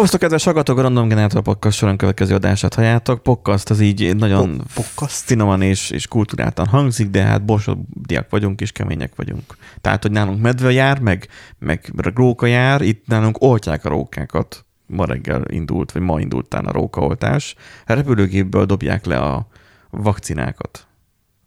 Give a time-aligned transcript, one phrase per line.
[0.00, 3.22] Szervusztok, kedves hallgatók, a Random Generator Podcast soron következő adását halljátok.
[3.22, 5.16] Podcast az így nagyon Po- podcast?
[5.16, 9.56] finoman és, és kultúráltan hangzik, de hát borsodiak vagyunk és kemények vagyunk.
[9.80, 11.28] Tehát, hogy nálunk medve jár, meg,
[11.58, 14.64] meg róka jár, itt nálunk oltják a rókákat.
[14.86, 17.54] Ma reggel indult, vagy ma indult a rókaoltás.
[17.84, 19.46] Repülőgépből dobják le a
[19.90, 20.86] vakcinákat.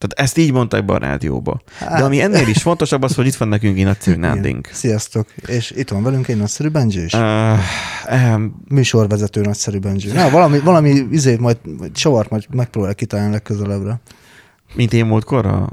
[0.03, 1.61] Tehát ezt így mondták be a rádióba.
[1.79, 4.69] De ami ennél is fontosabb az, hogy itt van nekünk egy nagyszerű nándink.
[4.71, 5.27] Sziasztok!
[5.45, 7.13] És itt van velünk egy nagyszerű Benji is.
[7.13, 7.21] Uh,
[8.35, 10.11] um, Műsorvezető nagyszerű Benji.
[10.11, 13.99] Na, valami, valami izét majd, majd savart majd megpróbál kitalálni legközelebbre.
[14.75, 15.69] mint én múltkor a,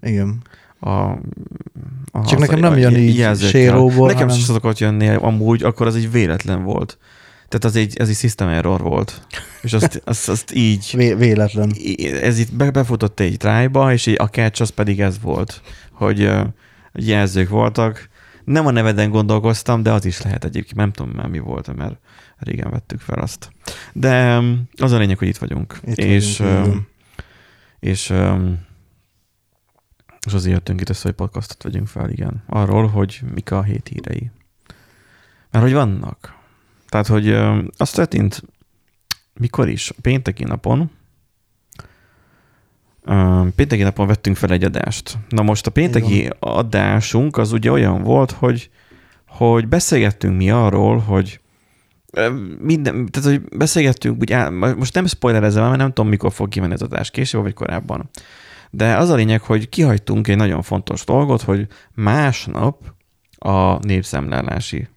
[0.00, 0.42] Igen.
[0.80, 3.60] a, a Csak nekem nem jön így jelzőkkel.
[3.60, 6.98] séróból, Nekem hanem- sem szokott jönni amúgy, akkor az egy véletlen volt.
[7.54, 9.26] Tehát az egy, ez egy system error volt.
[9.62, 11.72] És azt, azt, azt így, Vé- véletlen.
[12.22, 15.62] ez itt be- befutott egy trájba, és a catch az pedig ez volt,
[15.92, 16.30] hogy
[16.92, 18.08] jelzők voltak.
[18.44, 20.76] Nem a neveden gondolkoztam, de az is lehet egyébként.
[20.76, 21.98] Nem tudom már mi volt, mert
[22.36, 23.50] régen vettük fel azt.
[23.92, 24.42] De
[24.76, 25.80] az a lényeg, hogy itt vagyunk.
[25.84, 26.86] Itt és, vagyunk, igen.
[27.78, 28.58] és, öm,
[30.26, 32.42] és azért jöttünk itt össze, hogy podcastot vegyünk fel, igen.
[32.46, 34.30] Arról, hogy mik a hét hírei.
[35.50, 36.33] Mert hogy vannak.
[36.94, 37.28] Tehát, hogy
[37.76, 38.42] az történt,
[39.32, 39.92] mikor is?
[40.00, 40.90] Pénteki napon.
[43.56, 45.18] Pénteki napon vettünk fel egy adást.
[45.28, 48.70] Na most a pénteki adásunk az ugye olyan volt, hogy,
[49.28, 51.40] hogy beszélgettünk mi arról, hogy
[52.58, 56.72] minden, tehát hogy beszélgettünk, úgy áll, most nem spoilerezem, mert nem tudom, mikor fog kimenni
[56.72, 58.10] az adás, később vagy korábban.
[58.70, 62.94] De az a lényeg, hogy kihagytunk egy nagyon fontos dolgot, hogy másnap
[63.38, 64.88] a népszámlálási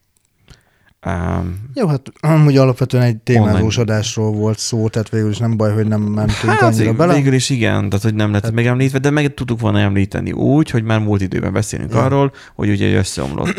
[1.05, 5.73] um, Jó, hát amúgy alapvetően egy témázós adásról volt szó, tehát végül is nem baj,
[5.73, 7.13] hogy nem mentünk Hát annyira bele.
[7.13, 10.69] végül is igen, tehát hogy nem lett Hát- megemlítve, de meg tudtuk volna említeni úgy,
[10.69, 12.03] hogy már múlt időben beszélünk Ja.
[12.03, 13.55] arról, hogy ugye összeomlott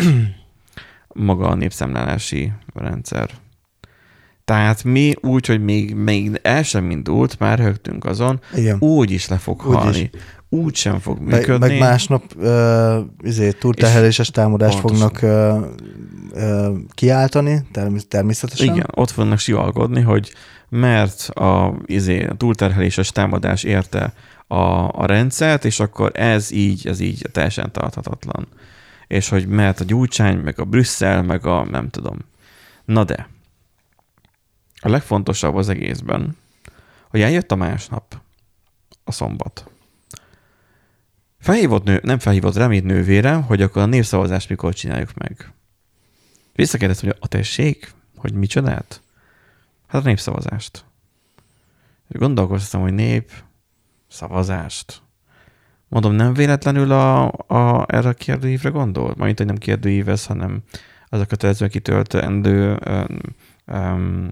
[1.14, 3.30] maga a népszámlálási rendszer.
[4.44, 8.76] Tehát mi úgy, hogy még, még el sem indult, már högtünk azon, Igen.
[8.80, 10.10] úgy is le fog Úgy is.
[10.48, 11.68] Úgy sem fog Meg, működni.
[11.68, 15.08] meg másnap uh, izé, túlterheléses támadást pontosan.
[15.08, 15.66] fognak
[16.32, 18.74] uh, uh, kiáltani, term- természetesen.
[18.74, 20.32] Igen, ott fognak sivalgodni, hogy
[20.68, 24.14] mert a, izé, a túlterheléses támadás érte
[24.46, 24.56] a,
[25.00, 28.46] a rendszert, és akkor ez így, ez így teljesen tarthatatlan.
[29.06, 32.16] És hogy mert a gyújtsány, meg a Brüsszel, meg a nem tudom.
[32.84, 33.28] Na de,
[34.80, 36.36] a legfontosabb az egészben,
[37.08, 38.20] hogy eljött a másnap,
[39.04, 39.70] a szombat.
[41.38, 45.52] Felhívott nő, nem felhívott reményt nővére, hogy akkor a népszavazást mikor csináljuk meg.
[46.52, 49.02] Visszakérdeztem, hogy a tessék, hogy micsodát?
[49.86, 50.84] Hát a népszavazást.
[52.08, 53.30] Gondolkoztam, hogy nép
[54.08, 55.02] szavazást.
[55.88, 59.14] Mondom, nem véletlenül a, a, erre a kérdőívre gondol?
[59.16, 60.62] Majd, hogy nem kérdőívez, hanem
[61.08, 63.18] az a kötelezően kitöltendő um,
[63.76, 64.30] um,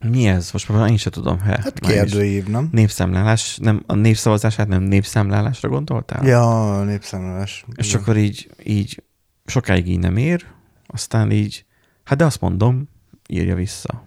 [0.00, 0.52] mi ez?
[0.52, 1.40] Most már én sem tudom.
[1.40, 2.68] He, Hát kérdőív, nem?
[2.72, 6.26] Népszámlálás, nem, a népszavazását nem népszámlálásra gondoltál?
[6.26, 7.64] Ja, népszámlálás.
[7.74, 8.00] És Igen.
[8.00, 9.02] akkor így, így
[9.46, 10.44] sokáig így nem ér,
[10.86, 11.64] aztán így,
[12.04, 12.88] hát de azt mondom,
[13.28, 14.06] írja vissza.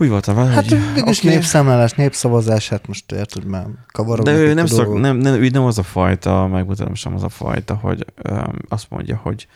[0.00, 4.40] Úgy voltam vele, Hát hogy mégis oké, népszámlálás, népszavazás, hát most érted már kavarognak de
[4.40, 7.74] ő nem, szok, nem, nem, ő nem az a fajta, megmutatom sem az a fajta,
[7.74, 9.46] hogy öm, azt mondja, hogy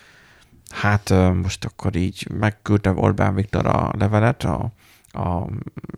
[0.72, 4.72] hát most akkor így megküldte Orbán Viktor a levelet a,
[5.12, 5.46] a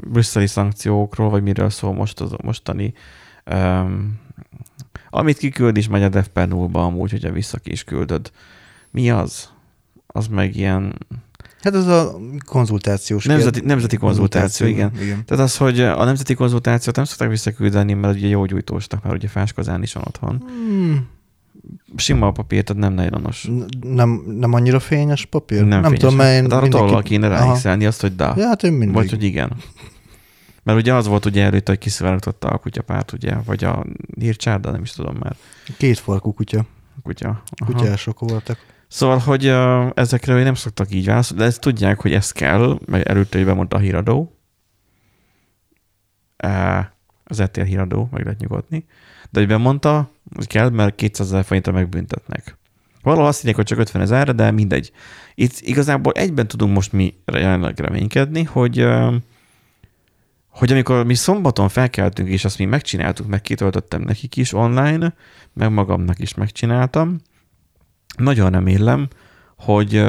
[0.07, 2.95] brüsszeli szankciókról, vagy miről szól most az mostani
[3.45, 4.19] öm,
[5.11, 8.31] amit kiküld is megy a DevPenulba amúgy, hogyha vissza ki is küldöd.
[8.91, 9.49] Mi az?
[10.07, 10.95] Az meg ilyen
[11.61, 14.93] Hát ez a konzultációs nemzeti, nemzeti konzultáció, igen.
[15.01, 15.25] igen.
[15.25, 19.29] Tehát az, hogy a nemzeti konzultációt nem szokták visszaküldeni, mert ugye jó gyújtóstak, mert ugye
[19.29, 20.45] fáskozán is van otthon.
[20.47, 21.09] Hmm,
[21.97, 23.49] Sima a papír, tehát nem nejlonos.
[23.81, 25.59] nem, nem annyira fényes papír?
[25.59, 25.99] Nem, nem fényes.
[25.99, 27.45] tudom, mert én hát arra mindenki- kéne Aha.
[27.45, 28.35] ráhiszelni azt, hogy da.
[28.37, 28.95] Ja, hát én mindig.
[28.95, 29.53] Vagy, hogy igen.
[30.63, 33.85] Mert ugye az volt ugye előtt, hogy kiszivárogtatta a kutyapárt, ugye, vagy a
[34.19, 35.37] hírcsárda, nem is tudom már.
[35.79, 36.65] Két farkú kutya.
[37.03, 37.43] Kutya.
[37.57, 37.73] Aha.
[37.73, 38.59] Kutyások voltak.
[38.89, 43.03] Szóval, hogy uh, ezekre nem szoktak így válaszolni, de ezt tudják, hogy ez kell, meg
[43.09, 44.39] előtte, hogy bemondta a híradó.
[46.45, 46.85] Uh,
[47.25, 48.85] az RTL híradó, meg lehet nyugodni.
[49.35, 52.57] De hogy bemondta, hogy kell, mert 200 ezer forintra megbüntetnek.
[53.03, 54.93] Valahol azt mondják, hogy csak 50 ezerre, de mindegy.
[55.35, 58.87] Itt igazából egyben tudunk most mi jelenleg reménykedni, hogy
[60.49, 65.15] hogy amikor mi szombaton felkeltünk, és azt mi megcsináltuk, meg kitöltöttem nekik is online,
[65.53, 67.21] meg magamnak is megcsináltam,
[68.17, 69.09] nagyon remélem,
[69.57, 70.05] hogy,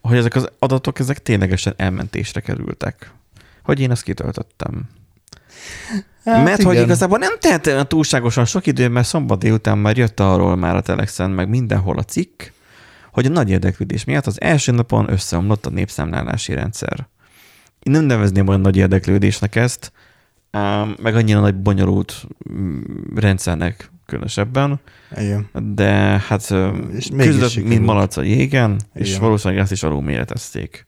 [0.00, 3.12] hogy ezek az adatok ezek ténylegesen elmentésre kerültek.
[3.62, 4.88] Hogy én ezt kitöltöttem.
[6.24, 6.84] Hát Mert hogy igen.
[6.84, 10.80] igazából nem telt el túlságosan sok idő, mert szombat délután már jött arról már a
[10.80, 12.42] Telexen, meg mindenhol a cikk,
[13.12, 17.06] hogy a nagy érdeklődés miatt az első napon összeomlott a népszámlálási rendszer.
[17.82, 19.92] Én nem nevezném olyan nagy érdeklődésnek ezt,
[21.02, 22.80] meg annyira nagy bonyolult mm,
[23.14, 24.80] rendszernek különösebben,
[25.16, 25.48] Igen.
[25.74, 25.90] de
[26.28, 26.54] hát
[26.96, 29.20] És küzdött, mint malac a jégen, és Igen.
[29.20, 30.86] valószínűleg ezt is alulméretezték.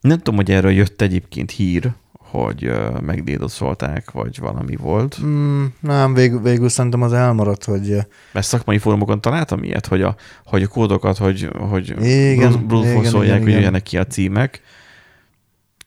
[0.00, 1.92] Nem tudom, hogy erről jött egyébként hír,
[2.32, 5.22] hogy megdédoszolták, vagy valami volt.
[5.22, 7.96] Mm, nem, vég, végül szerintem az elmaradt, hogy
[8.32, 13.82] Mert szakmai fórumokon találtam ilyet, hogy a, hogy a kódokat, hogy, hogy igen, hogy jöjjenek
[13.82, 14.60] ki a címek.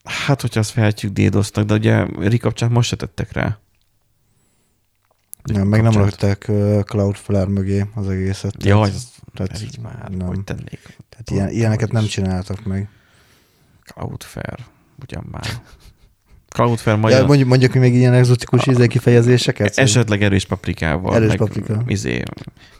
[0.03, 3.57] Hát, hogyha azt felhetjük dédoztak, de ugye rikapcsát most se tettek rá.
[5.43, 6.51] nem, meg nem rakták
[6.83, 8.63] Cloudflare mögé az egészet.
[8.63, 8.91] Jaj,
[9.33, 10.27] Tehát- így már, nem.
[10.27, 10.97] hogy tennék.
[11.09, 12.89] Tehát ilyen, ilyeneket nem csináltak meg.
[13.83, 14.65] Cloudflare,
[15.01, 15.47] ugyan már.
[16.55, 19.77] Cloudflare Ja, magyar, mondjuk, mondjuk hogy még ilyen exotikus izé kifejezéseket?
[19.77, 21.83] esetleg erős paprikával, Erős meg paprika.
[21.87, 22.23] Izé,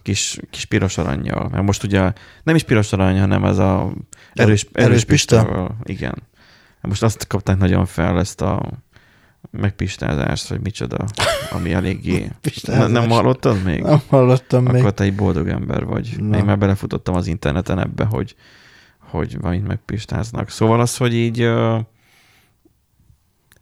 [0.01, 1.49] kis, kis piros aranyjal.
[1.51, 2.13] Mert most ugye
[2.43, 3.93] nem is piros arany, hanem ez a
[4.33, 5.35] erős, erős, erős pista?
[5.35, 5.77] pistával.
[5.83, 6.23] Igen.
[6.81, 8.71] Most azt kapták nagyon fel ezt a
[9.51, 11.05] megpistázást, vagy micsoda,
[11.51, 12.27] ami eléggé...
[12.41, 12.91] Pistázás.
[12.91, 13.81] nem hallottad még?
[13.81, 14.75] Nem hallottam még.
[14.75, 16.15] Akkor te egy boldog ember vagy.
[16.17, 16.37] Na.
[16.37, 18.35] Én már belefutottam az interneten ebbe, hogy,
[18.99, 20.49] hogy valamit megpistáznak.
[20.49, 21.49] Szóval az, hogy így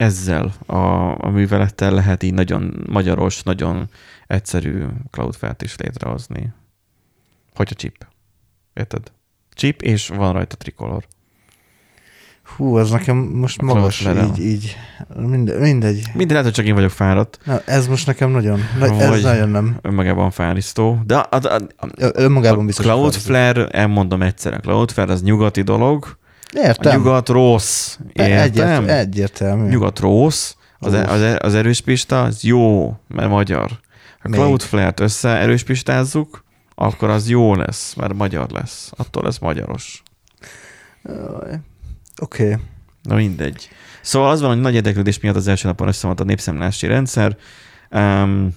[0.03, 0.75] ezzel a,
[1.25, 3.89] a művelettel lehet így nagyon magyaros, nagyon
[4.27, 6.53] egyszerű Cloudflare-t is létrehozni.
[7.55, 8.07] Hogy a chip.
[8.73, 9.11] Érted?
[9.53, 11.03] Chip, és van rajta tricolor.
[12.55, 14.35] Hú, az nekem most A magas, Cloudflare-el.
[14.38, 14.75] így, így.
[15.15, 15.59] Mindegy.
[15.59, 16.01] mindegy.
[16.13, 19.21] Minden lehet, hogy csak én vagyok fáradt, Na, ez most nekem nagyon, na, ez Vagy-
[19.23, 19.77] nagyon nem.
[19.81, 21.01] önmagában fárisztó.
[21.05, 22.85] De a, a, a, Önmagában a biztos.
[22.85, 26.17] Cloudflare, elmondom egyszer, a Cloudflare az nyugati dolog,
[26.53, 26.97] A Értem.
[26.97, 27.97] nyugat rossz.
[28.13, 28.38] Értem?
[28.38, 29.69] Egyért, egyértelmű.
[29.69, 30.53] Nyugat rossz.
[30.79, 31.07] Az, Rossz.
[31.07, 33.79] az, az erős pista az jó, mert magyar.
[34.19, 34.29] Ha.
[34.29, 36.44] Cloudflare-t össze erős pistázzuk,
[36.75, 38.91] akkor az jó lesz, mert magyar lesz.
[38.95, 40.03] Attól lesz magyaros.
[41.03, 41.63] Oké.
[42.21, 42.55] Okay.
[43.01, 43.69] Na mindegy.
[44.01, 47.38] Szóval az van, hogy nagy érdeklődés miatt az első napon összeomlott a népszámlálási rendszer.
[47.91, 48.55] Um,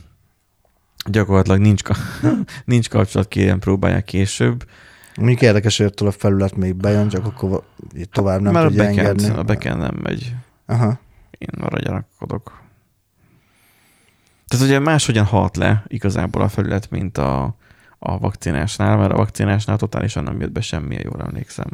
[1.10, 1.98] gyakorlatilag nincs, ka-
[2.64, 4.64] nincs kapcsolat, kérem próbálják később.
[5.17, 7.63] Mondjuk érdekes, hogy attól a felület még bejön, csak akkor
[8.11, 9.39] tovább nem Mert a tudja backend, engedni.
[9.39, 10.35] a backend nem megy.
[10.67, 10.99] Aha.
[11.39, 12.61] Én arra gyanakodok.
[14.47, 17.57] Tehát ugye máshogyan halt le igazából a felület, mint a,
[17.99, 21.67] a vakcinásnál, mert a vakcinásnál totálisan nem jött be semmi, jól emlékszem.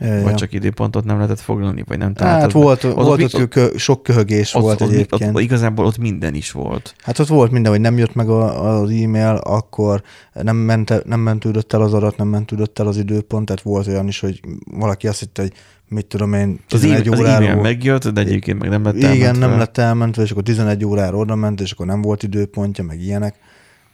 [0.00, 0.22] Ja.
[0.22, 2.58] Vagy csak időpontot nem lehetett foglalni, vagy nem Hát találtad be.
[2.58, 5.34] volt, Ott volt mit- ott, kö, sok köhögés ott, volt ott, egyébként.
[5.36, 6.94] Ott, igazából ott minden is volt.
[7.02, 10.02] Hát ott volt minden, hogy nem jött meg a, az e-mail, akkor
[10.32, 14.08] nem, ment, nem mentődött el az adat, nem mentődött el az időpont, tehát volt olyan
[14.08, 14.40] is, hogy
[14.70, 15.52] valaki azt hitte, hogy
[15.88, 17.46] mit tudom én, Az, 11 e- az óráról.
[17.48, 19.46] e-mail megjött, de egyébként meg nem lett Igen, elmentve.
[19.46, 23.00] nem lett elmentve, és akkor 11 órára oda ment, és akkor nem volt időpontja, meg
[23.02, 23.34] ilyenek.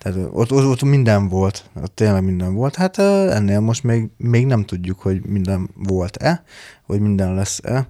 [0.04, 2.74] Tehát ott, ott, ott minden volt, ott tényleg minden volt.
[2.74, 6.44] Hát ennél most még, még nem tudjuk, hogy minden volt-e,
[6.86, 7.88] vagy minden lesz-e.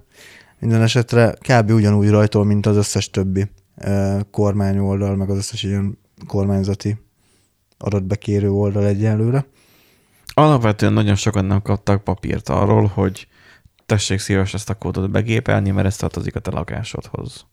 [0.59, 1.71] Minden esetre kb.
[1.71, 5.97] ugyanúgy rajtol, mint az összes többi ö, kormányoldal, meg az összes ilyen
[6.27, 6.97] kormányzati
[7.77, 9.45] adatbekérő oldal egyelőre.
[10.33, 13.27] Alapvetően nagyon sokan nem kaptak papírt arról, hogy
[13.85, 17.45] tessék szíves ezt a kódot begépelni, mert ez tartozik a te lakásodhoz.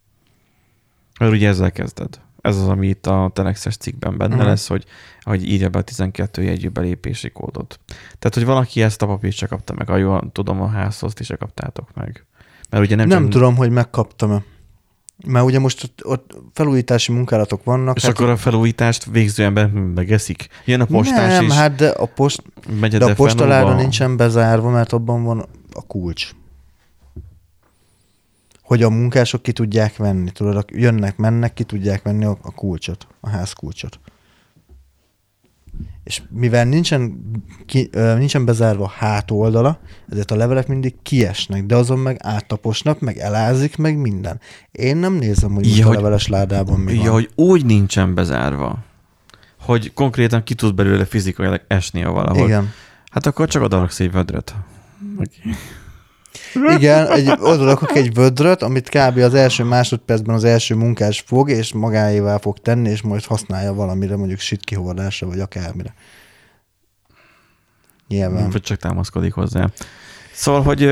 [1.18, 2.20] Mert ugye ezzel kezded.
[2.42, 4.48] Ez az, ami itt a Telexes cikkben benne uh-huh.
[4.48, 4.84] lesz, hogy,
[5.20, 7.80] hogy írja be a 12 jegyű belépési kódot.
[8.18, 11.24] Tehát, hogy valaki ezt a papírt se kapta meg, ha jól tudom, a házhoz ti
[11.24, 12.26] se kaptátok meg.
[12.70, 14.42] Mert ugye nem, Nem, csak, tudom, hogy megkaptam-e.
[15.26, 17.96] Mert ugye most ott, ott felújítási munkálatok vannak.
[17.96, 20.48] És akkor a felújítást végző ember megeszik.
[20.64, 22.42] Jön a postás nem, is, hát de a, post,
[22.90, 26.30] de a postaláda nincsen bezárva, mert abban van a kulcs.
[28.62, 32.50] Hogy a munkások ki tudják venni, tudod, a- jönnek, mennek, ki tudják venni a, a
[32.54, 34.00] kulcsot, a ház kulcsot.
[36.04, 37.20] És mivel nincsen,
[37.66, 39.78] ki, ö, nincsen bezárva a hátoldala,
[40.10, 44.40] ezért a levelek mindig kiesnek, de azon meg áttaposnak, meg elázik, meg minden.
[44.72, 47.10] Én nem nézem, hogy Ja, most a hogy- leveles ládában mi Ja, van.
[47.10, 48.78] hogy úgy nincsen bezárva,
[49.60, 52.46] hogy konkrétan ki tud belőle fizikailag esni valahol.
[52.46, 52.70] Igen.
[53.10, 54.54] Hát akkor csak odaraksz egy vödröt.
[55.14, 55.54] Okay.
[56.54, 59.18] Igen, egy, oda rakok egy vödröt, amit kb.
[59.18, 64.16] az első másodpercben az első munkás fog, és magáévá fog tenni, és majd használja valamire,
[64.16, 65.94] mondjuk sit kihordásra, vagy akármire.
[68.08, 68.50] Nyilván.
[68.50, 69.68] Vagy csak támaszkodik hozzá.
[70.32, 70.82] Szóval, hogy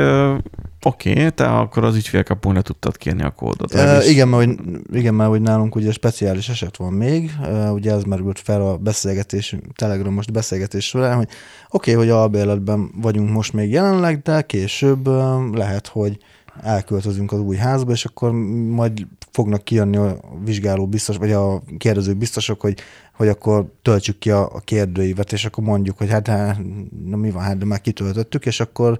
[0.82, 3.72] oké, okay, te akkor az ügyfélkapun le tudtad kérni a kódot.
[3.72, 4.58] Legalábbis- igen, mert hogy,
[4.92, 8.76] igen, mert hogy nálunk ugye speciális eset van még, uh, ugye ez merült fel a
[8.76, 11.28] beszélgetés, Telegramos beszélgetés során, hogy
[11.70, 16.18] oké, okay, hogy albérletben vagyunk most még jelenleg, de később uh, lehet, hogy
[16.62, 18.32] elköltözünk az új házba, és akkor
[18.68, 22.80] majd fognak kijönni a vizsgáló biztos, vagy a kérdező biztosok, hogy,
[23.16, 26.58] hogy akkor töltsük ki a, a kérdőívet, és akkor mondjuk, hogy hát, hát
[27.04, 28.96] na mi van, hát de már kitöltöttük, és akkor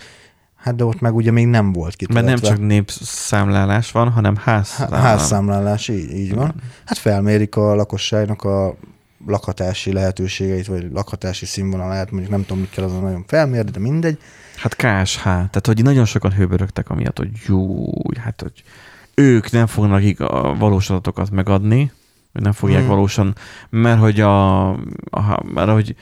[0.60, 2.26] Hát de ott meg ugye még nem volt kitöltve.
[2.26, 5.04] Mert nem csak népszámlálás van, hanem házszámlálás.
[5.04, 6.54] Házszámlálás, így, így van.
[6.84, 8.76] Hát felmérik a lakosságnak a
[9.26, 14.18] lakhatási lehetőségeit, vagy lakhatási színvonalát, mondjuk nem tudom, mit kell azon nagyon felmérni, de mindegy.
[14.56, 17.86] Hát KSH, tehát hogy nagyon sokan hőbörögtek amiatt, hogy jó,
[18.24, 18.62] hát hogy
[19.14, 21.92] ők nem fognak a valós adatokat megadni,
[22.32, 22.88] nem fogják hmm.
[22.88, 23.34] valósan,
[23.70, 25.94] mert hogy a, a mert hogy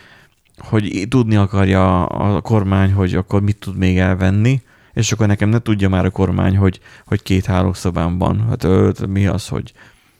[0.60, 4.62] hogy tudni akarja a kormány, hogy akkor mit tud még elvenni,
[4.92, 8.46] és akkor nekem ne tudja már a kormány, hogy, hogy két hálószobám van.
[8.48, 9.72] Hát ö, mi az, hogy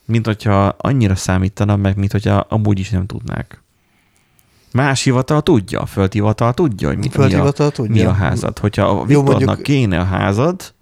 [0.05, 3.63] mint hogyha annyira számítana, meg mint hogyha amúgy is nem tudnák.
[4.73, 7.93] Más hivatal tudja, a földhivatal tudja, hogy mi, mi, a, tudja.
[7.93, 8.59] mi a házad.
[8.59, 9.63] Hogyha a Viktornak mondjuk...
[9.63, 10.75] kéne a házad,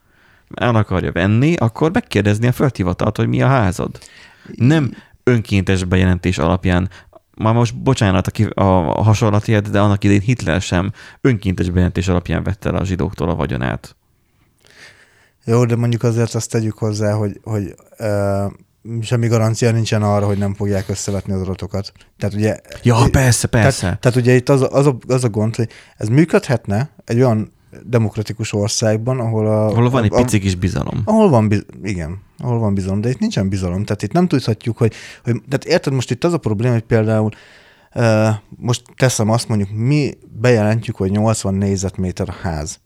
[0.54, 3.98] el akarja venni, akkor megkérdezni a földhivatalt, hogy mi a házad.
[4.54, 4.90] Nem
[5.22, 6.88] önkéntes bejelentés alapján
[7.36, 8.62] már most bocsánat a,
[8.98, 13.34] a hasonlatért, de annak idején Hitler sem önkéntes bejelentés alapján vette el a zsidóktól a
[13.34, 13.96] vagyonát.
[15.44, 18.52] Jó, de mondjuk azért azt tegyük hozzá, hogy, hogy uh,
[19.02, 21.92] semmi garancia nincsen arra, hogy nem fogják összevetni az adatokat.
[22.18, 22.60] Tehát ugye...
[22.82, 23.80] Ja, persze, persze.
[23.80, 27.16] Tehát, tehát ugye itt az a, az, a, az a gond, hogy ez működhetne egy
[27.16, 27.52] olyan
[27.84, 29.66] demokratikus országban, ahol a...
[29.66, 31.02] Ahol van egy a, picik is bizalom.
[31.04, 31.52] Ahol van,
[31.82, 33.84] igen, ahol van bizalom, de itt nincsen bizalom.
[33.84, 34.92] Tehát itt nem tudhatjuk, hogy,
[35.24, 37.30] hogy tehát érted, most itt az a probléma, hogy például
[37.94, 42.80] uh, most teszem azt mondjuk, mi bejelentjük, hogy 80 négyzetméter a ház.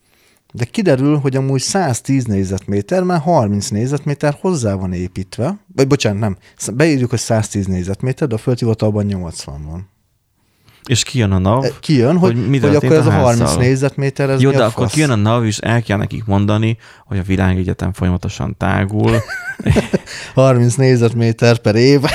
[0.53, 6.37] De kiderül, hogy amúgy 110 négyzetméter, már 30 négyzetméter hozzá van építve, vagy bocsánat, nem,
[6.75, 9.90] beírjuk, hogy 110 négyzetméter, de a földhivatalban 80 van.
[10.87, 11.65] És kijön a NAV.
[11.65, 14.87] E, kijön, hogy, hogy, mi hogy akkor ez a 30 négyzetméter, ez Jó, de akkor
[14.87, 19.13] kijön a NAV, és el kell nekik mondani, hogy a világegyetem folyamatosan tágul.
[20.35, 22.01] 30 négyzetméter per év.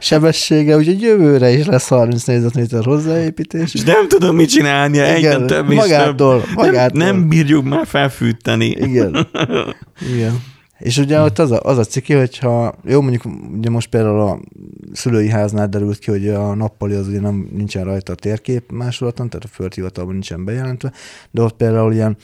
[0.00, 3.74] sebessége, úgyhogy jövőre is lesz 30 négyzetméter hozzáépítés.
[3.74, 6.54] És nem tudom mit csinálni, egyre több és magától, több.
[6.54, 6.98] Magától.
[6.98, 8.66] Nem, nem bírjuk már felfűteni.
[8.66, 9.28] Igen.
[10.14, 10.42] Igen.
[10.82, 13.22] És ugye ott az a, az a ciki, hogyha, jó mondjuk
[13.56, 14.40] ugye most például a
[14.92, 19.28] szülői háznál derült ki, hogy a nappali az ugye nem nincsen rajta a térkép másolaton,
[19.28, 20.92] tehát a földhivatalban nincsen bejelentve,
[21.30, 22.16] de ott például ilyen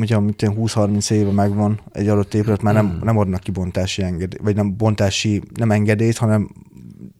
[0.00, 2.98] ugye amit 20-30 éve megvan egy adott épület, már nem, hmm.
[3.02, 6.50] nem adnak ki bontási engedélyt, vagy nem bontási, nem engedélyt, hanem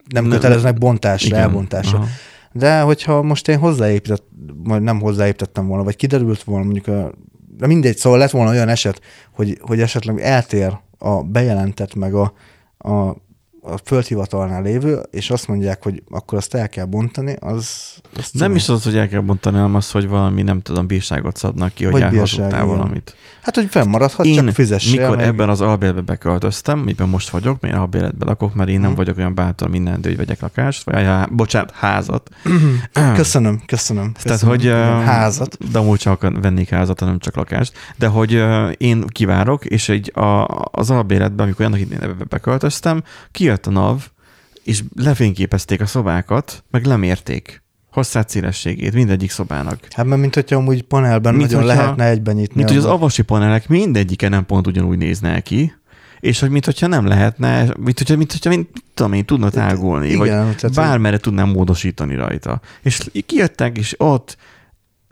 [0.09, 1.41] nem, nem köteleznek bontásra, igen.
[1.41, 1.99] elbontásra.
[1.99, 2.07] Aha.
[2.53, 4.25] De hogyha most én hozzáépített,
[4.65, 7.13] vagy nem hozzáépítettem volna, vagy kiderült volna mondjuk a
[7.57, 9.01] de mindegy, szóval lett volna olyan eset,
[9.33, 12.33] hogy, hogy esetleg eltér a bejelentett meg a,
[12.79, 13.17] a
[13.65, 17.93] a földhivatalnál lévő, és azt mondják, hogy akkor azt el kell bontani, az...
[18.17, 21.37] Azt nem is az, hogy el kell bontani, hanem az, hogy valami, nem tudom, bírságot
[21.37, 23.17] szabnak ki, hogy, hogy elhazudtál valamit.
[23.43, 25.01] Hát, hogy fennmaradhat, én, csak fizessél.
[25.01, 25.27] mikor meg...
[25.27, 28.97] ebben az albérletbe beköltöztem, miben most vagyok, mert albérletbe lakok, mert én nem hmm.
[28.97, 32.31] vagyok olyan bátor minden hogy vegyek lakást, vagy ja, bocsánat, házat.
[33.15, 34.13] köszönöm, köszönöm.
[34.23, 34.67] Tehát, hogy
[35.05, 35.71] házat.
[35.71, 37.73] De amúgy csak vennék házat, nem csak lakást.
[37.97, 38.43] De hogy
[38.77, 44.09] én kivárok, és egy a, az albérletben, amikor annak idején beköltöztem, ki kijött a NAV,
[44.65, 49.79] és lefényképezték a szobákat, meg lemérték hosszát, szélességét mindegyik szobának.
[49.91, 52.55] Hát mert mint hogyha amúgy panelben mint nagyon hogyha, lehetne egyben nyitni.
[52.57, 55.73] Mint hogy az avasi panelek mindegyike nem pont ugyanúgy nézne ki,
[56.21, 60.09] és hogy mint hogyha nem lehetne, mint hogyha, mint hogyha mint, tudom én, tudna tágulni,
[60.09, 62.61] Igen, vagy tehát bármerre tudnám módosítani rajta.
[62.83, 64.37] És kijöttek, és ott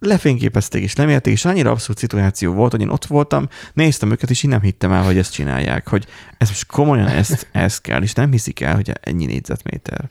[0.00, 4.42] lefényképezték és lemérték, és annyira abszurd szituáció volt, hogy én ott voltam, néztem őket, és
[4.42, 6.06] én nem hittem el, hogy ezt csinálják, hogy
[6.38, 10.10] ez most komolyan ezt, ezt kell, és nem hiszik el, hogy ennyi négyzetméter.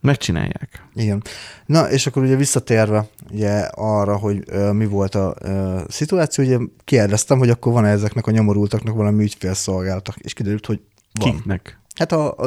[0.00, 0.86] Megcsinálják.
[0.94, 1.22] Igen.
[1.66, 6.58] Na, és akkor ugye visszatérve ugye arra, hogy uh, mi volt a uh, szituáció, ugye
[6.84, 10.80] kérdeztem, hogy akkor van -e ezeknek a nyomorultaknak valami ügyfélszolgálatok, és kiderült, hogy
[11.12, 11.30] van.
[11.30, 11.80] Kiknek?
[11.94, 12.46] Hát a, a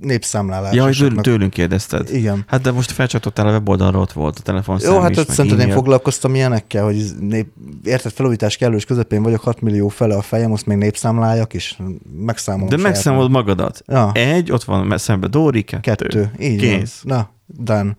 [0.00, 0.74] népszámlálás.
[0.74, 2.14] Ja, hogy tőlünk kérdezted.
[2.14, 2.44] Igen.
[2.46, 5.72] Hát de most felcsatottál a weboldalra, ott volt a telefonszám Jó, hát ott szerinted én
[5.72, 7.46] foglalkoztam ilyenekkel, hogy nép,
[7.84, 11.76] érted, felújítás kellős közepén vagyok, 6 millió fele a fejem, most még népszámláljak, és
[12.16, 12.68] megszámolom.
[12.68, 13.82] De megszámolod magadat.
[13.86, 14.10] Ja.
[14.14, 15.80] Egy, ott van szembe Dóri, kettő.
[15.80, 17.00] Kettő, így Kész.
[17.02, 17.16] Van.
[17.16, 17.96] Na, done.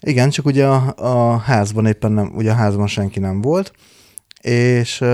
[0.00, 3.72] Igen, csak ugye a, a házban éppen nem, ugye a házban senki nem volt,
[4.40, 5.04] és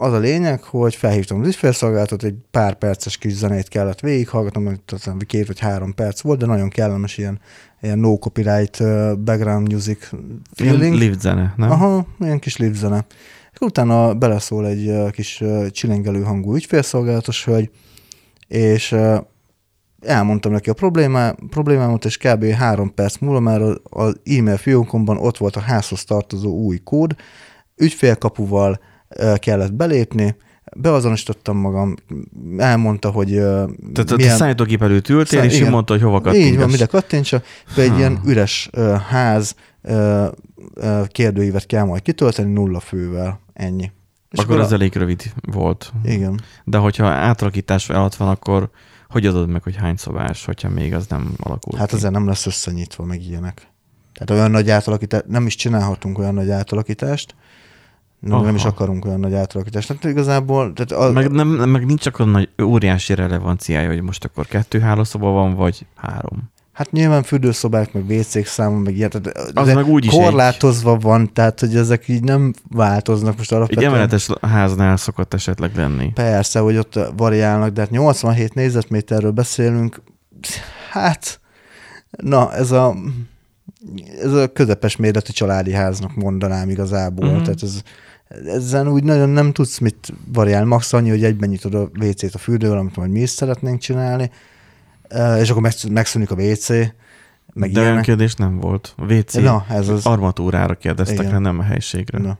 [0.00, 5.26] az a lényeg, hogy felhívtam az ügyfélszolgálatot, egy pár perces kis zenét kellett végighallgatnom, mert
[5.26, 7.40] két vagy három perc volt, de nagyon kellemes ilyen,
[7.80, 8.78] ilyen no copyright
[9.24, 10.08] background music
[10.52, 10.94] feeling.
[10.94, 11.70] Live zene, nem?
[11.70, 13.06] Aha, ilyen kis live zene.
[13.60, 17.70] Utána beleszól egy kis csilingelő hangú ügyfélszolgálatos hölgy,
[18.48, 18.96] és
[20.00, 22.44] elmondtam neki a problémá, problémámat, és kb.
[22.44, 27.16] három perc múlva már az e-mail fiókomban ott volt a házhoz tartozó új kód,
[27.76, 28.80] ügyfélkapuval
[29.38, 30.36] kellett belépni,
[30.76, 31.94] beazonosítottam magam,
[32.56, 34.34] elmondta, hogy ö, Tehát milyen...
[34.34, 36.46] a számítógép előtt ültél, és ő mondta, hogy hova kattints.
[36.46, 37.42] Így van, mire kattintsa.
[37.76, 37.98] Egy hmm.
[37.98, 40.26] ilyen üres ö, ház ö,
[40.74, 43.40] ö, kérdőívet kell majd kitölteni nulla fővel.
[43.52, 43.90] Ennyi.
[44.30, 44.74] És akkor, akkor ez a...
[44.74, 45.92] elég rövid volt.
[46.04, 46.40] Igen.
[46.64, 48.70] De hogyha átalakítás alatt van, akkor
[49.08, 52.46] hogy adod meg, hogy hány szobás, hogyha még az nem alakul Hát azért nem lesz
[52.46, 53.68] összenyitva, meg ilyenek.
[54.12, 57.34] Tehát olyan nagy átalakítást, nem is csinálhatunk olyan nagy átalakítást,
[58.20, 59.88] nem, nem is akarunk olyan nagy átalakítást.
[59.88, 60.72] Tehát igazából...
[60.72, 65.30] Tehát a, meg, nem, meg nincs akkor nagy óriási relevanciája, hogy most akkor kettő hálószoba
[65.30, 66.50] van, vagy három.
[66.78, 71.00] Hát nyilván fürdőszobák, meg WC-k számon, meg ilyen, tehát az meg úgy korlátozva egy...
[71.00, 73.86] van, tehát hogy ezek így nem változnak most alapvetően.
[73.86, 76.12] Egy emeletes háznál szokott esetleg lenni.
[76.14, 80.02] Persze, hogy ott variálnak, de hát 87 négyzetméterről beszélünk,
[80.90, 81.40] hát
[82.10, 82.94] na, ez a
[84.22, 87.42] ez a közepes méretű családi háznak mondanám igazából, mm-hmm.
[87.42, 87.82] tehát ez,
[88.46, 92.38] ezen úgy nagyon nem tudsz mit variálni, max annyi, hogy egyben nyitod a WC-t a
[92.38, 94.30] fürdővel, amit majd mi is szeretnénk csinálni,
[95.40, 96.68] és akkor megszűnik a WC,
[97.54, 98.94] meg De olyan kérdés nem volt.
[98.96, 100.06] A WC Na, ez az...
[100.06, 101.30] armatúrára kérdeztek Igen.
[101.30, 102.18] rá, nem a helységre.
[102.18, 102.38] Na.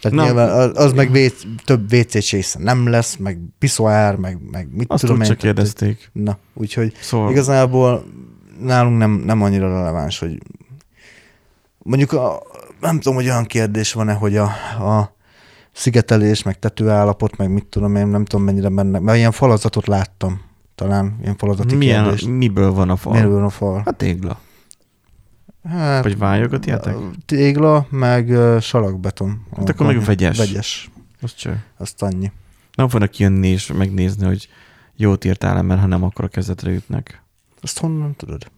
[0.00, 0.24] Tehát Na.
[0.24, 5.00] nyilván az, az meg WC, több WC nem lesz, meg piszoár, meg, meg mit Azt
[5.00, 5.30] tudom én.
[5.30, 6.10] Azt kérdezték.
[6.12, 7.30] Na, úgyhogy szóval...
[7.30, 8.04] igazából
[8.60, 10.42] nálunk nem, nem annyira releváns, hogy
[11.78, 12.42] mondjuk a,
[12.80, 14.44] nem tudom, hogy olyan kérdés van-e, hogy a,
[14.78, 15.16] a
[15.72, 20.40] szigetelés, meg tetőállapot, meg mit tudom én, nem tudom mennyire benne, mert ilyen falazatot láttam,
[20.74, 22.22] talán ilyen falazati Milyen, kérdés.
[22.22, 23.12] Miből van a fal?
[23.12, 23.82] Miből van a fal?
[23.84, 24.40] Hát tégla.
[25.68, 26.96] Hát, Vagy vályogat ilyetek?
[27.26, 29.46] Tégla, meg uh, salakbeton.
[29.56, 30.38] Hát akkor meg vegyes.
[30.38, 30.90] Vegyes.
[31.20, 31.56] Azt csak.
[31.76, 32.32] Azt annyi.
[32.74, 34.48] Nem fognak jönni és megnézni, hogy
[34.96, 37.23] jót írtál mert ha nem, akkor a kezdetre ütnek.
[37.64, 38.50] Azt honnan tudod?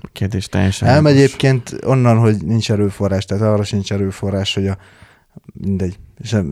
[0.00, 0.88] A kérdés teljesen...
[0.88, 4.78] Nem egyébként onnan, hogy nincs erőforrás, tehát arra sincs erőforrás, hogy a
[5.52, 5.98] mindegy.
[6.22, 6.46] Sem,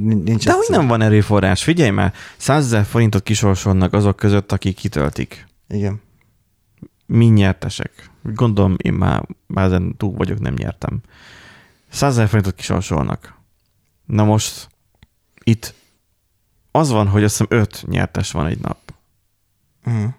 [0.00, 1.62] nincs De hogy nem van erőforrás?
[1.62, 5.46] Figyelj már, 100 ezer forintot kisorsolnak azok között, akik kitöltik.
[5.68, 6.00] Igen.
[7.06, 8.10] Mi nyertesek?
[8.22, 11.00] Gondolom, én már, már ezen túl vagyok, nem nyertem.
[11.88, 13.34] 100 ezer forintot kisorsolnak.
[14.06, 14.68] Na most
[15.44, 15.74] itt
[16.70, 18.78] az van, hogy azt hiszem öt nyertes van egy nap.
[19.86, 20.12] Uh-huh.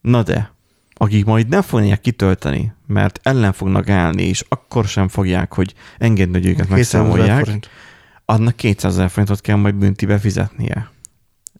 [0.00, 0.52] Na de,
[0.94, 6.32] akik majd nem fogják kitölteni, mert ellen fognak állni, és akkor sem fogják, hogy engedni,
[6.32, 7.68] hogy őket megszámolják,
[8.24, 10.90] annak 200 ezer forintot kell majd büntibe fizetnie.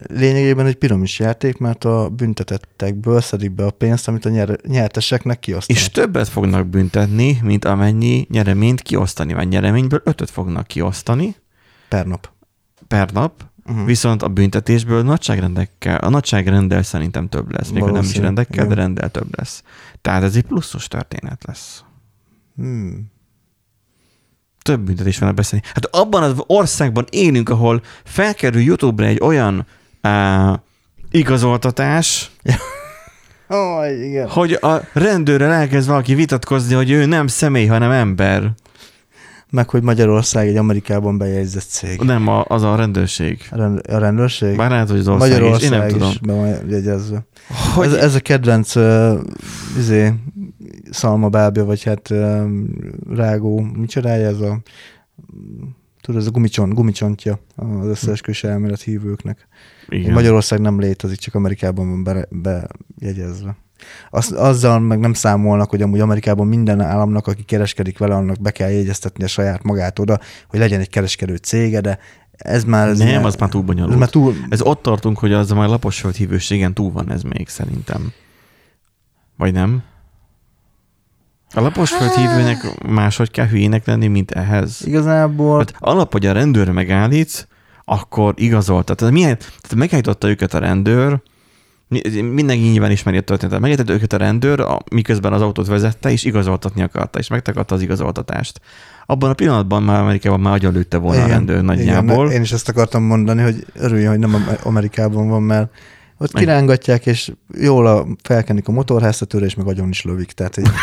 [0.09, 5.39] Lényegében egy piramis játék, mert a büntetettekből szedik be a pénzt, amit a nyer- nyerteseknek
[5.39, 5.83] kiosztanak.
[5.83, 11.37] És többet fognak büntetni, mint amennyi nyereményt kiosztani, vagy nyereményből ötöt fognak kiosztani.
[11.89, 12.32] Per nap.
[12.93, 13.87] Per nap, Uh-huh.
[13.87, 17.69] Viszont a büntetésből nagyságrendekkel, a nagyságrendel szerintem több lesz.
[17.69, 18.69] Még nem is rendekkel, igen.
[18.69, 19.63] de rendel több lesz.
[20.01, 21.85] Tehát ez egy pluszos történet lesz.
[22.57, 23.11] Hmm.
[24.63, 25.65] Több büntetés van a beszélni.
[25.75, 29.67] Hát abban az országban élünk, ahol felkerül YouTube-ra egy olyan
[30.03, 30.59] uh,
[31.11, 32.31] igazoltatás,
[33.49, 34.29] oh, igen.
[34.29, 38.53] hogy a rendőrrel elkezd valaki vitatkozni, hogy ő nem személy, hanem ember.
[39.53, 42.01] Meg hogy Magyarország egy Amerikában bejegyzett cég.
[42.01, 43.49] Nem, a, az a rendőrség.
[43.51, 44.57] A, rend, a rendőrség?
[44.57, 46.11] Bár lehet, hogy az ország Magyarország is, én nem tudom.
[46.11, 47.27] is be van jegyezve.
[47.75, 47.87] Hogy...
[47.87, 49.19] Ez, ez a kedvenc uh,
[49.79, 50.13] izé,
[50.91, 52.43] szalmabábja, vagy hát uh,
[53.11, 54.63] rágó, micsodája ez a
[56.01, 59.49] tudod, ez a gumicsont, gumicsontja az összeesküvés elmélet hívőknek.
[59.89, 60.13] Igen.
[60.13, 63.47] Magyarország nem létezik, csak Amerikában van bejegyezve.
[63.47, 63.57] Be
[64.11, 68.51] az, azzal meg nem számolnak, hogy amúgy Amerikában minden államnak, aki kereskedik vele, annak be
[68.51, 70.19] kell jegyeztetni a saját magát oda,
[70.49, 71.99] hogy legyen egy kereskedő cége, de
[72.31, 72.89] ez már...
[72.89, 73.93] Ez nem, ilyen, az már túl bonyolult.
[73.93, 74.35] Ez, már túl...
[74.49, 78.13] ez ott tartunk, hogy az a már lapos hívőségen túl van ez még szerintem.
[79.37, 79.83] Vagy nem?
[81.55, 84.81] A lapos hívőnek máshogy kell hülyének lenni, mint ehhez.
[84.85, 85.59] Igazából...
[85.59, 87.49] Hát alap, hogy a rendőr megállít,
[87.85, 88.97] akkor igazoltat.
[88.97, 91.21] Tehát, milyen, tehát megállította őket a rendőr,
[92.33, 93.61] Mindenki nyilván ismeri a történetet.
[93.61, 98.61] Megértett őket a rendőr, miközben az autót vezette, és igazoltatni akarta, és megtagadta az igazoltatást.
[99.07, 102.25] Abban a pillanatban már Amerikában már agyalőtte volna igen, a rendőr nagyjából.
[102.25, 105.71] Igen, én is ezt akartam mondani, hogy örüljön, hogy nem Amerikában van, mert
[106.19, 110.33] ott kirángatják, és jól a, felkenik a motorháztetőre, és meg agyon is lövik.
[110.33, 110.71] Tehát így...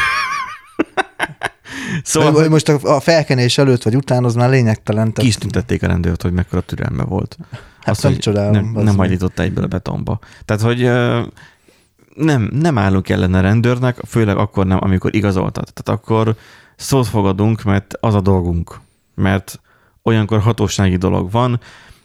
[2.03, 5.13] Szóval, hogy most a felkenés előtt vagy után az már lényegtelen.
[5.13, 7.37] Ki is tüntették a rendőrt, hogy mekkora türelme volt.
[7.89, 8.51] Hát Azt, nem csodálom.
[8.51, 10.19] Nem, nem hajlította egyből a betonba.
[10.45, 10.81] Tehát, hogy
[12.15, 15.73] nem, nem állunk ellen a rendőrnek, főleg akkor nem, amikor igazoltat.
[15.73, 16.35] Tehát akkor
[16.75, 18.79] szót fogadunk, mert az a dolgunk.
[19.15, 19.59] Mert
[20.03, 21.59] olyankor hatósági dolog van,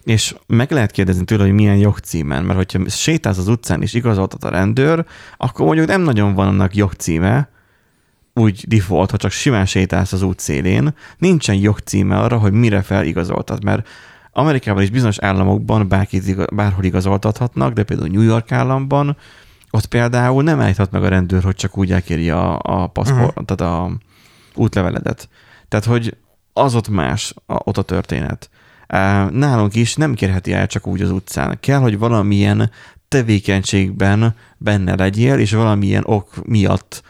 [0.05, 4.44] és meg lehet kérdezni tőle, hogy milyen jogcímen, mert hogyha sétálsz az utcán és igazoltat
[4.44, 5.05] a rendőr,
[5.37, 7.49] akkor mondjuk nem nagyon van annak jogcíme,
[8.35, 13.64] úgy default, ha csak simán sétálsz az út szélén, nincsen jogcíme arra, hogy mire feligazoltad,
[13.64, 13.88] mert
[14.35, 19.16] Amerikában is bizonyos államokban bárkit, bárhol igazoltathatnak, de például New York államban
[19.70, 23.44] ott például nem állíthat meg a rendőr, hogy csak úgy elkéri a, a paszport, uh-huh.
[23.44, 23.90] tehát a
[24.55, 25.29] útleveledet.
[25.68, 26.16] Tehát, hogy
[26.53, 28.51] az ott más, a, ott a történet.
[29.31, 31.57] Nálunk is nem kérheti el csak úgy az utcán.
[31.61, 32.70] Kell, hogy valamilyen
[33.09, 37.03] tevékenységben benne legyél, és valamilyen ok miatt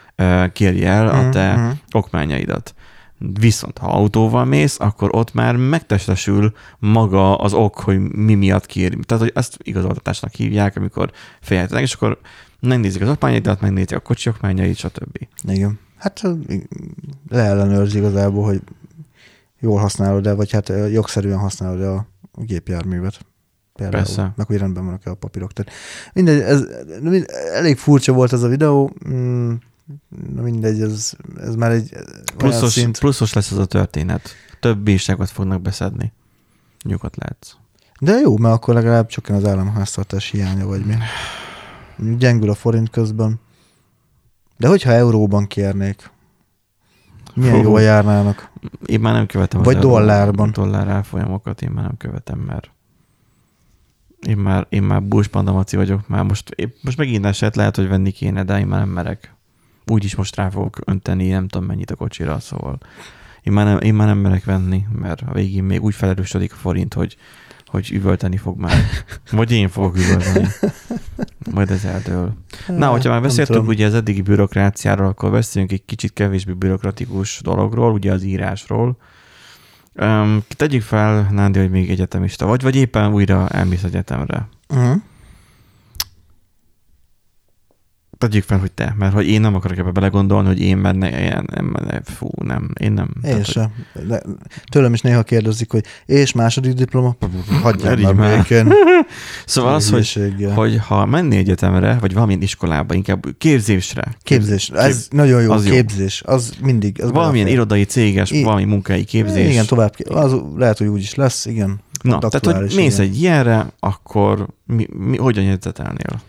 [0.53, 1.73] kérj el a te uh-huh.
[1.91, 2.73] okmányaidat.
[3.17, 8.97] Viszont ha autóval mész, akkor ott már megtestesül maga az ok, hogy mi miatt kér.
[9.05, 12.19] Tehát, hogy ezt igazoltatásnak hívják, amikor fejeltenek, és akkor
[12.59, 15.27] megnézik az okmányaidat, megnézik a kocsi okmányait, stb.
[15.47, 15.79] Igen.
[15.97, 16.21] Hát
[17.29, 18.61] leellenőrzi igazából, hogy
[19.59, 23.25] jól használod-e, vagy hát jogszerűen használod-e a gépjárművet.
[23.73, 24.33] Például, Persze.
[24.35, 25.53] meg hogy rendben vannak-e a papírok.
[25.53, 25.71] Tehát
[26.13, 26.63] mindegy, ez,
[27.01, 29.53] mind, elég furcsa volt ez a videó, mm,
[30.33, 31.97] na mindegy, ez, ez már egy
[32.37, 32.99] pluszos, szint.
[32.99, 34.29] pluszos lesz ez a történet.
[34.59, 36.13] Több bírságot fognak beszedni.
[36.83, 37.55] Nyugodt lehetsz.
[37.99, 40.95] De jó, mert akkor legalább csak az államháztartás hiánya, vagy mi.
[42.17, 43.39] Gyengül a forint közben.
[44.57, 46.11] De hogyha euróban kérnék,
[47.33, 48.51] milyen jól járnának?
[48.85, 50.51] Én már nem követem Vagy dollárban.
[50.51, 52.69] Dollár elfolyamokat én már nem követem, mert
[54.27, 58.11] én már, én már búspandamaci vagyok, már most, épp, most megint eset lehet, hogy venni
[58.11, 59.34] kéne, de én már nem merek.
[59.87, 62.77] Úgyis most rá fogok önteni, nem tudom mennyit a kocsira, szóval
[63.45, 66.55] én már nem, én már nem merek venni, mert a végén még úgy felerősödik a
[66.55, 67.17] forint, hogy,
[67.65, 68.77] hogy üvölteni fog már.
[69.31, 70.47] Vagy én fogok üvölteni.
[71.51, 72.33] Majd ez eldől.
[72.67, 77.91] Na, hogyha már beszéltünk ugye az eddigi bürokráciáról, akkor beszéljünk egy kicsit kevésbé bürokratikus dologról,
[77.91, 78.97] ugye az írásról.
[79.93, 84.47] Um, tegyük fel, Nándi, hogy még egyetemista vagy, vagy éppen újra elmész egyetemre.
[84.69, 85.01] Uh-huh
[88.17, 91.49] tegyük fel, hogy te, mert hogy én nem akarok ebbe belegondolni, hogy én benne ilyen,
[91.55, 93.09] nem, nem, fú, nem, én nem.
[93.15, 93.71] Én Tehát, sem.
[93.93, 94.21] Hogy...
[94.71, 97.15] tőlem is néha kérdezik, hogy és második diploma?
[97.61, 98.73] Hagyjál már békén.
[99.45, 104.03] szóval az, hogy, hogy ha menni egyetemre, vagy valamilyen iskolába, inkább képzésre.
[104.23, 105.19] Képzés, ez Kép...
[105.19, 106.33] nagyon jó, az képzés, jó.
[106.33, 107.01] az mindig.
[107.01, 108.43] Az valamilyen irodai, céges, I...
[108.43, 109.51] valami munkai képzés.
[109.51, 111.79] Igen, tovább, az lehet, hogy úgy is lesz, igen.
[112.01, 113.09] Na, tehát, hogy mész igen.
[113.09, 116.21] egy ilyenre, akkor mi, mi, hogyan jegyzetelnél?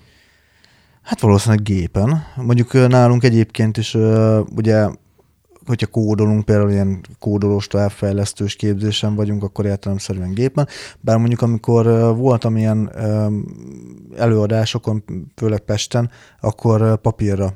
[1.06, 2.24] Hát valószínűleg gépen.
[2.34, 3.94] Mondjuk nálunk egyébként is
[4.56, 4.88] ugye
[5.66, 10.68] hogyha kódolunk, például ilyen kódolós továbbfejlesztős képzésen vagyunk, akkor értelemszerűen gépen.
[11.00, 11.84] Bár mondjuk amikor
[12.16, 12.90] voltam ilyen
[14.16, 15.04] előadásokon,
[15.36, 17.54] főleg Pesten, akkor papírra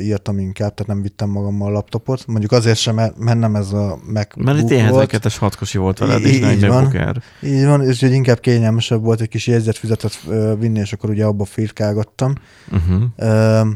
[0.00, 2.26] írtam inkább, tehát nem vittem magammal a laptopot.
[2.26, 5.08] Mondjuk azért sem, mert nem ez a MacBook Mert itt volt.
[5.08, 5.28] 2
[5.60, 7.22] es volt veled, és nem van.
[7.42, 10.20] Így van, és hogy inkább kényelmesebb volt egy kis jegyzetfüzetet
[10.58, 12.32] vinni, és akkor ugye abba firkálgattam.
[12.72, 13.68] Uh-huh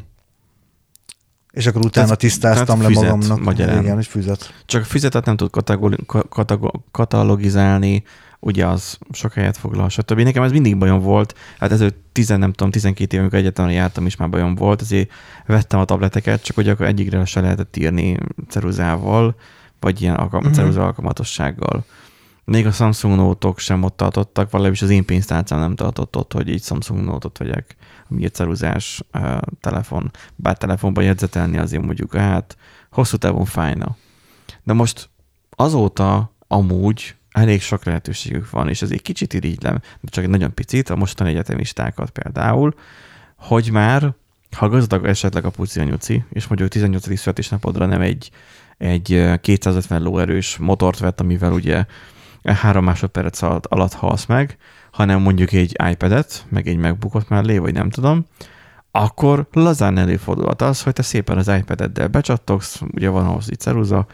[1.56, 3.40] és akkor utána tehát, tisztáztam tehát le füzet, magamnak.
[3.44, 3.82] Magyarán.
[3.82, 4.54] Igen, egy füzet.
[4.66, 5.50] Csak a füzetet nem tud
[6.90, 8.02] katalogizálni,
[8.40, 10.20] ugye az sok helyet foglal, stb.
[10.20, 14.06] Nekem ez mindig bajom volt, hát ez 10, nem tudom, 12 éve, amikor egyetemre jártam
[14.06, 15.10] is már bajom volt, ezért
[15.46, 19.34] vettem a tableteket, csak hogy akkor egyikre se lehetett írni ceruzával,
[19.80, 20.60] vagy ilyen alkalm- uh-huh.
[20.60, 21.84] ceruza alkalmatossággal.
[22.46, 26.48] Még a Samsung Note-ok sem ott tartottak, valahogy az én pénztárcám nem tartott ott, hogy
[26.48, 27.76] így Samsung Note-ot vegyek
[28.10, 32.56] ami egy ceruzás uh, telefon, bár telefonban jegyzetelni azért mondjuk, hát
[32.90, 33.96] hosszú távon fájna.
[34.62, 35.08] De most
[35.50, 40.54] azóta amúgy elég sok lehetőségük van, és ez egy kicsit irigylem, de csak egy nagyon
[40.54, 42.74] picit, a mostani egyetemistákat például,
[43.36, 44.14] hogy már,
[44.56, 47.18] ha gazdag esetleg a puci anyuci, és mondjuk 18.
[47.18, 48.30] születésnapodra nem egy,
[48.78, 51.84] egy 250 lóerős motort vett, amivel ugye
[52.54, 54.56] három másodperc alatt halsz meg,
[54.90, 58.26] hanem mondjuk egy iPad-et, meg egy MacBookot mellé, vagy nem tudom,
[58.90, 64.06] akkor lazán előfordulhat az, hogy te szépen az iPad-eddel becsattogsz, ugye van ahhoz egy ceruza,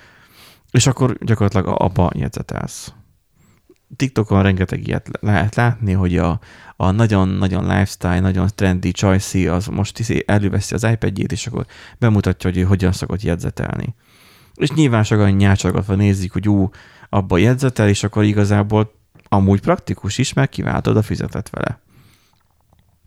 [0.71, 2.92] és akkor gyakorlatilag abba jegyzetelsz.
[3.97, 6.40] TikTokon rengeteg ilyet lehet látni, hogy a,
[6.77, 11.66] a nagyon-nagyon lifestyle, nagyon trendy csajszi az most hiszi, előveszi az iPad-jét, és akkor
[11.99, 13.95] bemutatja, hogy ő hogyan szokott jegyzetelni.
[14.55, 16.71] És nyilván sokan nyácsagatva nézik, hogy ú,
[17.14, 18.92] abba jegyzetel, és akkor igazából
[19.29, 21.81] amúgy praktikus is, mert kiváltod a fizetet vele.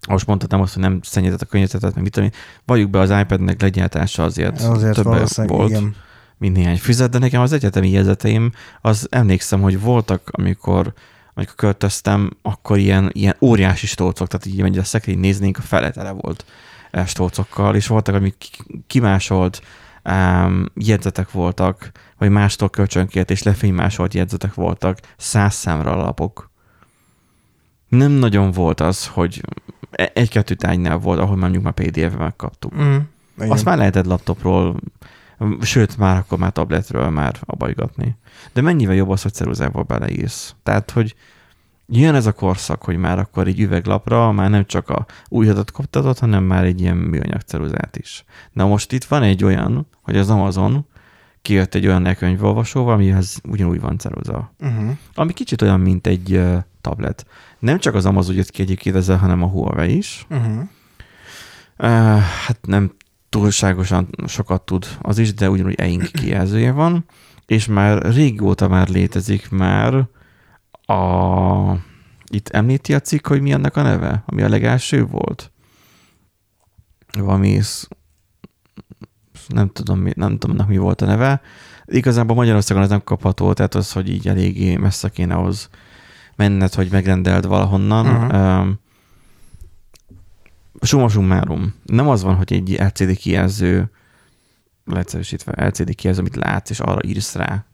[0.08, 2.30] Most mondhatom azt, hogy nem szennyezett a környezetet, meg mit tudom
[2.66, 5.96] Valljuk be az iPad-nek legyártása azért, azért többe volt, igen.
[6.38, 10.94] mint néhány fizet, de nekem az egyetemi jegyzeteim, az emlékszem, hogy voltak, amikor
[11.34, 15.92] amikor költöztem, akkor ilyen, ilyen óriási stolcok, tehát így, hogy a szekrény néznénk, a fele
[15.92, 16.46] tele volt
[16.92, 18.36] e, stolcokkal, és voltak, amik
[18.88, 19.62] kimásolt
[20.10, 26.50] um, jegyzetek voltak, vagy mástól kölcsönkért és lefénymásolt jegyzetek voltak, száz számra alapok.
[27.88, 29.42] Nem nagyon volt az, hogy
[29.92, 32.76] e- egy-kettő tánynál volt, ahol mondjuk már PDF-ben megkaptuk.
[32.76, 32.98] Mm,
[33.38, 34.80] Azt már lehetett laptopról
[35.62, 38.16] Sőt, már akkor már tabletről már abajgatni.
[38.54, 40.56] De mennyivel jobb az, hogy ceruzával beleírsz?
[40.64, 41.16] Tehát, hogy
[41.88, 46.20] jön ez a korszak, hogy már akkor egy üveglapra már nem csak a új adat
[46.20, 48.24] hanem már egy ilyen műanyag ceruzát is.
[48.52, 50.86] Na most itt van egy olyan, hogy az Amazon
[51.42, 54.54] kijött egy olyan könyvolvasóval, amihez ugyanúgy van ceruza.
[54.60, 54.98] Uh-huh.
[55.14, 57.26] Ami kicsit olyan, mint egy uh, tablet.
[57.60, 60.26] Nem csak az Amazon jött ki egyébként ezzel, hanem a Huawei is.
[60.30, 60.58] Uh-huh.
[61.78, 62.92] Uh, hát nem
[63.30, 67.06] túlságosan sokat tud az is, de ugyanúgy e-ink kijelzője van,
[67.46, 70.08] és már régóta már létezik már
[70.86, 71.74] a...
[72.32, 75.52] Itt említi a cikk, hogy mi annak a neve, ami a legelső volt?
[77.20, 77.50] Valami
[79.48, 81.42] nem tudom, mi, nem tudom, mi volt a neve.
[81.86, 85.70] Igazából Magyarországon ez nem kapható, tehát az, hogy így eléggé messze kéne ahhoz
[86.36, 88.06] menned, hogy megrendeld valahonnan.
[88.06, 88.60] Uh-huh.
[88.60, 88.80] Um,
[90.82, 91.74] summa summarum.
[91.84, 93.92] Nem az van, hogy egy LCD kijelző,
[94.86, 97.66] leegyszerűsítve LCD kijelző, amit látsz, és arra írsz rá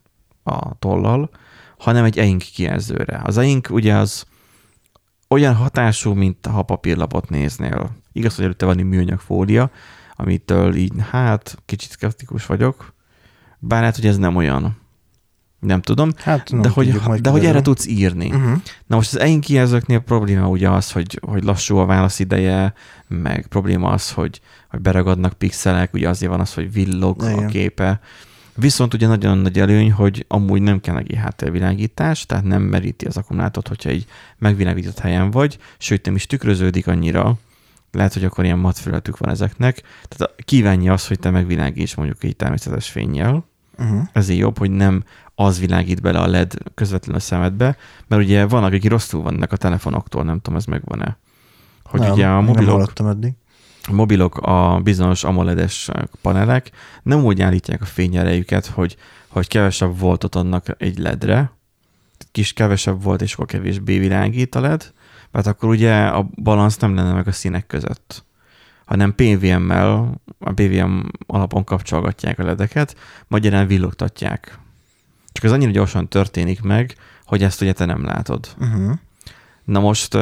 [0.42, 1.30] a tollal,
[1.78, 3.20] hanem egy EINK kijelzőre.
[3.24, 4.26] Az EINK ugye az
[5.28, 7.90] olyan hatású, mint ha papírlapot néznél.
[8.12, 9.70] Igaz, hogy előtte van egy műanyag fólia,
[10.16, 12.94] amitől így, hát, kicsit szkeptikus vagyok.
[13.58, 14.80] Bár lehet, hogy ez nem olyan.
[15.58, 16.12] Nem tudom.
[16.16, 18.26] Hát, nem de hogy, de hogy erre tudsz írni.
[18.26, 18.60] Uh-huh.
[18.86, 22.74] Na most az EIN kijelzőknél probléma ugye az, hogy, hogy lassú a válasz ideje,
[23.08, 27.44] meg probléma az, hogy, hogy beragadnak pixelek, ugye azért van az, hogy villog Igen.
[27.44, 28.00] a képe.
[28.54, 33.16] Viszont ugye nagyon nagy előny, hogy amúgy nem kell neki háttérvilágítás, tehát nem meríti az
[33.16, 34.06] akkumulátort, hogyha egy
[34.38, 37.38] megvilágított helyen vagy, sőt nem is tükröződik annyira,
[37.92, 39.82] lehet, hogy akkor ilyen matfületük van ezeknek.
[40.08, 43.44] Tehát kívánja azt, hogy te megvilágíts mondjuk egy természetes fényjel.
[43.78, 44.08] Uh-huh.
[44.12, 47.76] Ezért jobb, hogy nem az világít bele a LED közvetlenül a szemedbe,
[48.06, 51.18] mert ugye van, akik rosszul vannak a telefonoktól, nem tudom, ez megvan-e.
[51.84, 53.32] Hogy nem, ugye a mobilok, eddig.
[53.82, 55.90] a mobilok, a bizonyos AMOLED-es
[56.22, 56.70] panelek
[57.02, 58.96] nem úgy állítják a fényerejüket, hogy,
[59.28, 61.52] hogy kevesebb voltot adnak egy LED-re,
[62.32, 64.92] kis kevesebb volt, és akkor kevésbé világít a LED,
[65.32, 68.24] mert akkor ugye a balansz nem lenne meg a színek között
[68.92, 72.96] hanem PVM-mel, a PVM alapon kapcsolgatják a ledeket,
[73.28, 74.58] magyarán villogtatják.
[75.32, 78.48] Csak ez annyira gyorsan történik meg, hogy ezt ugye te nem látod.
[78.58, 78.92] Uh-huh.
[79.64, 80.14] Na most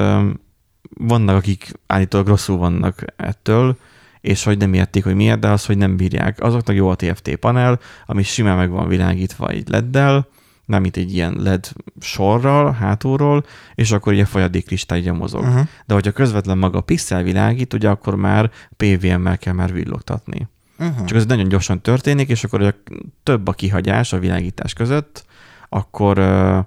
[0.98, 3.78] vannak, akik állítólag rosszul vannak ettől,
[4.20, 6.42] és hogy nem értik, hogy miért, de az, hogy nem bírják.
[6.42, 10.28] Azoknak jó a TFT panel, ami simán meg van világítva egy leddel,
[10.70, 15.42] nem mint egy ilyen LED sorral, hátulról, és akkor ugye folyadékkristály ugye mozog.
[15.42, 15.66] Uh-huh.
[15.86, 20.48] De hogyha közvetlen maga a pixel világít, ugye akkor már PVM-mel kell már villogtatni.
[20.78, 21.04] Uh-huh.
[21.04, 22.72] Csak ez nagyon gyorsan történik, és akkor ugye
[23.22, 25.24] több a kihagyás a világítás között,
[25.68, 26.58] akkor uh,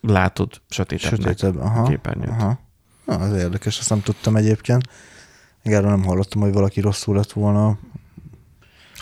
[0.00, 2.28] látod sötétebbnek Sötétebb, aha, a képernyőt.
[2.28, 2.58] Aha.
[3.04, 4.88] Na, az érdekes, azt nem tudtam egyébként.
[5.62, 7.78] Még erről nem hallottam, hogy valaki rosszul lett volna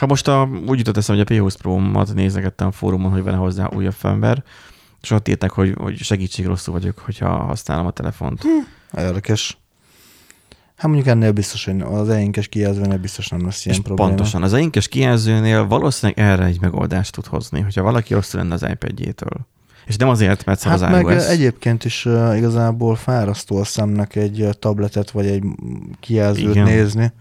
[0.00, 3.34] ha most a, úgy jutott eszem, hogy a P20 Pro-mat nézegettem a fórumon, hogy van
[3.34, 4.42] hozzá újabb ember,
[5.02, 8.42] és ott írták, hogy, hogy segítség rosszul vagyok, hogyha használom a telefont.
[8.42, 9.58] Hm, érdekes.
[10.76, 14.08] Hát mondjuk ennél biztos, hogy az einkes kijelzőnél biztos nem lesz ilyen és probléma.
[14.08, 18.66] Pontosan, az einkes kijelzőnél valószínűleg erre egy megoldást tud hozni, hogyha valaki rosszul lenne az
[18.70, 19.46] iPad-jétől.
[19.86, 21.26] És nem azért, mert hát az meg iOS.
[21.26, 25.44] egyébként is uh, igazából fárasztó a szemnek egy tabletet vagy egy
[26.00, 26.64] kijelzőt Igen.
[26.64, 27.12] nézni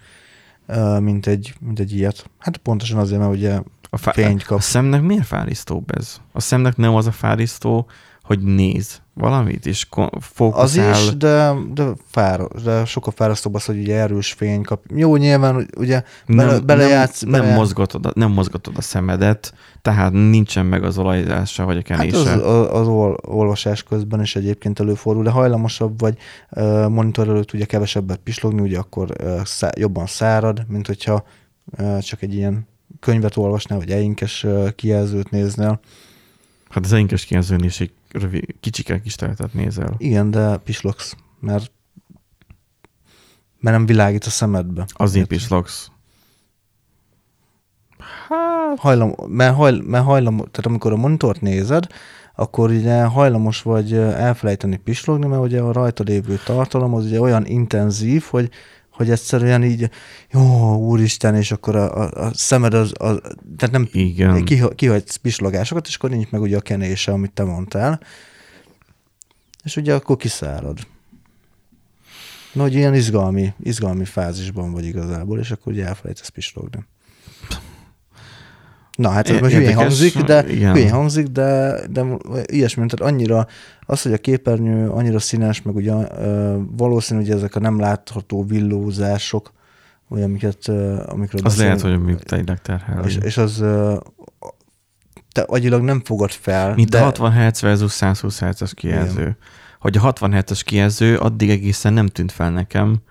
[0.99, 2.29] mint egy, mint egy ilyet.
[2.37, 4.57] Hát pontosan azért, mert ugye a fá- fényt kap.
[4.57, 6.21] A szemnek miért fárisztóbb ez?
[6.31, 7.87] A szemnek nem az a fárisztó,
[8.29, 9.87] hogy néz valamit, és
[10.19, 10.63] fókuszál.
[10.63, 14.83] Az is, de, de, fár, de sokkal fárasztóbb az, hogy ugye erős fény kap.
[14.95, 17.21] Jó, nyilván ugye bele, nem, belejátsz.
[17.21, 17.45] Nem, bele...
[17.45, 22.29] nem, mozgatod, a, nem mozgatod a szemedet, tehát nincsen meg az olajzása, vagy a kenése.
[22.29, 26.17] Hát az, az ol, olvasás közben is egyébként előfordul, de hajlamosabb vagy
[26.51, 31.23] uh, monitor előtt ugye kevesebbet pislogni, ugye akkor uh, szá, jobban szárad, mint hogyha
[31.77, 32.67] uh, csak egy ilyen
[32.99, 35.79] könyvet olvasnál, vagy einkes kijelzőt néznél.
[36.69, 39.95] Hát az einkes kijelzőn is egy rövid, kicsike kis teletet nézel.
[39.97, 41.71] Igen, de pislogsz, mert,
[43.59, 44.85] mert nem világít a szemedbe.
[44.93, 45.91] Azért pislogsz.
[48.27, 48.79] Hát...
[48.79, 51.87] Hajlam, mert, hajl, mert hajlam, tehát amikor a monitort nézed,
[52.35, 57.45] akkor ugye hajlamos vagy elfelejteni pislogni, mert ugye a rajta lévő tartalom az ugye olyan
[57.45, 58.49] intenzív, hogy
[58.99, 59.89] hogy egyszerűen így,
[60.31, 63.19] jó, úristen, és akkor a, a, a szemed az, az
[63.57, 64.45] tehát nem Igen.
[64.75, 67.99] kihagysz pislogásokat, és akkor nincs meg ugye a kenése, amit te mondtál,
[69.63, 70.79] és ugye akkor kiszárad.
[72.53, 76.85] Na, hogy ilyen izgalmi, izgalmi fázisban vagy igazából, és akkor ugye elfelejtesz pislogni.
[78.99, 82.05] Na hát ez most hülyén hangzik, de, hülyén hangzik, de, de
[82.45, 83.47] ilyesmi, tehát annyira
[83.85, 85.93] az, hogy a képernyő annyira színes, meg ugye
[86.77, 89.53] valószínű, hogy ezek a nem látható villózások,
[90.09, 90.67] olyan, amiket,
[91.05, 93.05] amikről Az lehet, hogy még tényleg terhel.
[93.05, 93.63] és, és az
[95.31, 96.75] te agyilag nem fogod fel.
[96.75, 99.37] Mint de, a 60 Hz versus 120 Hz-es kijelző.
[99.79, 103.01] Hogy a 60 Hz-es kijelző addig egészen nem tűnt fel nekem,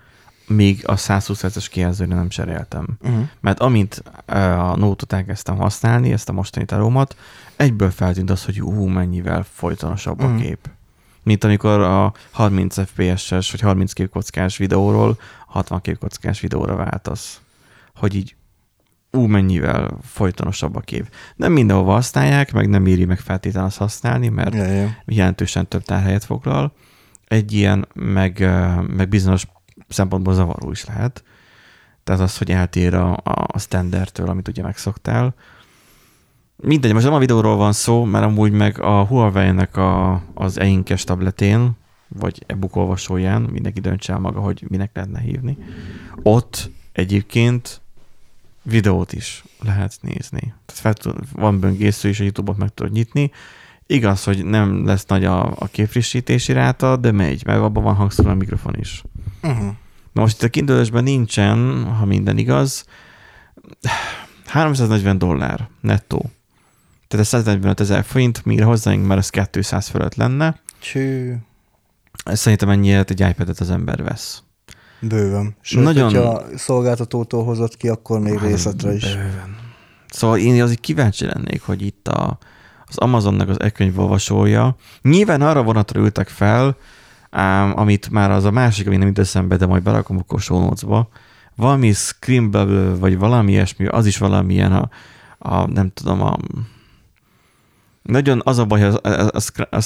[0.49, 2.87] míg a 120 Hz-es kijelzőre nem cseréltem.
[3.01, 3.29] Uh-huh.
[3.41, 7.17] Mert amint a Note-ot elkezdtem használni, ezt a mostani tarómat,
[7.57, 10.37] egyből feltűnt az, hogy ú, mennyivel folytonosabb a Mhm.
[10.41, 10.69] kép.
[11.23, 17.41] Mint amikor a 30 FPS-es vagy 30 képkockás videóról 60 képkockás videóra váltasz.
[17.97, 18.37] Hogy így
[19.13, 21.11] ú, mennyivel folytonosabb a kép.
[21.37, 24.97] Nem mindenhova használják, meg nem éri meg feltétlenül azt használni, mert Ja, ja.
[25.05, 26.73] jelentősen több tárhelyet foglal.
[27.27, 28.39] Egy ilyen, meg,
[28.97, 29.47] meg bizonyos
[29.88, 31.24] szempontból zavaró is lehet.
[32.05, 35.35] Tehát az, hogy eltér a, a standardtől, amit ugye megszoktál.
[36.57, 41.05] Mindegy, most nem a videóról van szó, mert amúgy meg a Huawei-nek a, az einkes
[41.05, 41.77] tabletén,
[42.09, 45.59] vagy e-book olvasóján, mindenki döntse el maga, hogy minek lehetne hívni.
[46.22, 47.81] Ott egyébként
[48.62, 50.55] videót is lehet nézni.
[50.66, 53.31] Tehát fel van böngésző is, a YouTube-ot meg tudod nyitni.
[53.87, 58.29] Igaz, hogy nem lesz nagy a, a képfrissítési ráta, de megy, mert abban van hangszóró
[58.29, 59.03] a mikrofon is.
[59.42, 59.66] Uh-huh.
[60.12, 62.85] Na most itt a kindle nincsen, ha minden igaz,
[64.46, 66.18] 340 dollár nettó.
[67.09, 70.61] Tehát ez 145 ezer forint, mire hozzáink már az 200 fölött lenne.
[70.79, 71.35] Csű,
[72.24, 74.42] Szerintem ennyit egy iPad-et az ember vesz.
[75.01, 75.57] bőven.
[75.61, 79.05] Sőt, Nagyon- hogyha szolgáltatótól hozott ki, akkor még részletre is.
[79.14, 79.57] Bőven.
[80.09, 82.38] Szóval én azért kíváncsi lennék, hogy itt a,
[82.87, 84.77] az Amazonnak az e-könyvolvasója.
[85.03, 86.77] Nyilván arra vonatra ültek fel,
[87.31, 90.71] ám, amit már az a másik, ami nem jut eszembe, de majd berakom a show.
[91.57, 94.88] Valami Scrimble, vagy valami ilyesmi, az is valamilyen a,
[95.38, 96.37] a nem tudom, a
[98.03, 99.81] nagyon az a baj, a, a, a, a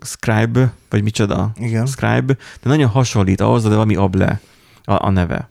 [0.00, 1.86] Scribe, vagy micsoda, Igen.
[1.86, 4.40] Scribe, de nagyon hasonlít ahhoz, de valami Able
[4.84, 5.50] a, a neve.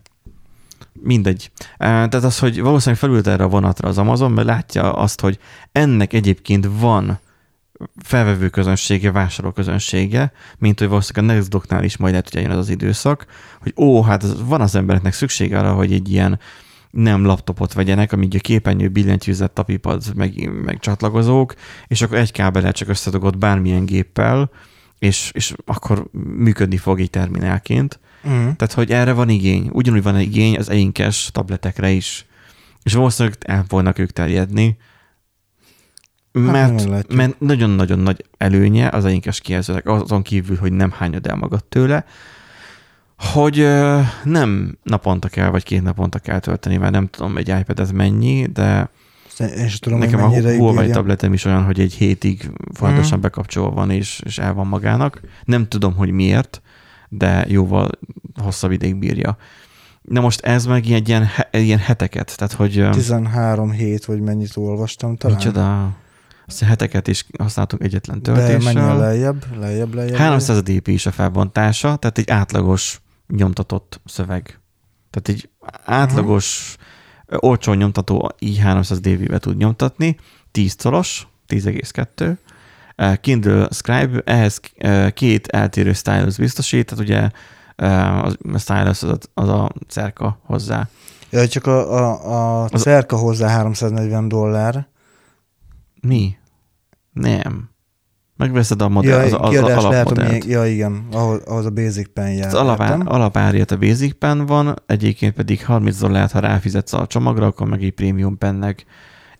[0.94, 1.52] Mindegy.
[1.58, 5.40] Eh, Tehát az, hogy valószínűleg felült erre a vonatra az Amazon, mert látja azt, hogy
[5.72, 7.20] ennek egyébként van
[8.04, 12.58] felvevő közönsége, vásárló közönsége, mint hogy valószínűleg a Nextdocknál is majd lehet, hogy eljön az
[12.58, 13.26] az időszak,
[13.62, 16.40] hogy ó, hát van az embereknek szüksége arra, hogy egy ilyen
[16.92, 21.54] nem laptopot vegyenek, amíg a képernyő billentyűzet, tapipad, meg, meg csatlakozók,
[21.88, 24.50] és akkor egy kábelet csak összedugod bármilyen géppel,
[25.00, 28.00] és, és akkor működni fog egy terminálként.
[28.24, 28.56] Uh-huh.
[28.56, 29.70] Tehát, hogy erre van igény.
[29.72, 32.26] Ugyanúgy van igény az einkes tabletekre is.
[32.84, 34.78] És valószínűleg el fognak ők terjedni,
[36.39, 37.15] mert, meglátjuk.
[37.17, 42.06] mert nagyon-nagyon nagy előnye az einkes kijelzőnek, azon kívül, hogy nem hányod el magad tőle,
[43.17, 43.67] hogy
[44.23, 48.45] nem naponta kell, vagy két naponta kell tölteni, mert nem tudom, egy iPad ez mennyi,
[48.54, 48.89] de
[49.39, 53.21] Én sem tudom, Nekem hogy a Huawei tabletem is olyan, hogy egy hétig folyamatosan Mhm.
[53.21, 55.21] bekapcsolva van, és, és el van magának.
[55.45, 56.62] Nem tudom, hogy miért,
[57.10, 57.89] de jóval
[58.41, 59.38] hosszabb ideig bírja.
[60.02, 64.52] Na most ez meg ilyen, he- ilyen heteket, tehát hogy ö, 13 hét, vagy mennyit
[64.56, 65.38] olvastam talán.
[65.38, 65.89] micsoda,
[66.66, 68.98] heteket is használtunk egyetlen De menjen töltéssel.
[68.98, 70.16] lejjebb, lejjebb, lejjebb.
[70.16, 74.60] 300 dp is a felbontása, tehát egy átlagos nyomtatott szöveg.
[75.10, 75.50] Tehát egy
[75.86, 76.76] átlagos,
[77.26, 77.50] uh-huh.
[77.50, 80.18] olcsó nyomtató így 300 dB-be tud nyomtatni,
[80.52, 82.38] 10 colos, 10,2.
[82.96, 87.30] Eh, Kindle Scribe ehhez eh, két eltérő stylus biztosít, tehát ugye
[87.76, 90.90] eh, a stylus az a, az a cerka hozzá.
[91.30, 94.88] Ja, csak a, a, a cerka hozzá 340 dollár.
[96.02, 96.36] Mi?
[97.12, 97.70] Nem.
[98.36, 100.46] Megveszed a modell, Ja, az, az, az lehet, alapmodellt.
[100.46, 102.48] ja igen, ahhoz, ahhoz a Basic Pen jár.
[102.48, 107.68] Az alapár, a Basic Pen van, egyébként pedig 30 dollárt, ha ráfizetsz a csomagra, akkor
[107.68, 108.86] meg egy Premium Pennek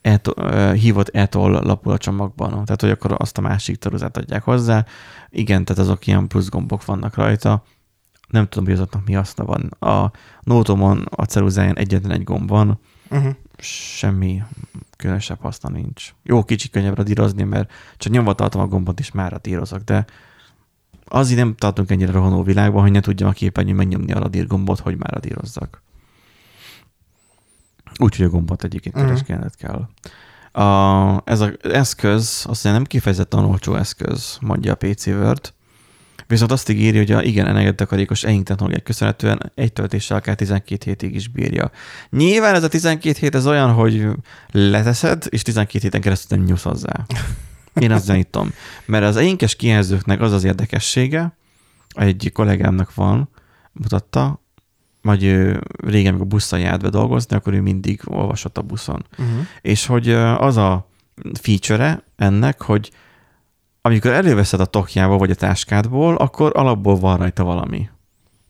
[0.02, 2.50] eto, uh, hívott etol lapul a csomagban.
[2.50, 4.86] Tehát, hogy akkor azt a másik taruzát adják hozzá.
[5.30, 7.64] Igen, tehát azok ilyen plusz gombok vannak rajta.
[8.28, 9.92] Nem tudom, hogy azoknak mi haszna van.
[9.92, 13.32] A Notomon a ceruzáján egyetlen egy gomb van, Uh-huh.
[13.58, 14.44] semmi
[14.98, 16.14] különösebb haszna nincs.
[16.24, 20.06] Jó, kicsi könnyebb radírozni, mert csak nyomva tartom a gombot, és már radírozok, de
[21.06, 24.80] azért nem tartunk ennyire rohanó világban, hogy ne tudjam a képernyőn megnyomni a radír gombot,
[24.80, 25.82] hogy már radírozzak.
[28.00, 29.04] Úgyhogy a gombot egyébként Mhm.
[29.06, 29.88] keresgélned kell.
[30.64, 35.54] A, ez az eszköz, azt mondja, nem kifejezetten olcsó eszköz, mondja a PC Word,
[36.28, 41.16] viszont azt ígéri, hogy a igen energiatakarékos EINK technológiák köszönhetően egy töltéssel akár 12 hétig
[41.16, 41.72] is bírja.
[42.10, 44.08] Nyilván ez a 12 hét ez olyan, hogy
[44.52, 47.06] leteszed, és 12 héten keresztül nem nyúlsz hozzá.
[47.74, 48.54] Én azt gyanítom.
[48.86, 51.38] Mert az einkes kijelzőknek az az érdekessége,
[51.90, 53.30] egy kollégámnak van,
[53.72, 54.42] mutatta,
[55.02, 55.22] vagy
[55.86, 59.06] régen, amikor busszal járt be dolgozni, akkor ő mindig olvasott a buszon.
[59.12, 59.46] Uh-huh.
[59.62, 60.90] És hogy az a
[61.42, 62.92] feature ennek, hogy
[63.88, 67.90] amikor előveszed a tokjába vagy a táskádból, akkor alapból van rajta valami.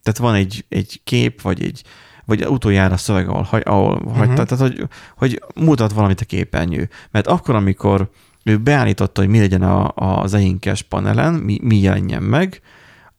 [0.04, 1.82] Tehát van egy, egy kép, vagy egy
[2.26, 4.18] vagy utoljára szöveg, ahol, ahol uh-huh.
[4.18, 6.90] hagyta, tehát hogy, hogy mutat valamit a képernyő.
[7.12, 8.10] Mert akkor, amikor
[8.44, 12.62] ő beállította, hogy mi legyen a, az einkes panelen, mi, mi jelenjen meg,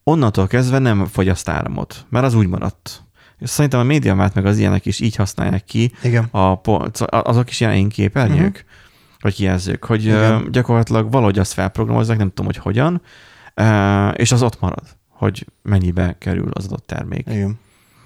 [0.03, 3.03] onnantól kezdve nem fogyaszt áramot, mert az úgy maradt.
[3.39, 6.25] És szerintem a médiamát meg az ilyenek is így használják ki, Igen.
[6.25, 6.61] A,
[7.09, 8.68] azok is ilyen képernyők, uh-huh.
[9.21, 10.49] Vagy kijelzők, hogy Igen.
[10.51, 13.03] gyakorlatilag valahogy azt felprogramozzák, nem tudom, hogy hogyan,
[14.15, 17.27] és az ott marad, hogy mennyibe kerül az adott termék.
[17.31, 17.59] Igen.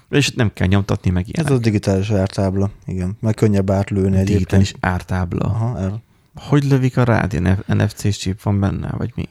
[0.09, 1.51] És nem kell nyomtatni meg ilyenek.
[1.51, 3.17] Ez a digitális ártábla, igen.
[3.19, 5.45] Meg könnyebb átlőni egy Digitális ártábla.
[5.45, 6.01] Aha, el.
[6.35, 7.63] Hogy lövik a rád?
[7.67, 9.29] NFC chip van benne, vagy mi?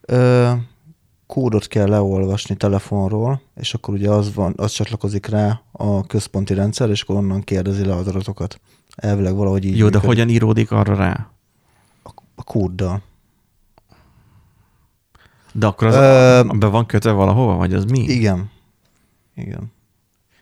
[0.00, 0.52] Ö,
[1.26, 6.90] kódot kell leolvasni telefonról, és akkor ugye az, van, az csatlakozik rá a központi rendszer,
[6.90, 8.60] és akkor onnan kérdezi le az adatokat.
[8.96, 9.76] Elvileg valahogy így.
[9.76, 10.00] Jó, működik.
[10.00, 11.30] de hogyan íródik arra rá?
[12.02, 13.02] A, a kóddal.
[15.52, 18.00] De akkor az Ö, be van kötve valahova, vagy az mi?
[18.00, 18.50] Igen.
[19.34, 19.72] Igen.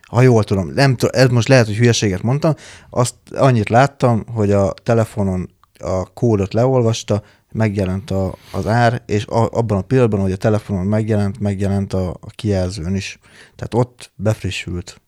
[0.03, 2.55] Ha jól tudom, nem tudom, ez most lehet, hogy hülyeséget mondtam,
[2.91, 9.51] azt annyit láttam, hogy a telefonon a kódot leolvasta, megjelent a, az ár, és a,
[9.51, 13.19] abban a pillanatban, hogy a telefonon megjelent, megjelent a, a kijelzőn is.
[13.57, 15.01] Tehát ott befrissült.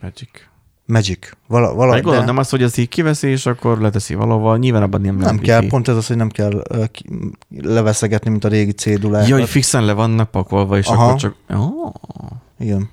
[0.00, 0.49] Magic.
[0.90, 1.30] Magic.
[1.46, 2.24] Vala, vala, Meg de...
[2.24, 4.58] nem az, hogy az így kiveszi, és akkor leteszi valahol.
[4.58, 5.66] Nyilván abban nem Nem kell, ki.
[5.66, 6.64] pont ez az, hogy nem kell
[7.62, 9.28] leveszegetni, mint a régi cédulák.
[9.28, 11.04] Jaj, fixen le vannak pakolva, és Aha.
[11.04, 11.34] akkor csak...
[11.48, 11.92] Oh.
[12.58, 12.88] Igen.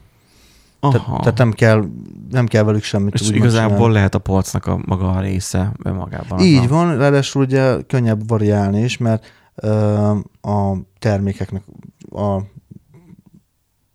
[0.80, 1.20] Aha.
[1.20, 1.86] tehát nem kell,
[2.32, 3.94] nem kell velük semmit És igazából csinálni.
[3.94, 6.40] lehet a polcnak a maga a része önmagában.
[6.40, 9.26] Így van, ráadásul ugye könnyebb variálni is, mert
[9.56, 9.70] ö,
[10.42, 11.64] a termékeknek
[12.12, 12.42] a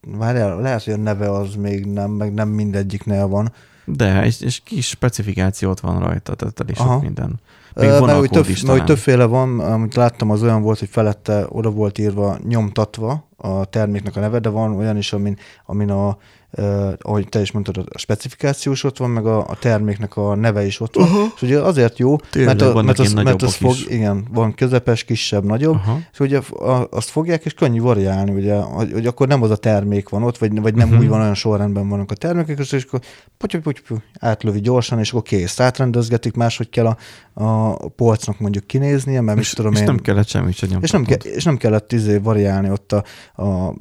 [0.08, 3.52] Várjál, lehet, hogy a neve az még nem, meg nem mindegyiknél van.
[3.84, 7.00] De, és, és kis specifikációt van rajta, tehát elég sok Aha.
[7.00, 7.40] minden.
[7.74, 10.78] Még uh, mert, hogy több, is mert, hogy többféle van, amit láttam, az olyan volt,
[10.78, 15.38] hogy felette oda volt írva, nyomtatva a terméknek a neve, de van olyan is, amin,
[15.66, 16.16] amin a
[16.58, 20.34] Uh, ahogy te is mondtad, a specifikáció is ott van, meg a, a terméknek a
[20.34, 21.04] neve is ott van.
[21.04, 21.24] Uh-huh.
[21.34, 25.04] És ugye azért jó, Tényleg, mert, a, mert, az, mert az fog, igen, van közepes,
[25.04, 25.96] kisebb, nagyobb, uh-huh.
[26.12, 29.56] és ugye a, azt fogják, és könnyű variálni, ugye, hogy, hogy akkor nem az a
[29.56, 31.02] termék van ott, vagy, vagy nem uh-huh.
[31.02, 33.00] úgy van, olyan sorrendben vannak a termékek, és akkor
[33.38, 35.60] puty, puty, puty, átlövi gyorsan, és akkor kész.
[35.60, 36.96] Átrendezgetik, máshogy kell a,
[37.34, 39.84] a polcnak mondjuk kinéznie, mert és, tudom és én.
[39.84, 43.04] nem kellett semmit sem és nem, ke- és nem kellett izé variálni ott a,
[43.42, 43.74] a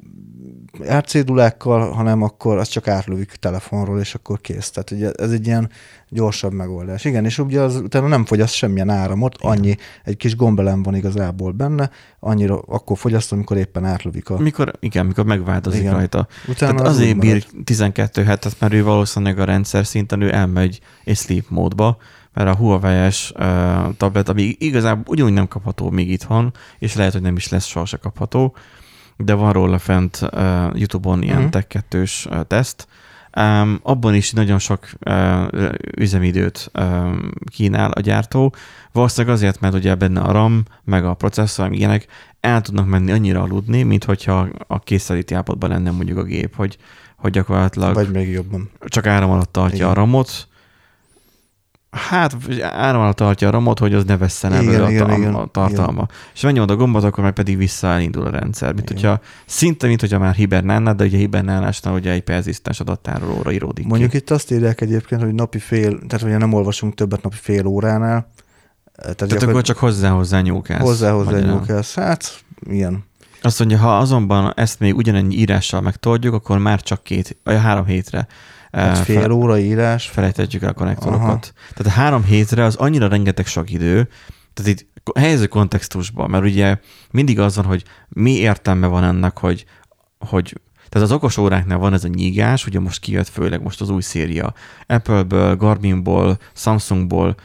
[0.88, 4.70] árcédulákkal, hanem akkor azt csak átlövik telefonról, és akkor kész.
[4.70, 5.70] Tehát ugye ez egy ilyen
[6.10, 7.06] gyorsabb megoldás.
[7.06, 9.52] Igen, és ugye az utána nem fogyaszt semmilyen áramot, Igen.
[9.52, 14.38] annyi, egy kis gombelem van igazából benne, annyira akkor fogyaszt, amikor éppen átlövik a...
[14.38, 15.94] Mikor, igen, mikor megváltozik igen.
[15.94, 16.28] rajta.
[16.48, 20.80] Utána Tehát az azért bír 12 hetet, mert ő valószínűleg a rendszer szinten ő elmegy
[21.04, 21.98] egy sleep módba,
[22.34, 27.22] mert a Huawei-es uh, tablet, ami igazából ugyanúgy nem kapható még itthon, és lehet, hogy
[27.22, 28.56] nem is lesz soha se kapható,
[29.18, 30.32] de van róla fent uh,
[30.74, 31.52] YouTube-on ilyen uh-huh.
[31.52, 32.88] Tech 2 uh, teszt.
[33.38, 35.48] Um, abban is nagyon sok uh,
[35.98, 38.54] üzemidőt um, kínál a gyártó.
[38.92, 42.08] Valószínűleg azért, mert ugye benne a RAM, meg a processzor, ilyenek
[42.40, 46.78] el tudnak menni annyira aludni, mint hogyha a készenléti állapotban lenne mondjuk a gép, hogy,
[47.18, 48.70] hogy gyakorlatilag Vagy még jobban.
[48.86, 49.90] csak áram alatt tartja Igen.
[49.90, 50.48] a ramot,
[51.92, 55.18] Hát áram alatt tartja a ramot, hogy az ne vesszen el igen, a, igen, a,
[55.18, 55.92] igen, a tartalma.
[55.92, 56.10] Igen.
[56.34, 58.74] És megnyomod a gombot, akkor meg pedig visszaindul a rendszer.
[58.74, 63.88] Mint hogyha, szinte, mint hogyha már hibernálnád, de ugye hibernálásnál ugye egy perzisztens adattárolóra íródik
[63.88, 64.18] Mondjuk ki.
[64.18, 68.32] itt azt írják egyébként, hogy napi fél, tehát ugye nem olvasunk többet napi fél óránál.
[68.96, 70.82] Tehát, tehát akkor csak hozzá-hozzá nyúlkálsz.
[70.82, 71.96] Hozzá-hozzá nyúlkálsz.
[71.96, 73.04] Hát, igen.
[73.42, 77.86] Azt mondja, ha azonban ezt még ugyanennyi írással megtoldjuk, akkor már csak két, vagy három
[77.86, 78.28] hétre
[78.72, 80.08] Hát fél fel, óra írás.
[80.08, 81.22] Felejtetjük el a konnektorokat.
[81.22, 81.40] Aha.
[81.76, 84.10] Tehát három hétre az annyira rengeteg sok idő,
[84.54, 86.78] tehát itt helyező kontextusban, mert ugye
[87.12, 89.66] mindig az van, hogy mi értelme van ennek, hogy,
[90.20, 93.90] hogy tehát az okos óráknál van ez a nyígás, ugye most kijött főleg most az
[93.90, 94.54] új széria
[94.88, 97.36] Apple-ből, Garminból, Samsungból,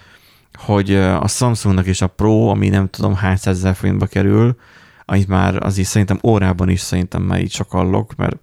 [0.53, 4.57] hogy a Samsungnak és a Pro, ami nem tudom hány százezer forintba kerül,
[5.05, 8.37] amit már azért szerintem órában is szerintem már így sokallok, mert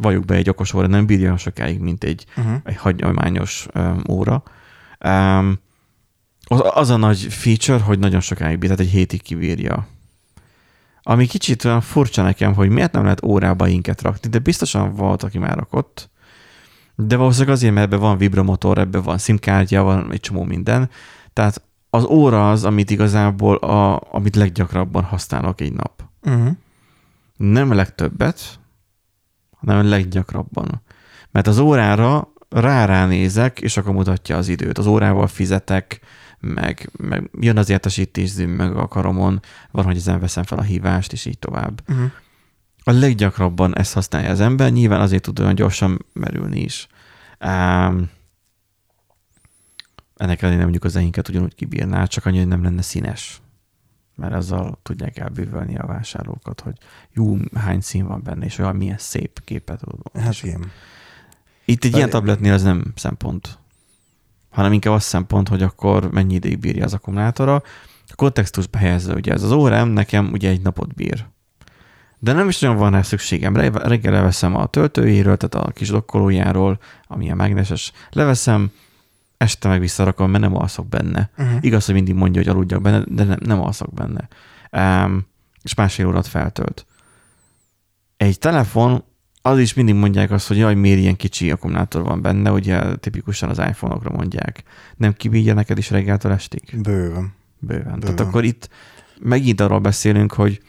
[0.00, 2.54] valljuk be, egy okos óra nem bírja sokáig, mint egy, uh-huh.
[2.64, 4.42] egy hagyományos um, óra.
[5.04, 5.58] Um,
[6.44, 9.86] az, az a nagy feature, hogy nagyon sokáig bír, tehát egy hétig kibírja.
[11.02, 15.22] Ami kicsit olyan furcsa nekem, hogy miért nem lehet órába inket rakni, de biztosan volt,
[15.22, 16.10] aki már rakott.
[16.94, 20.90] De valószínűleg azért, mert ebben van vibromotor, ebben van simkártya, van egy csomó minden.
[21.32, 26.02] Tehát az óra az, amit igazából, a, amit leggyakrabban használok egy nap.
[26.22, 26.50] Uh-huh.
[27.36, 28.59] Nem a legtöbbet,
[29.60, 30.82] hanem a leggyakrabban.
[31.30, 34.78] Mert az órára rá nézek, és akkor mutatja az időt.
[34.78, 36.00] Az órával fizetek,
[36.40, 39.40] meg, meg jön az értesítés meg a karomon,
[39.70, 41.82] van, hogy ezen veszem fel a hívást, és így tovább.
[41.88, 42.10] Uh-huh.
[42.84, 46.86] A leggyakrabban ezt használja az ember, nyilván azért tud olyan gyorsan merülni is.
[47.40, 48.10] Um,
[50.16, 53.40] ennek ellenére mondjuk az enyénket ugyanúgy kibírná, csak annyi, hogy nem lenne színes.
[54.20, 56.74] Mert azzal tudják elbűvölni a vásárlókat, hogy
[57.12, 59.80] jó, hány szín van benne, és olyan milyen szép képet.
[60.14, 60.70] Hát igen.
[61.64, 63.58] Itt egy ilyen tabletnél ez nem szempont,
[64.50, 67.54] hanem inkább az szempont, hogy akkor mennyi ideig bírja az akkumulátora.
[68.06, 71.26] A kontextusba helyezve, ugye ez az órám nekem ugye egy napot bír.
[72.18, 73.56] De nem is nagyon van rá szükségem.
[73.56, 78.70] Re- Reggel leveszem a töltőjéről, tehát a kis dokkolójáról, ami a mágneses, leveszem,
[79.40, 81.30] este meg visszarakom, mert nem alszok benne.
[81.38, 81.58] Uh-huh.
[81.60, 84.28] Igaz, hogy mindig mondja, hogy aludjak benne, de nem, nem alszok benne.
[85.04, 85.26] Um,
[85.62, 86.86] és másfél órát feltölt.
[88.16, 89.04] Egy telefon,
[89.42, 93.48] az is mindig mondják azt, hogy jaj, miért ilyen kicsi akkumulátor van benne, ugye tipikusan
[93.48, 94.62] az iPhone-okra mondják.
[94.96, 96.80] Nem kibírja neked is reggeltől estig?
[96.82, 97.34] Bőven.
[97.58, 98.00] Bőven.
[98.00, 98.26] Tehát Bőven.
[98.26, 98.68] akkor itt
[99.20, 100.62] megint arról beszélünk, hogy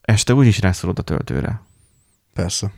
[0.00, 1.60] este úgyis rászorod a töltőre.
[2.32, 2.72] Persze.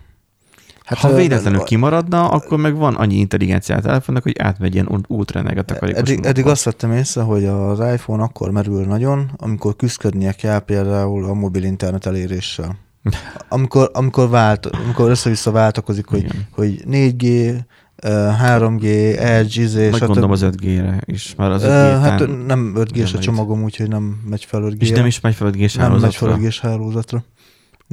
[0.87, 5.65] Hát, ha véletlenül kimaradna, akkor meg van annyi intelligenciát a telefonnak, hogy átmegy ilyen ultraneget
[5.65, 6.29] takarékos Eddig, módba.
[6.29, 11.35] eddig azt vettem észre, hogy az iPhone akkor merül nagyon, amikor küzdködnie kell például a
[11.35, 12.77] mobil internet eléréssel.
[13.49, 16.47] Amikor, amikor, vált, amikor össze-vissza váltakozik, hogy, Igen.
[16.51, 17.55] hogy 4G,
[17.97, 18.85] ö, 3G,
[19.19, 20.05] Edge, izé, stb.
[20.05, 24.21] gondolom az 5G-re is, mert az 5G Ö, hát nem 5G-s a csomagom, úgyhogy nem
[24.29, 26.49] megy fel 5 g és nem is megy fel 5G-s nem megy fel hálózatra.
[26.49, 27.25] 5G-s hálózatra.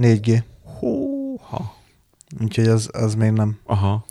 [0.02, 0.44] 4G.
[2.42, 3.58] Úgyhogy az, az még nem.
[3.66, 4.06] Aha.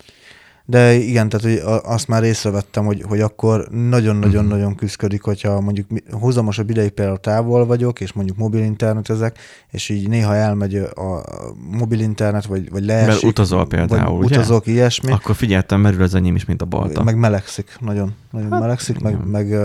[0.64, 6.70] De igen, tehát hogy azt már észrevettem, hogy, hogy akkor nagyon-nagyon-nagyon küzdködik, hogyha mondjuk húzamosabb
[6.70, 9.38] ideig például távol vagyok, és mondjuk mobil internetezek,
[9.70, 11.22] és így néha elmegy a
[11.70, 13.08] mobil internet, vagy, vagy leesik.
[13.08, 14.36] Mert utazol például, vagy ugye?
[14.36, 15.12] utazok, ilyesmi.
[15.12, 17.02] Akkor figyeltem, merül az enyém is, mint a balta.
[17.02, 19.12] Meg melegszik, nagyon, nagyon hát, melegszik, igen.
[19.12, 19.60] meg, meg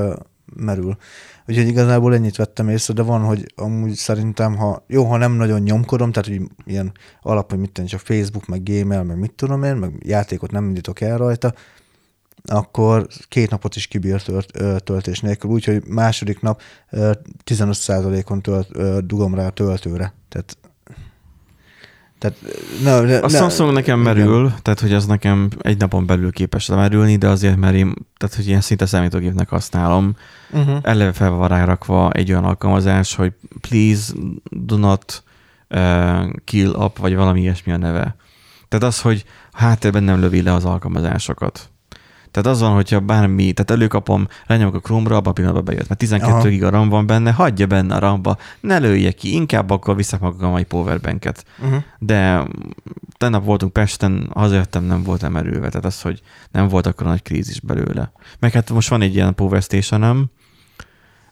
[0.55, 0.97] merül.
[1.47, 5.61] Úgyhogy igazából ennyit vettem észre, de van, hogy amúgy szerintem, ha jó, ha nem nagyon
[5.61, 6.91] nyomkodom, tehát hogy ilyen
[7.21, 10.67] alap, hogy mit tenni, csak Facebook, meg Gmail, meg mit tudom én, meg játékot nem
[10.67, 11.53] indítok el rajta,
[12.43, 17.11] akkor két napot is kibír tölt, ö, töltés nélkül, úgyhogy második nap ö,
[17.45, 20.13] 15%-on tölt, dugom rá a töltőre.
[20.29, 20.57] Tehát,
[22.19, 22.37] tehát
[22.83, 24.15] ne, ne, A Samsung nekem igen.
[24.15, 28.35] merül, tehát hogy az nekem egy napon belül képes lemerülni, de azért, mert én, tehát
[28.35, 30.15] hogy ilyen szinte számítógépnek használom,
[30.51, 30.77] Uh-huh.
[30.81, 34.13] eleve fel van rárakva egy olyan alkalmazás, hogy please
[34.49, 35.23] do not
[35.69, 38.15] uh, kill up, vagy valami ilyesmi a neve.
[38.67, 41.69] Tehát az, hogy háttérben nem lövi le az alkalmazásokat.
[42.37, 45.99] Tehát az van, hogyha bármi, tehát előkapom, lenyomok a Chrome-ra, abban a pillanatban bejött, mert
[45.99, 46.47] 12 Aha.
[46.47, 50.55] giga RAM van benne, hagyja benne a RAM-ba, ne lője ki, inkább akkor vissza magam
[50.55, 51.45] egy powerbanket.
[51.59, 51.83] Uh-huh.
[51.99, 52.47] De
[53.17, 56.21] tegnap voltunk Pesten, hazajöttem, nem volt emerülve, tehát az, hogy
[56.51, 58.11] nem volt akkor nagy krízis belőle.
[58.39, 60.31] Meg hát most van egy ilyen Power station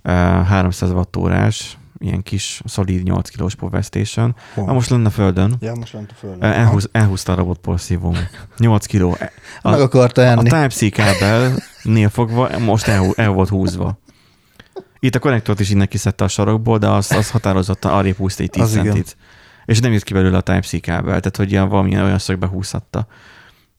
[0.03, 4.36] 300 wattórás, ilyen kis, szolid 8 kilós Power Station.
[4.53, 4.66] Hol?
[4.66, 6.51] Na most lenne a földön, Ja, most lent a földön.
[6.51, 8.16] Elhúz, elhúzta a robotporszívóm.
[8.58, 9.18] 8 kiló.
[9.62, 10.49] A, Meg akarta a enni.
[10.49, 13.97] Type-C kábelnél fogva most el, el volt húzva.
[14.99, 18.49] Itt a konnektort is innen kiszedte a sarokból, de az, az határozottan arrébb húzta egy
[18.49, 18.86] 10 Az igen.
[18.86, 19.18] centit.
[19.66, 23.08] És nem jött ki belőle a Type-C kábel, tehát hogy ilyen valamilyen olyan szögbe húzhatta.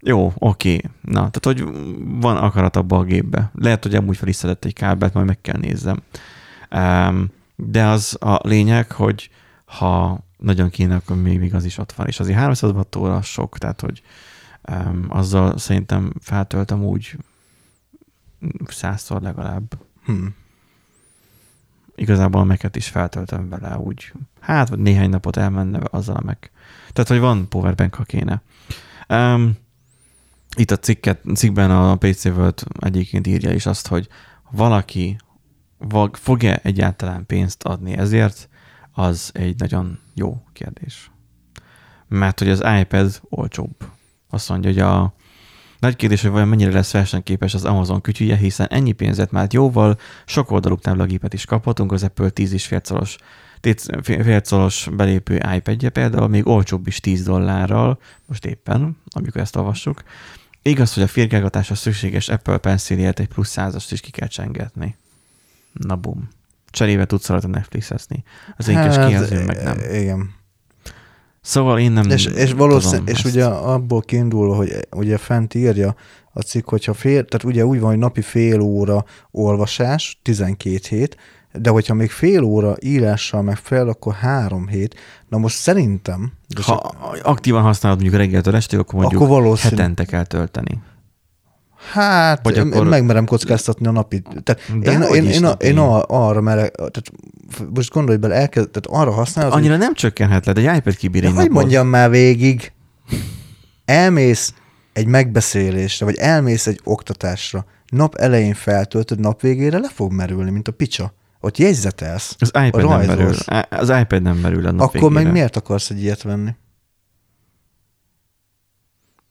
[0.01, 0.81] Jó, oké.
[1.01, 1.65] Na, tehát hogy
[2.21, 3.51] van akarat abba a gépbe.
[3.55, 6.03] Lehet, hogy amúgy fel is szedett egy kábelt, majd meg kell nézzem.
[6.71, 9.31] Um, de az a lényeg, hogy
[9.65, 12.07] ha nagyon kéne, akkor még, az is ott van.
[12.07, 14.03] És azért 300 wattóra az sok, tehát hogy
[14.73, 17.17] um, azzal szerintem feltöltöm úgy
[18.67, 19.79] százszor legalább.
[20.05, 20.27] Hm.
[21.95, 24.13] Igazából a meket is feltöltöm vele úgy.
[24.41, 26.51] Hát, vagy néhány napot elmenne azzal a meg.
[26.93, 28.43] Tehát, hogy van powerbank, ha kéne.
[29.09, 29.57] Um,
[30.57, 34.09] itt a cikket, cikkben a PC World egyébként írja is azt, hogy
[34.51, 35.25] valaki va-
[36.13, 38.49] fog-e egyáltalán pénzt adni ezért,
[38.93, 41.11] az egy nagyon jó kérdés.
[42.09, 43.75] Mert hogy az iPad olcsóbb.
[44.31, 45.15] Azt mondja, hogy a
[45.79, 49.99] nagy kérdés, hogy vajon mennyire lesz versenyképes az Amazon kütyüje, hiszen ennyi pénzet már jóval
[50.25, 53.17] sok oldalú táblagépet is kaphatunk, az Apple 10,5 colos,
[53.61, 53.91] 10
[54.49, 60.03] colos belépő iPad-je például még olcsóbb is 10 dollárral, most éppen, amikor ezt olvassuk.
[60.63, 64.97] Igaz, hogy a firkálgatásra szükséges Apple pencil egy plusz százast is ki kell csengetni.
[65.79, 66.29] Na bum.
[66.71, 68.23] Cserébe tudsz rajta Netflixezni.
[68.57, 69.67] Az én kis kijelzőm meg nem.
[69.67, 70.35] Hát, Igen.
[71.41, 73.27] Szóval én nem És, és valószínűleg, és ezt.
[73.27, 75.95] ugye abból kiindulva, hogy ugye fent írja
[76.33, 81.17] a cikk, hogyha fél, tehát ugye úgy van, hogy napi fél óra olvasás, 12 hét,
[81.53, 84.95] de hogyha még fél óra írással meg fel, akkor három hét.
[85.29, 86.75] Na most szerintem, Ha
[87.23, 90.81] aktívan használod mondjuk reggeltől estig, akkor mondjuk akkor valószínű, hetente kell tölteni.
[91.93, 94.23] Hát, Vagy akkor- megmerem kockáztatni a napi.
[94.43, 95.67] Tehát De én, hogy én, én, napi.
[95.67, 97.03] én, arra mere, tehát
[97.75, 100.97] most gondolj bele, elkezd, tehát arra használod, hogy Annyira nem csökkenhet le, de egy iPad
[100.97, 102.73] kibír de hogy mondjam már végig,
[103.85, 104.55] elmész,
[104.93, 110.69] egy megbeszélésre, vagy elmész egy oktatásra, nap elején feltöltöd, nap végére le fog merülni, mint
[110.69, 111.15] a picsa.
[111.41, 112.37] Ott jegyzetelsz.
[112.39, 113.47] Az iPad nem rajzolsz.
[113.47, 113.63] merül.
[113.71, 115.33] Az iPad nem merül a nap Akkor meg végére.
[115.33, 116.51] miért akarsz egy ilyet venni?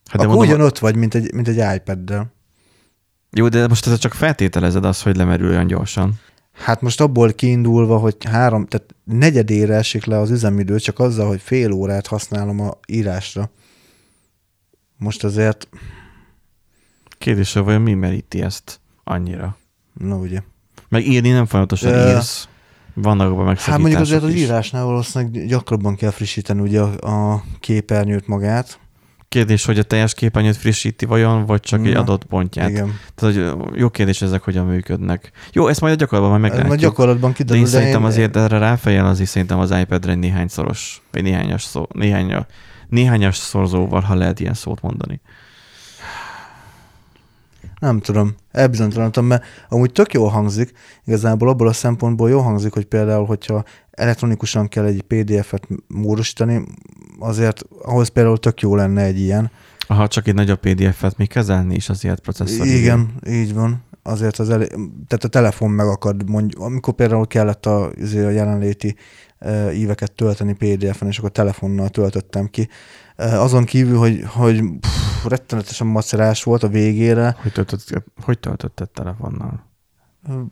[0.05, 2.33] Hát Akkor mondom, ugyanott vagy, mint egy, mint egy iPad-del.
[3.37, 6.19] Jó, de most ez csak feltételezed azt, hogy lemerül olyan gyorsan.
[6.53, 11.41] Hát most abból kiindulva, hogy három, tehát negyedére esik le az üzemidő, csak azzal, hogy
[11.41, 13.49] fél órát használom a írásra.
[14.97, 15.67] Most azért,
[17.17, 19.57] Kérdés, hogy vajon mi meríti ezt annyira?
[19.93, 20.41] na ugye.
[20.89, 22.47] Meg írni nem folyamatosan Ö, írsz.
[22.93, 24.41] Vannak abban megszakítások Hát mondjuk azért az is.
[24.41, 28.79] írásnál valószínűleg gyakrabban kell frissíteni ugye a, a képernyőt magát.
[29.29, 32.69] Kérdés, hogy a teljes képernyőt frissíti vajon, vagy csak egy Na, adott pontját.
[32.69, 32.99] Igen.
[33.15, 35.31] Tehát, hogy jó kérdés ezek, hogyan működnek.
[35.53, 36.91] Jó, ezt majd a gyakorlatban majd Ez majd meglátjuk.
[36.91, 37.61] gyakorlatban de kiderül.
[37.61, 41.87] én szerintem én- azért erre ráfejel azért szerintem az iPad-re egy néhányszoros, vagy néhányas szó,
[41.93, 42.35] néhány,
[42.89, 45.21] néhányas szorzóval, ha lehet ilyen szót mondani.
[47.79, 50.71] Nem tudom, elbizonytalanodtam, mert amúgy tök jól hangzik,
[51.05, 56.63] igazából abból a szempontból jól hangzik, hogy például, hogyha elektronikusan kell egy PDF-et módosítani,
[57.19, 59.51] azért ahhoz például tök jó lenne egy ilyen.
[59.87, 62.65] Ha csak egy nagyobb PDF-et még kezelni is azért processzor.
[62.65, 63.83] Igen, így van.
[64.03, 64.67] Azért az elé...
[65.07, 68.95] tehát a telefon megakad, mondjuk, amikor például kellett a, azért a jelenléti
[69.39, 72.69] e, íveket tölteni PDF-en, és akkor telefonnal töltöttem ki.
[73.15, 78.89] E, azon kívül, hogy, hogy pff, rettenetesen macerás volt a végére, Hogy, töltött, hogy töltötted
[78.89, 79.63] telefonnal?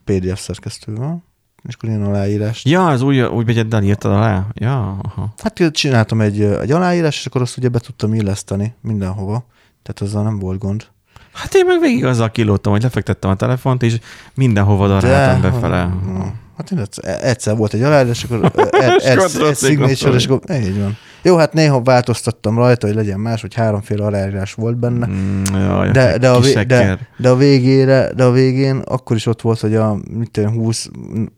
[0.03, 1.23] PDF szerkesztővel,
[1.67, 2.65] és akkor ilyen aláírás.
[2.65, 4.47] Ja, az új, úgy begyeddel írtad alá?
[4.53, 5.33] Ja, aha.
[5.37, 9.45] Hát csináltam egy, egy aláírás, és akkor azt ugye be tudtam illeszteni mindenhova.
[9.83, 10.87] Tehát azzal nem volt gond.
[11.33, 13.99] Hát én meg végig azzal kilóttam, hogy lefektettem a telefont, és
[14.33, 15.85] mindenhova daráltam befele.
[15.85, 16.21] Mm.
[16.57, 20.79] Hát én egyszer, egyszer volt egy aláírás, akkor egy, egy, egy signature, és akkor így
[20.79, 20.97] van.
[21.23, 25.07] Jó, hát néha változtattam rajta, hogy legyen más, hogy háromféle aláírás volt benne.
[25.07, 29.25] Mm, jaj, De, de, a, vé- de, de, a végére, de a végén akkor is
[29.25, 30.89] ott volt, hogy a mit tudom, 20,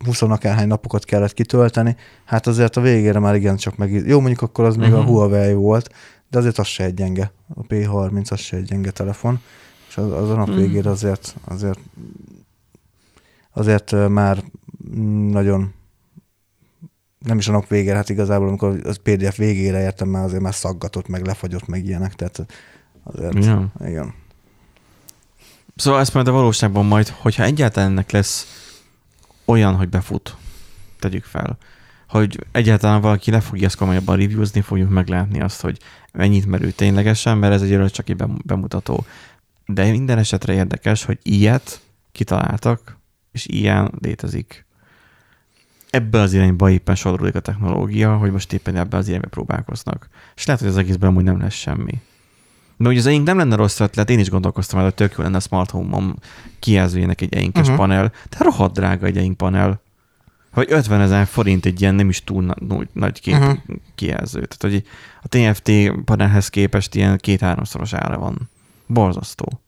[0.06, 3.92] 20 akárhány napokat kellett kitölteni, hát azért a végére már igen csak meg...
[3.92, 4.98] Jó, mondjuk akkor az még Mhm.
[5.00, 5.90] a Huawei volt,
[6.30, 7.32] de azért az se egy gyenge.
[7.56, 9.40] A P30 az se egy gyenge telefon,
[9.90, 10.58] és az, az a nap Mhm.
[10.58, 11.80] végére azért, azért
[13.54, 14.44] azért már
[14.98, 15.74] mm, nagyon
[17.26, 20.54] nem is a nap végére, hát igazából amikor az PDF végére értem már azért már
[20.54, 22.46] szaggatott, meg lefagyott, meg ilyenek, tehát
[23.04, 23.72] azért, Ja.
[23.88, 24.14] igen.
[25.76, 28.48] Szóval ezt majd a valóságban majd, hogyha egyáltalán ennek lesz
[29.46, 30.36] olyan, hogy befut,
[31.00, 31.58] tegyük fel,
[32.10, 35.80] hogy egyáltalán valaki le fogja ezt komolyabban reviewzni, fogjuk meglátni azt, hogy
[36.14, 39.06] mennyit merül ténylegesen, mert ez egyelőre csak egy bem- bemutató.
[39.66, 42.98] De minden esetre érdekes, hogy ilyet kitaláltak,
[43.32, 44.65] és ilyen létezik.
[45.96, 50.08] Ebbe az irányba éppen sodródik a technológia, hogy most éppen ebbe az irányba próbálkoznak.
[50.36, 51.94] És lehet, hogy az egészben amúgy nem lesz semmi.
[52.78, 55.24] De hogy az eink nem lenne rossz ötlet, én is gondolkoztam el, hogy tök jó
[55.24, 56.16] lenne a smart home-om
[56.60, 57.72] kijelzőjének egy einkes Mhm.
[57.72, 57.88] uh-huh.
[57.88, 59.82] panel, de rohadt drága egy eink panel.
[60.54, 63.44] Vagy 50 ezer forint egy ilyen nem is túl na- nagy, nagy kép Mhm.
[63.44, 63.76] uh-huh.
[63.96, 64.46] kijelző.
[64.46, 64.84] Tehát, hogy
[65.22, 65.72] a TFT
[66.06, 68.50] panelhez képest ilyen két-háromszoros ára van.
[68.88, 69.60] Borzasztó.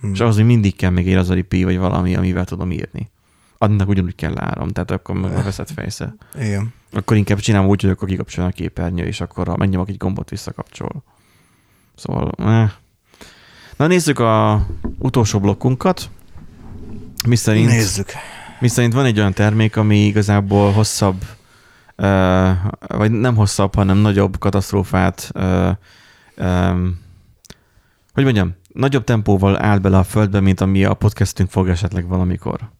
[0.00, 0.12] Hmm.
[0.12, 3.10] És az, hogy mindig kell még egy Raspberry Pi, vagy valami, amivel tudom írni.
[3.58, 6.14] Annak ugyanúgy kell áram, tehát akkor meg veszed fejsze.
[6.38, 6.72] Igen.
[6.92, 10.30] Akkor inkább csinálom úgy, hogy akkor kikapcsolja a képernyő, és akkor ha megnyomok egy gombot,
[10.30, 11.02] visszakapcsol.
[11.94, 12.70] Szóval, eh.
[13.76, 14.66] Na nézzük a
[14.98, 16.10] utolsó blokkunkat.
[17.26, 18.12] Mi szerint, Nézzük.
[18.60, 21.24] mi szerint van egy olyan termék, ami igazából hosszabb,
[21.96, 22.50] ö,
[22.88, 25.70] vagy nem hosszabb, hanem nagyobb katasztrófát, ö,
[26.34, 26.70] ö,
[28.12, 32.70] hogy mondjam, nagyobb tempóval áll bele a földbe, mint ami a podcastünk fog esetleg valamikor.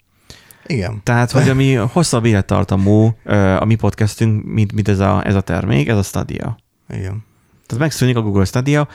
[0.67, 1.01] Igen.
[1.03, 3.17] Tehát, hogy ami hosszabb élettartamú
[3.59, 6.57] a mi podcastünk, mint, mint ez, a, ez a termék, ez a Stadia.
[6.89, 7.25] Igen.
[7.67, 8.89] Tehát megszűnik a Google Stadia.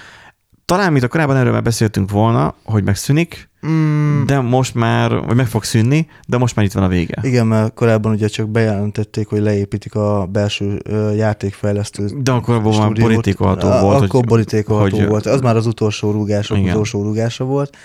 [0.66, 5.36] Talán, mint a korábban erről már beszéltünk volna, hogy megszűnik, Mm, de most már, vagy
[5.36, 7.20] meg fog szűnni, de most már itt van a vége.
[7.22, 10.82] igen, mert korábban ugye csak bejelentették, hogy leépítik a belső
[11.16, 14.02] játékfejlesztő De akkor abban már borítékolható volt.
[14.04, 15.26] Akkor borítékolható hogy- volt.
[15.26, 16.70] Az már az utolsó rúgások, Igen.
[16.70, 17.78] utolsó rúgása volt.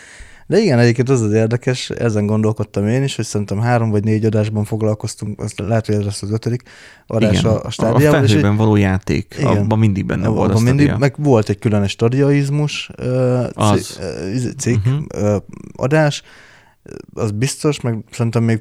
[0.46, 4.24] De igen, egyébként az az érdekes, ezen gondolkodtam én is, hogy szerintem három vagy négy
[4.24, 6.62] adásban foglalkoztunk, azt lehet, hogy ez lesz az ötödik
[7.06, 8.22] adás Igen, a, a a stádiában.
[8.22, 9.56] és felhőben való játék, Igen.
[9.56, 12.90] abban mindig benne volt abban mindig, meg volt egy külön stadiaizmus
[13.54, 13.98] Az.
[14.00, 14.84] ö, cikk,
[15.14, 15.36] ö,
[15.76, 16.22] adás,
[17.14, 18.60] az biztos, meg szerintem még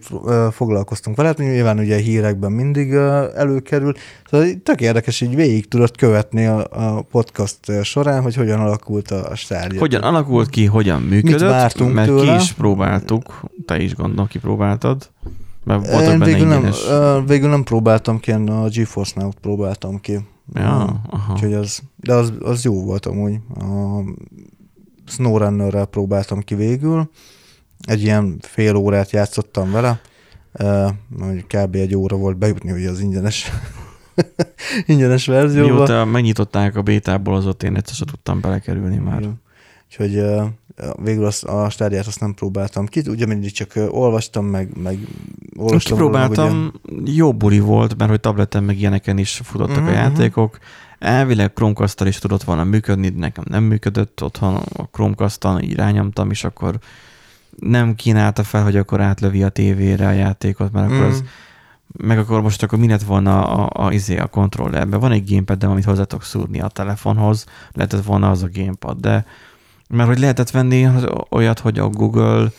[0.51, 2.93] foglalkoztunk vele, hát nyilván ugye a hírekben mindig
[3.35, 3.93] előkerül.
[4.29, 9.35] Szóval tök érdekes, így végig tudod követni a, a podcast során, hogy hogyan alakult a,
[9.35, 9.79] stádia.
[9.79, 12.37] Hogyan alakult ki, hogyan működött, vártunk mert tőle?
[12.37, 15.09] ki is próbáltuk, te is gondolom, kipróbáltad,
[15.63, 16.71] mert voltak Én végül nem,
[17.25, 20.19] végül nem próbáltam ki, én a GeForce Now-t próbáltam ki.
[20.53, 21.33] Ja, aha.
[21.33, 23.39] Úgyhogy az, de az, az jó volt amúgy.
[23.59, 23.99] A,
[25.07, 27.09] SnowRunner-rel próbáltam ki végül.
[27.85, 29.99] Egy ilyen fél órát játszottam vele.
[30.59, 30.91] Uh,
[31.47, 31.75] kb.
[31.75, 33.51] egy óra volt bejutni ugye az ingyenes
[34.85, 35.73] ingyenes verzióba.
[35.73, 39.19] Mióta megnyitották a bétából, az ott én egyszer sem tudtam belekerülni már.
[39.19, 39.41] Igen.
[39.85, 40.23] Úgyhogy
[41.03, 44.99] végül azt, a stádiát azt nem próbáltam ki, ugye mindig csak olvastam, meg, meg
[45.57, 45.97] olvastam.
[45.97, 49.87] Próbáltam, róla, jó buli volt, mert hogy tableten meg ilyeneken is futottak uh-huh.
[49.87, 50.57] a mhm, játékok.
[50.99, 56.31] Elvileg chromecast is tudott volna működni, de nekem nem működött otthon a Chromecast-tal, így rányomtam,
[56.31, 56.79] és akkor
[57.59, 61.09] nem kínálta fel, hogy akkor átlövi a tévére a játékot, mert akkor mm.
[61.09, 61.23] az
[61.97, 64.99] meg akkor most akkor mi lett volna a, a, a, izé, a kontrollerben?
[64.99, 69.25] Van egy gamepad, amit hozzátok szúrni a telefonhoz, lehetett volna az a gamepad, de
[69.89, 70.87] mert hogy lehetett venni
[71.29, 72.51] olyat, hogy a Google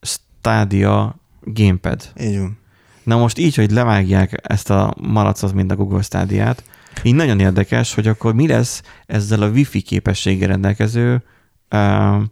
[0.00, 2.12] Stadia gamepad.
[2.20, 2.58] Így van.
[3.02, 6.64] Na most így, hogy levágják ezt a malacot, mint a Google Stadia-t,
[7.02, 11.22] így nagyon érdekes, hogy akkor mi lesz ezzel a wifi képességgel rendelkező
[11.70, 12.22] uh,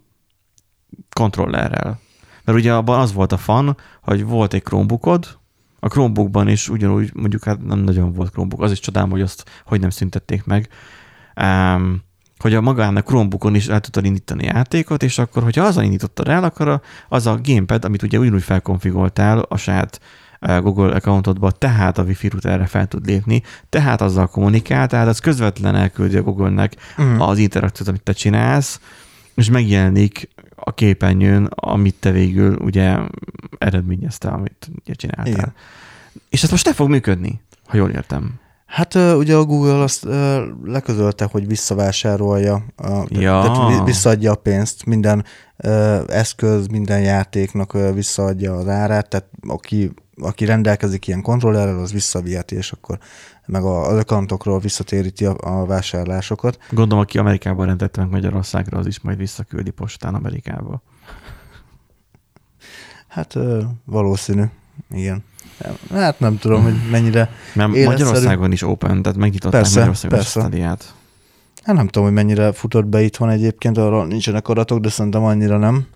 [1.09, 1.99] kontrollerrel.
[2.45, 5.37] Mert ugye abban az volt a fan, hogy volt egy Chromebookod,
[5.79, 9.49] a Chromebookban is ugyanúgy, mondjuk hát nem nagyon volt Chromebook, az is csodálom, hogy azt
[9.65, 10.69] hogy nem szüntették meg,
[11.41, 12.03] um,
[12.37, 16.27] hogy a magán a Chromebookon is el tudtad indítani játékot, és akkor, hogyha az indítottad
[16.27, 19.99] el, akkor az a gamepad, amit ugye ugyanúgy felkonfigoltál a saját
[20.39, 25.75] Google accountodba, tehát a Wi-Fi routerre fel tud lépni, tehát azzal kommunikál, tehát az közvetlen
[25.75, 27.29] elküldi a Google-nek uh-huh.
[27.29, 28.79] az interakciót, amit te csinálsz,
[29.35, 30.29] és megjelenik
[30.67, 32.97] a képernyőn, amit te végül ugye
[33.57, 35.33] eredményezte, amit ugye csináltál.
[35.33, 35.53] Igen.
[36.29, 38.33] És ez most ne fog működni, ha jól értem.
[38.65, 40.07] Hát ugye a Google azt
[40.63, 42.65] leközölte, hogy visszavásárolja,
[43.07, 43.41] ja.
[43.41, 45.25] tehát visszaadja a pénzt, minden
[46.07, 52.71] eszköz, minden játéknak visszaadja az árát, tehát aki, aki rendelkezik ilyen kontrollerrel, az visszaviheti, és
[52.71, 52.99] akkor
[53.45, 56.59] meg az accountokról visszatéríti a, a vásárlásokat.
[56.69, 60.81] Gondolom, aki Amerikában rendette meg Magyarországra, az is majd visszaküldi postán Amerikába.
[63.07, 63.37] Hát
[63.85, 64.43] valószínű,
[64.89, 65.23] igen.
[65.89, 70.39] Hát nem tudom, hogy mennyire Mert Magyarországon is open, tehát megnyitották persze, Magyarországon persze.
[70.39, 70.93] a stadiát.
[71.63, 75.57] Hát nem tudom, hogy mennyire futott be itthon egyébként, arra nincsenek adatok, de szerintem annyira
[75.57, 75.87] nem.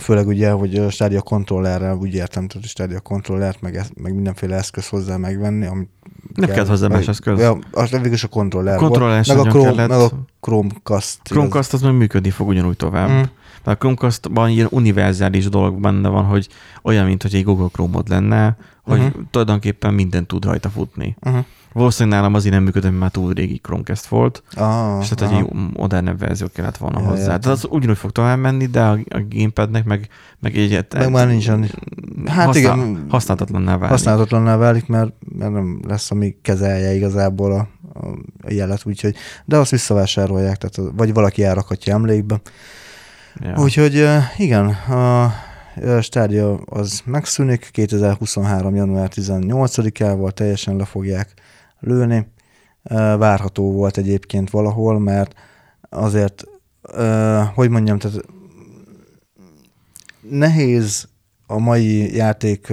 [0.00, 4.56] Főleg ugye, hogy a stádia kontrollerrel, úgy értem, tehát a stádia kontrollert, meg, meg mindenféle
[4.56, 5.88] eszköz hozzá megvenni, amit
[6.34, 7.38] nem kell, kell hozzá más eszköz.
[7.38, 9.38] Ja, az végül is a kontroller, kontroller volt.
[9.38, 10.10] Meg a, Chrome, meg a
[10.40, 11.18] Chromecast.
[11.22, 13.10] Chromecast az meg működni fog ugyanúgy tovább.
[13.10, 13.22] Mm.
[13.64, 16.48] A Chromecast-ban ilyen univerzális dolog benne van, hogy
[16.82, 19.22] olyan, mint hogy egy Google Chrome-od lenne, hogy uh-huh.
[19.30, 21.16] tulajdonképpen minden tud rajta futni.
[21.20, 21.44] Uh-huh.
[21.72, 25.46] Valószínűleg nálam azért nem működött, mert már túl régi Chromecast volt, ah, és tehát egy
[25.72, 27.24] modernebb verzió kellett volna ja, hozzá.
[27.24, 30.08] Tehát az ugyanúgy fog tovább menni, de a, a gamepadnek meg,
[30.38, 30.94] meg egyet...
[30.94, 31.70] Meg már nincsen.
[32.26, 33.06] Hát használ, igen.
[33.08, 33.90] Használhatatlanná válik.
[33.90, 37.68] Használhatatlanná válik, mert, mert nem lesz, ami kezelje igazából a,
[38.42, 42.40] a jelet, úgyhogy, de azt visszavásárolják, tehát vagy valaki elrakhatja emlékbe.
[43.40, 43.58] Ja.
[43.58, 45.32] Úgyhogy igen, a
[46.00, 48.74] stádia az megszűnik, 2023.
[48.74, 51.34] január 18-ával teljesen le fogják
[51.80, 52.26] lőni.
[53.18, 55.34] Várható volt egyébként valahol, mert
[55.88, 56.44] azért,
[57.54, 58.24] hogy mondjam, tehát
[60.30, 61.08] nehéz
[61.46, 62.72] a mai játék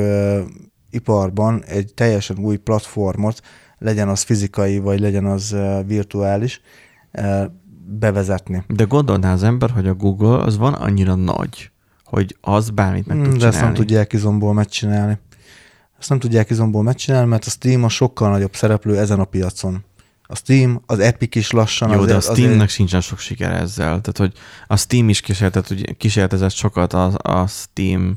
[0.90, 3.42] iparban egy teljesen új platformot,
[3.78, 5.56] legyen az fizikai, vagy legyen az
[5.86, 6.62] virtuális,
[7.90, 8.64] bevezetni.
[8.68, 11.72] De gondolná az ember, hogy a Google az van annyira nagy,
[12.04, 13.56] hogy az bármit meg tud De csinálni.
[13.56, 15.18] ezt nem tudják izomból megcsinálni.
[16.00, 19.84] Ezt nem tudják izomból megcsinálni, mert a Steam a sokkal nagyobb szereplő ezen a piacon.
[20.24, 21.90] A Steam, az Epic is lassan.
[21.90, 22.70] Jó, azért, de a Steamnek azért...
[22.70, 24.02] sincsen sok siker ezzel.
[24.02, 24.34] Tehát, hogy
[24.68, 28.16] a Steam is kísérletezett, kísérletezett sokat a, a Steam,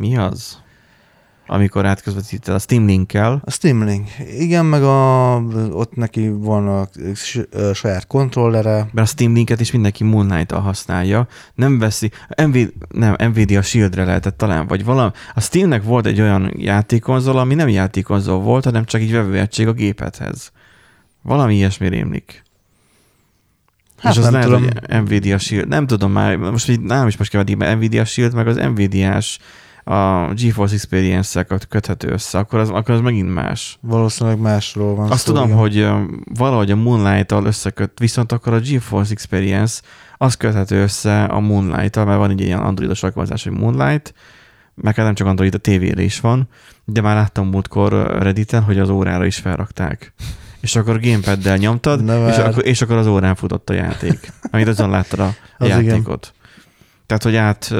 [0.00, 0.62] mi az?
[1.46, 3.42] Amikor átközvetíted a Steam Link-kel.
[3.44, 5.34] A Steam Link, igen, meg a,
[5.70, 6.88] ott neki van a
[7.74, 8.74] saját kontrollere.
[8.74, 11.26] Mert a Steam Link-et is mindenki Moonlight-tal használja.
[11.54, 12.10] Nem veszi,
[12.46, 12.56] MV,
[12.88, 15.10] nem, Nvidia Shield-re lehetett talán, vagy valami.
[15.34, 19.72] A Steamnek volt egy olyan játékonzol, ami nem játékonzol volt, hanem csak egy vevőegység a
[19.72, 20.52] gépethez.
[21.22, 22.42] Valami ilyesmi rémlik.
[23.98, 24.62] Hát és az nem lehet, tudom.
[24.62, 28.46] hogy Nvidia Shield, nem tudom már, most nálam is most kevedik, mert Nvidia Shield, meg
[28.46, 29.38] az Nvidia-s
[29.84, 33.78] a GeForce Experience-szel köthető össze, akkor az, akkor az megint más.
[33.80, 35.58] Valószínűleg másról van Azt szó, tudom, igen.
[35.58, 35.88] hogy
[36.34, 39.80] valahogy a Moonlight-tal összeköt, viszont akkor a GeForce Experience
[40.16, 44.14] az köthető össze a Moonlight-tal, mert van egy ilyen androidos alkalmazás, hogy Moonlight,
[44.74, 46.48] meg hát nem csak Android, a tévére is van,
[46.84, 50.14] de már láttam múltkor Redditen, hogy az órára is felrakták.
[50.60, 54.32] És akkor gamepaddel nyomtad, és akkor, és akkor az órán futott a játék.
[54.50, 56.32] Amit azon láttad a az játékot.
[56.34, 56.43] Igen.
[57.06, 57.74] Tehát, hogy át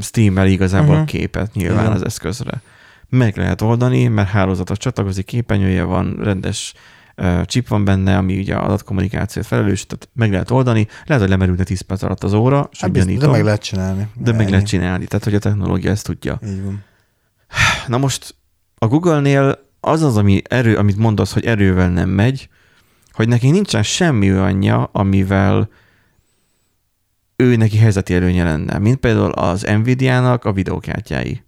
[0.00, 1.02] Steam-el igazából uh-huh.
[1.02, 1.92] a képet nyilván Igen.
[1.92, 2.62] az eszközre.
[3.08, 6.72] Meg lehet oldani, mert hálózatos csatlakozik, képenyője van, rendes
[7.14, 11.62] ö, chip van benne, ami ugye adatkommunikációt felelős, tehát meg lehet oldani, lehet, hogy lemerülne
[11.64, 14.08] 10 perc alatt az óra, Hát biztos, de meg lehet csinálni.
[14.14, 14.50] de meg Ennyi.
[14.50, 16.38] lehet csinálni, tehát hogy a technológia ezt tudja.
[16.46, 16.84] Így van.
[17.86, 18.34] Na most
[18.78, 22.48] a Google-nél az az, ami erő, amit mondasz, hogy erővel nem megy,
[23.12, 25.68] hogy neki nincsen semmi olyanja, amivel
[27.36, 31.42] ő neki helyzeti előnye lenne, mint például az Nvidia-nak a videókártyái.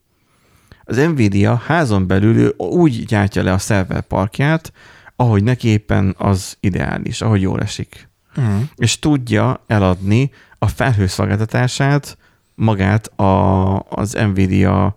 [0.84, 4.72] Az Nvidia házon belül úgy gyártja le a szerverparkját,
[5.16, 8.08] ahogy neki éppen az ideális, ahogy jól esik.
[8.36, 8.62] Uh-huh.
[8.76, 12.18] És tudja eladni a felhőszolgáltatását,
[12.54, 14.94] magát a, az Nvidia,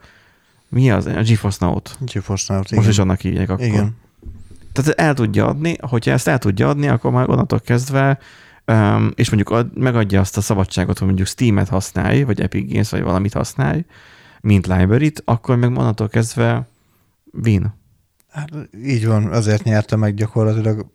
[0.69, 1.05] mi az?
[1.05, 1.91] A GeForce Note.
[1.99, 3.65] GeForce Now, Most is annak hívják akkor.
[3.65, 3.97] Igen.
[4.73, 8.19] Tehát el tudja adni, hogyha ezt el tudja adni, akkor már onnantól kezdve,
[8.69, 12.89] um, és mondjuk ad, megadja azt a szabadságot, hogy mondjuk Steam-et használj, vagy Epic Games,
[12.89, 13.85] vagy valamit használj,
[14.41, 16.67] mint library-t, akkor meg onnantól kezdve
[17.43, 17.73] win.
[18.29, 18.49] Hát,
[18.85, 20.85] így van, azért nyerte meg gyakorlatilag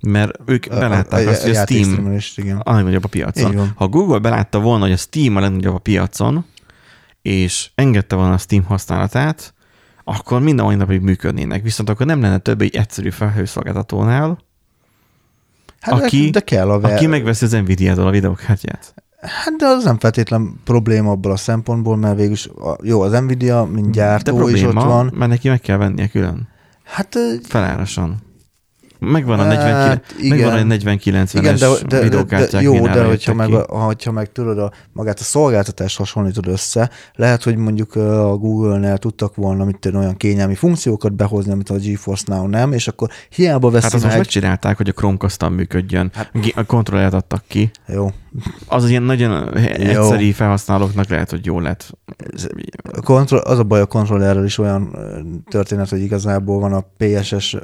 [0.00, 2.56] Mert ők belátták azt, hogy a Steam játékstreamelést, igen.
[2.56, 3.72] a legnagyobb a piacon.
[3.74, 6.44] Ha Google belátta volna, hogy a Steam a legnagyobb a piacon,
[7.22, 9.54] és engedte volna a Steam használatát,
[10.04, 11.62] akkor minden mai napig működnének.
[11.62, 14.38] Viszont akkor nem lenne több egy egyszerű felhőszolgáltatónál,
[15.84, 16.92] Hát Aki- de, kell a ver...
[16.92, 18.94] aki megveszi az Nvidia-tól a videókártyát.
[19.20, 23.64] Hát de az nem feltétlen probléma abból a szempontból, mert végülis a, jó, az Nvidia,
[23.64, 25.12] mint De gyártó is ott probléma, van.
[25.14, 26.48] mert neki meg kell vennie külön.
[26.84, 28.16] Hát Felárasan.
[29.04, 30.38] Megvan a Hát, 49, igen.
[30.38, 34.12] megvan a 40-90-es igen, de, de, de, videókártyák, de jó, de hogyha meg, a, hogyha
[34.12, 39.64] meg tudod, a, magát a szolgáltatást hasonlítod össze, lehet, hogy mondjuk a Google-nél tudtak volna
[39.64, 43.84] mit tudom, olyan kényelmi funkciókat behozni, amit a GeForce Now nem, és akkor hiába veszi
[43.84, 44.22] Hát azt most meg.
[44.22, 46.10] megcsinálták, hogy a Chromecast-on működjön.
[46.14, 47.70] Hát, a kontrollert adtak ki.
[47.86, 48.10] Jó,
[48.66, 51.98] Az ilyen nagyon egyszerű felhasználóknak lehet, hogy jó lett.
[53.04, 54.96] Kontroll, az a baj a kontrollerrel is olyan
[55.50, 57.56] történet, hogy igazából van a PSS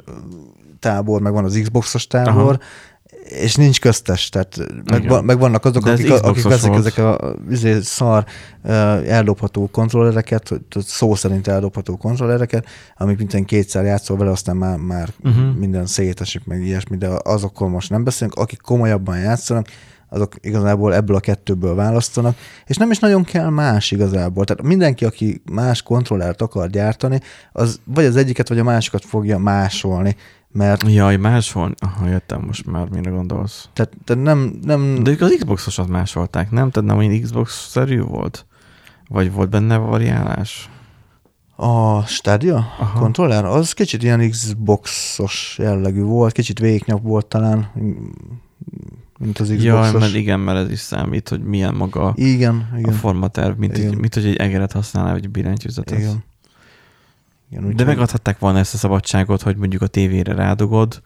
[0.81, 2.59] tábor, meg van az Xboxos tábor, Aha.
[3.23, 6.97] és nincs köztes, tehát meg, van, meg vannak azok, De akik, akik Xboxos veszik ezek
[6.97, 8.25] a izé, szar
[9.07, 10.51] eldobható kontrollereket,
[10.85, 12.65] szó szerint eldobható kontrollereket,
[12.97, 15.55] amik minden kétszer játszol vele, aztán már, már uh-huh.
[15.55, 19.67] minden szétesik, meg ilyesmi, de azokról most nem beszélünk, akik komolyabban játszanak,
[20.13, 24.45] azok igazából ebből a kettőből választanak, és nem is nagyon kell más igazából.
[24.45, 27.19] Tehát mindenki, aki más kontrollert akar gyártani,
[27.51, 30.15] az vagy az egyiket, vagy a másikat fogja másolni,
[30.51, 31.73] mert Jaj, máshol?
[31.79, 33.69] Aha, jöttem most már, mire gondolsz.
[33.73, 36.69] tehát, tehát nem, nem De ők az Xboxosat másolták, nem?
[36.69, 38.45] Tehát nem olyan Xbox-szerű volt?
[39.07, 40.69] Vagy volt benne variálás?
[41.61, 42.99] a Stadia Aha.
[42.99, 47.71] kontroller, az kicsit ilyen Xboxos jellegű volt, kicsit véknyabb volt talán,
[49.19, 49.63] mint az Xboxos.
[49.63, 53.77] Jaj, mert igen, mert ez is számít, hogy milyen maga igen, a igen, formaterv, mint,
[53.77, 53.91] Igen.
[53.91, 55.99] egy, mint hogy egy egeret használnál, vagy egy billentyűzetet.
[55.99, 56.23] igen.
[57.51, 61.01] Igen De úgyhogy- megadhatták volna ezt a szabadságot, hogy mondjuk a tévére rádugod.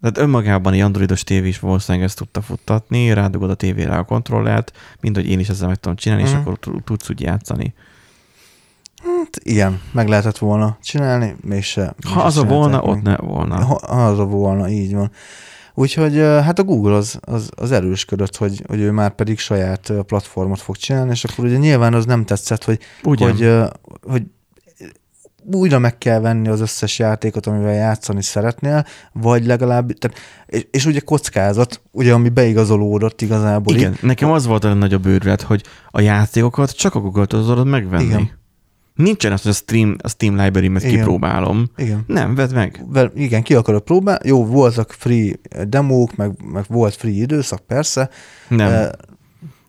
[0.00, 4.72] Tehát önmagában egy androidos tévé is valószínűleg ezt tudta futtatni, rádugod a tévére a kontrollert,
[5.00, 6.40] mint hogy én is ezzel meg tudom csinálni, és Mhm.
[6.40, 7.74] akkor tud- tudsz úgy játszani.
[9.04, 11.94] Hát igen, meg lehetett volna csinálni, mégse.
[12.08, 13.64] Ha az a volna, csinálták ott ne volna.
[13.64, 15.10] Ha az a volna, így van.
[15.74, 20.60] Úgyhogy hát a Google az, az, az erősködött, hogy, hogy ő már pedig saját platformot
[20.60, 23.24] fog csinálni, és akkor ugye nyilván az nem tetszett, hogy, Ugye?
[23.30, 23.70] hogy,
[24.02, 24.22] hogy
[25.52, 30.86] újra meg kell venni az összes játékot, amivel játszani szeretnél, vagy legalább, tehát, és, és
[30.86, 33.74] ugye kockázat, ugye ami beigazolódott igazából.
[33.74, 34.02] Igen, itt.
[34.02, 38.04] nekem az volt a legnagyobb őrület, hogy a játékokat csak a Google-től tudod megvenni.
[38.04, 38.30] Igen.
[38.94, 40.94] Nincsen az, hogy a Steam, a Steam library-met Igen.
[40.94, 41.70] kipróbálom.
[41.76, 42.04] Igen.
[42.06, 42.84] Nem, vedd meg.
[42.88, 44.28] Vel- igen, ki akarod próbálni.
[44.28, 45.34] Jó, voltak free
[45.68, 48.10] demók, meg, meg volt free időszak, persze.
[48.48, 48.72] Nem.
[48.72, 48.88] Eh,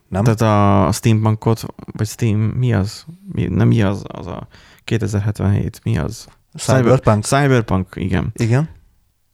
[0.08, 0.24] nem?
[0.24, 3.06] Tehát a Steampunkot, vagy Steam, mi az?
[3.32, 4.04] Mi, nem mi az?
[4.08, 4.48] Az a
[4.84, 6.28] 2077, mi az?
[6.58, 7.24] Cyberpunk.
[7.24, 8.32] Cyber, Cyberpunk, igen.
[8.36, 8.70] Igen.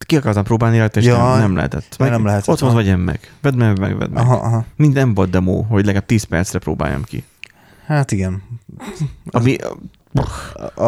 [0.06, 1.96] Ki akartam próbálni rajta, és Ja, nem, nem lehetett.
[2.00, 3.34] ja, nem lehetett, Ott van, vegyem meg.
[3.42, 4.24] Vedd meg, meg, vedd meg.
[4.24, 4.66] Aha, aha.
[4.76, 7.24] Minden volt demo, hogy legalább 10 percre próbáljam ki.
[7.86, 8.44] Hát igen.
[9.26, 9.56] Ami,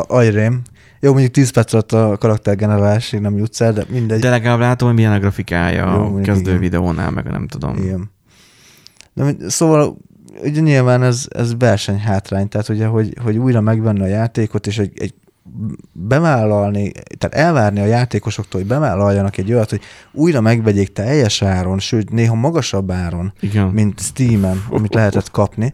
[0.07, 0.61] Ajrém.
[0.99, 4.19] Jó, mondjuk 10 perc alatt a karaktergenerálásig nem jutsz el, de mindegy.
[4.21, 6.59] de legalább látom, hogy milyen a grafikája Jó, a kezdő igen.
[6.59, 7.77] videónál, meg nem tudom.
[7.77, 8.11] Igen.
[9.13, 9.97] De, szóval
[10.43, 14.91] ugye nyilván ez, ez versenyhátrány, tehát ugye, hogy, hogy újra megvenni a játékot, és egy,
[14.95, 15.13] egy
[15.91, 22.09] bevállalni, tehát elvárni a játékosoktól, hogy bevállaljanak egy olyat, hogy újra megvegyék teljes áron, sőt,
[22.09, 23.67] néha magasabb áron, Igen.
[23.67, 25.73] mint Steam-en, amit lehetett kapni,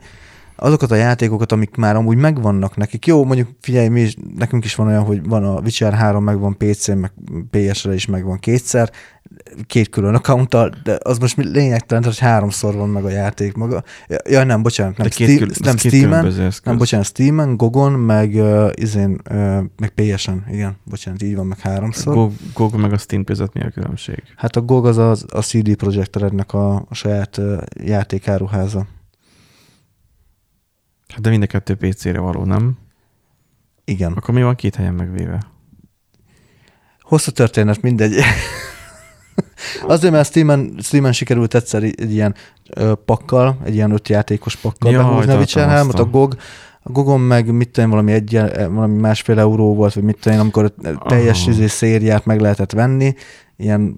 [0.58, 3.05] azokat a játékokat, amik már amúgy megvannak nekik.
[3.05, 6.58] Jó, mondjuk figyelj, mi is, nekünk is van olyan, hogy van a Witcher 3, megvan
[6.58, 7.12] PC-n, meg
[7.51, 8.91] PS-re is megvan kétszer,
[9.68, 13.84] két külön accounttal, de az most lényegtelen, hogy háromszor van meg a játék maga.
[14.30, 16.34] Ja, nem, bocsánat, nem, Steam, nem Steam-en,
[16.64, 19.38] nem, bocsánat, Steam-en, Gogon, meg uh, izén, uh,
[19.78, 22.14] meg PS-en, igen, bocsánat, így van, meg háromszor.
[22.14, 24.24] GOG, GOG meg a Steam között mi a különbség?
[24.36, 28.86] Hát a GOG az a, a CD Projekt Rednek a, a saját uh, játékáruháza.
[31.20, 32.78] De mind a kettő PC-re való, nem?
[33.86, 34.13] Igen.
[34.13, 35.41] Akkor mi van két helyen megvéve?
[37.01, 38.15] Hosszú történet, mindegy.
[39.88, 42.36] Azért, mert Steam-en, Steam-en sikerült egyszer egy ilyen
[42.70, 46.36] ö, pakkal, egy ilyen öt játékos pakkal ja, behúzni a Witcher 3 a GOG,
[46.82, 50.74] a Gogon meg mit tudom, valami, egy, valami másfél euró volt, vagy mit tudom, amikor
[51.07, 53.13] teljes izé szériát meg lehetett venni,
[53.57, 53.95] ilyen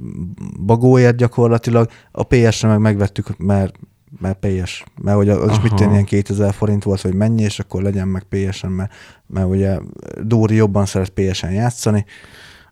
[0.66, 1.90] bagóért gyakorlatilag.
[2.12, 3.76] A PS-re meg megvettük, mert
[4.20, 7.82] mert PS, mert hogy az is mit ilyen 2000 forint volt, hogy mennyi, és akkor
[7.82, 8.94] legyen meg PS-en, mert,
[9.28, 9.80] mert ugye
[10.24, 12.06] Dóri jobban szeret PS-en játszani,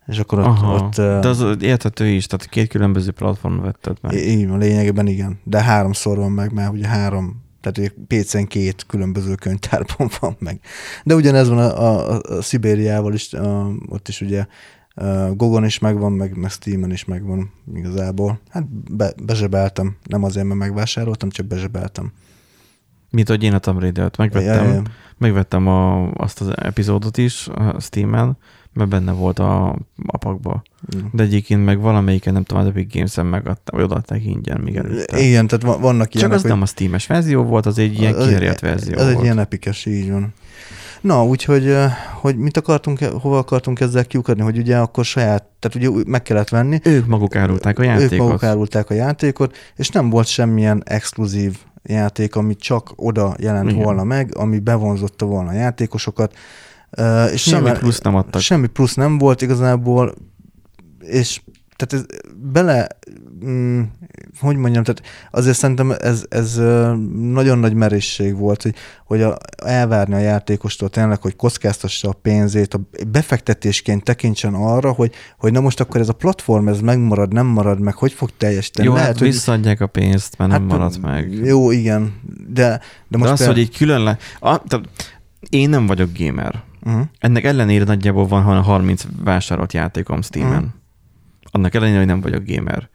[0.06, 0.46] és akkor ott...
[0.46, 4.12] Aha, ott de az érthető is, tehát két különböző platformon vetted meg.
[4.12, 9.34] Így van, lényegében igen, de háromszor van meg, mert ugye három, tehát PC-n két különböző
[9.34, 10.60] könyvtárban van meg.
[11.04, 14.46] De ugyanez van a, a, a Szibériával is, a, ott is ugye
[15.34, 18.40] Gogon is megvan, meg, meg Steam-en is megvan igazából.
[18.48, 22.12] Hát be, bezsebeltem, nem azért, mert megvásároltam, csak bezsebeltem.
[23.10, 24.82] Mint hogy én a Tomb Raider-t megvettem, ja, ja.
[25.16, 28.36] megvettem a, azt az epizódot is a Steam-en,
[28.72, 30.62] mert benne volt a, apakba.
[30.96, 31.00] Mm.
[31.12, 35.18] De egyébként meg valamelyiken, nem tudom, az Epic Games-en megadta, vagy odaadták ingyen még előtte.
[35.20, 36.30] Igen, tehát vannak ilyenek.
[36.30, 36.50] Csak az hogy...
[36.50, 39.16] nem a Steam-es verzió volt, az egy ilyen kiherjelt verzió Ez volt.
[39.16, 40.32] egy ilyen epikes, így van.
[41.00, 41.76] Na, úgyhogy
[42.20, 46.48] hogy mit akartunk, hova akartunk ezzel kiukadni, hogy ugye akkor saját, tehát ugye meg kellett
[46.48, 46.80] venni.
[46.84, 48.12] Ők maguk árulták a játékot.
[48.12, 53.70] Ők maguk árulták a játékot, és nem volt semmilyen exkluzív játék, ami csak oda jelent
[53.70, 53.82] Igen.
[53.82, 56.36] volna meg, ami bevonzotta volna a játékosokat.
[56.98, 58.40] Uh, és semmi plusz nem adtak.
[58.40, 60.14] Semmi plusz nem volt igazából,
[60.98, 61.40] és
[61.76, 62.18] tehát ez
[62.52, 62.86] bele,
[63.44, 63.82] mm,
[64.40, 66.54] hogy mondjam, tehát azért szerintem ez, ez
[67.18, 72.74] nagyon nagy merészség volt, hogy, hogy a, elvárni a játékostól tényleg, hogy kockáztassa a pénzét,
[72.74, 77.46] a befektetésként tekintsen arra, hogy, hogy na most akkor ez a platform, ez megmarad, nem
[77.46, 78.88] marad meg, hogy fog teljesíteni.
[78.88, 79.26] Jó, Lehet, hát hogy...
[79.26, 81.32] visszaadják a pénzt, mert hát, nem marad meg.
[81.32, 83.24] Jó, igen, de, de most...
[83.24, 83.58] De az, például...
[83.58, 84.18] hogy egy külön le...
[84.38, 84.88] A, tehát
[85.50, 86.62] én nem vagyok gamer.
[86.86, 87.02] Uh-huh.
[87.18, 90.52] Ennek ellenére nagyjából van 30 vásárolt játékom Steam-en.
[90.52, 90.76] Uh-huh
[91.50, 92.88] annak ellenére, hogy nem vagyok gamer.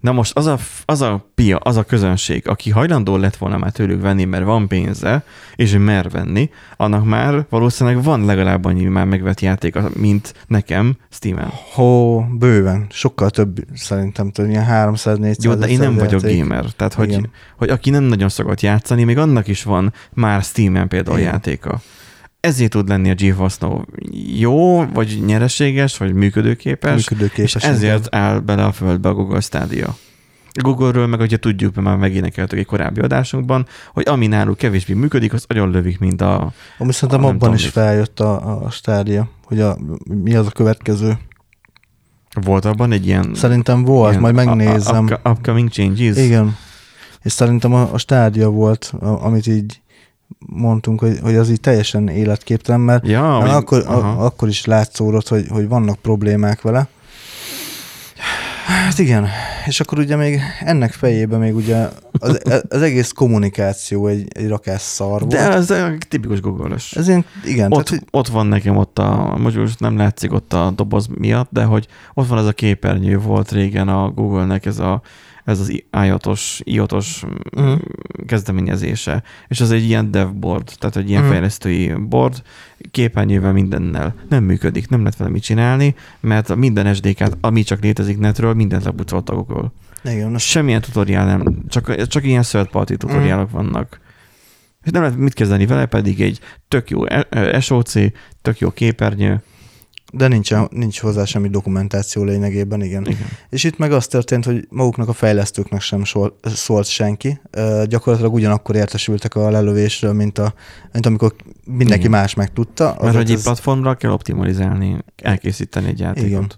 [0.00, 3.70] Na most az a, az a pia, az a közönség, aki hajlandó lett volna már
[3.70, 5.24] tőlük venni, mert van pénze,
[5.56, 11.50] és mer venni, annak már valószínűleg van legalább annyi már megvett játék, mint nekem Steam-en.
[11.72, 12.86] Hó, bőven.
[12.90, 16.40] Sokkal több szerintem, tudom, ilyen 300-400 Jó, de én nem vagyok játék.
[16.40, 16.64] gamer.
[16.76, 17.20] Tehát, hogy,
[17.56, 21.30] hogy aki nem nagyon szokott játszani, még annak is van már Steam-en például Igen.
[21.30, 21.80] játéka
[22.40, 23.82] ezért tud lenni a GeForce Now
[24.38, 28.20] jó, vagy nyereséges, vagy működőképes, működőképes és ezért igen.
[28.20, 29.96] áll bele a földbe a Google Stadia.
[30.52, 35.32] Google-ről meg, hogyha tudjuk, mert már megénekeltük egy korábbi adásunkban, hogy ami náluk kevésbé működik,
[35.32, 36.52] az nagyon lövik, mint a...
[36.78, 41.18] Ami szerintem abban is feljött a, a stádia, hogy a, mi az a következő.
[42.42, 43.34] Volt abban egy ilyen...
[43.34, 45.06] Szerintem volt, ilyen majd megnézem.
[45.22, 46.16] A, a, upcoming changes.
[46.16, 46.56] Igen.
[47.22, 49.80] És szerintem a, a stádia volt, a, amit így
[50.38, 55.28] mondtunk, hogy, hogy az így teljesen életképtelen, mert, ja, mert akkor, a, akkor is látszódott,
[55.28, 56.88] hogy, hogy vannak problémák vele.
[58.66, 59.26] Hát igen,
[59.66, 64.80] és akkor ugye még ennek fejében még ugye az, az egész kommunikáció egy, egy rakás
[64.80, 65.32] szar volt.
[65.32, 65.74] De ez
[66.08, 67.72] tipikus google Ez ilyen, igen.
[67.72, 71.64] Ott, tehát, ott van nekem ott a, most nem látszik ott a doboz miatt, de
[71.64, 75.02] hogy ott van ez a képernyő volt régen a Google-nek ez a
[75.48, 77.22] ez az IOT-os, IOT-os
[77.56, 77.80] uh-huh.
[78.26, 79.22] kezdeményezése.
[79.48, 81.34] És az egy ilyen dev board, tehát egy ilyen uh-huh.
[81.34, 82.42] fejlesztői board,
[82.90, 84.14] képernyővel mindennel.
[84.28, 88.84] Nem működik, nem lehet vele mit csinálni, mert minden SDK-t, ami csak létezik netről, mindent
[88.84, 89.72] lebucolt a Google.
[90.04, 90.38] Igen.
[90.38, 93.62] Semmilyen tutoriál nem, csak, csak ilyen third party tutoriálok uh-huh.
[93.62, 94.00] vannak.
[94.84, 97.02] És nem lehet mit kezdeni vele, pedig egy tök jó
[97.60, 97.92] SOC,
[98.42, 99.42] tök jó képernyő,
[100.12, 103.06] de nincs, nincs hozzá semmi dokumentáció lényegében, igen.
[103.06, 103.26] igen.
[103.48, 106.02] És itt meg az történt, hogy maguknak a fejlesztőknek sem
[106.42, 107.40] szólt senki.
[107.84, 110.54] Gyakorlatilag ugyanakkor értesültek a lelövésről, mint, a,
[110.92, 111.34] mint amikor
[111.64, 112.20] mindenki igen.
[112.20, 112.96] más megtudta.
[113.00, 116.28] Mert hogy egy platformra kell optimalizálni, elkészíteni egy játékot.
[116.28, 116.50] Igen.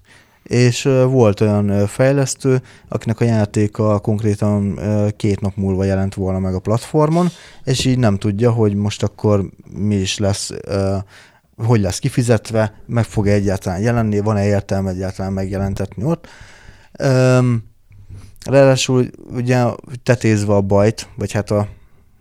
[0.43, 4.81] És volt olyan fejlesztő, akinek a játéka konkrétan
[5.17, 7.29] két nap múlva jelent volna meg a platformon,
[7.65, 10.51] és így nem tudja, hogy most akkor mi is lesz
[11.65, 16.29] hogy lesz kifizetve, meg fog -e egyáltalán jelenni, van-e értelme egyáltalán megjelentetni ott.
[17.03, 17.63] Üm,
[18.47, 19.65] ráadásul ugye
[20.03, 21.69] tetézve a bajt, vagy hát a,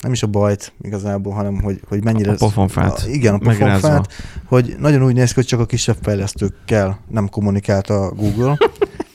[0.01, 2.31] nem is a bajt igazából, hanem hogy, hogy mennyire...
[2.31, 3.03] A pofonfát.
[3.05, 3.87] A, igen, a Megrázva.
[3.87, 4.13] pofonfát,
[4.45, 8.57] hogy nagyon úgy néz ki, hogy csak a kisebb fejlesztőkkel nem kommunikált a Google.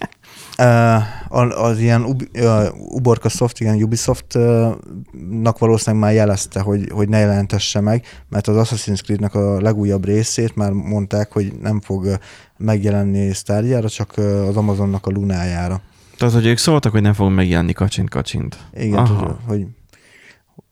[1.49, 2.39] Az ilyen Ub-
[2.73, 9.03] Uborka Soft, igen, Ubisoft-nak valószínűleg már jelezte, hogy, hogy ne jelentesse meg, mert az Assassin's
[9.03, 12.19] Creed-nek a legújabb részét már mondták, hogy nem fog
[12.57, 14.17] megjelenni Stadia-ra, csak
[14.49, 15.81] az Amazonnak a Lunájára.
[16.17, 18.59] Tehát, hogy ők szóltak, hogy nem fog megjelenni kacsint-kacsint.
[18.73, 19.39] Igen, Aha.
[19.47, 19.67] hogy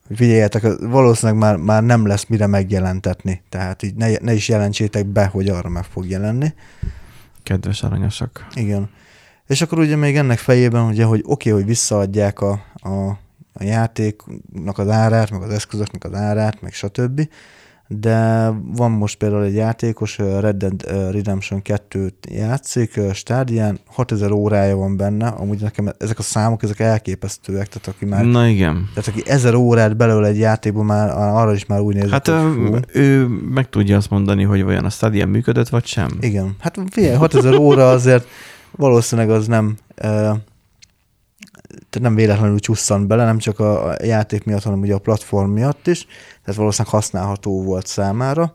[0.06, 5.06] hogy figyeljetek, valószínűleg már, már nem lesz mire megjelentetni, tehát így ne, ne is jelentsétek
[5.06, 6.54] be, hogy arra meg fog jelenni.
[7.42, 8.46] Kedves aranyosak.
[8.54, 8.90] Igen.
[9.52, 13.08] És akkor ugye még ennek fejében, ugye, hogy oké, okay, hogy visszaadják a, a,
[13.52, 17.28] a játéknak az árát, meg az eszközöknek az árát, meg stb.
[17.88, 24.96] De van most például egy játékos, Red Dead Redemption 2-t játszik, stádián, 6000 órája van
[24.96, 28.88] benne, amúgy nekem ezek a számok, ezek elképesztőek, tehát aki már, Na igen.
[28.94, 32.52] tehát aki 1000 órát belőle egy játékban már, arra is már úgy néz, Hát hogy
[32.54, 32.76] fú.
[32.92, 36.08] ő meg tudja azt mondani, hogy vajon a Stadia működött, vagy sem.
[36.20, 38.26] Igen, hát figyelj, 6000 óra azért
[38.76, 39.76] valószínűleg az nem,
[41.90, 45.86] tehát nem véletlenül csusszant bele, nem csak a játék miatt, hanem ugye a platform miatt
[45.86, 46.06] is,
[46.44, 48.54] tehát valószínűleg használható volt számára.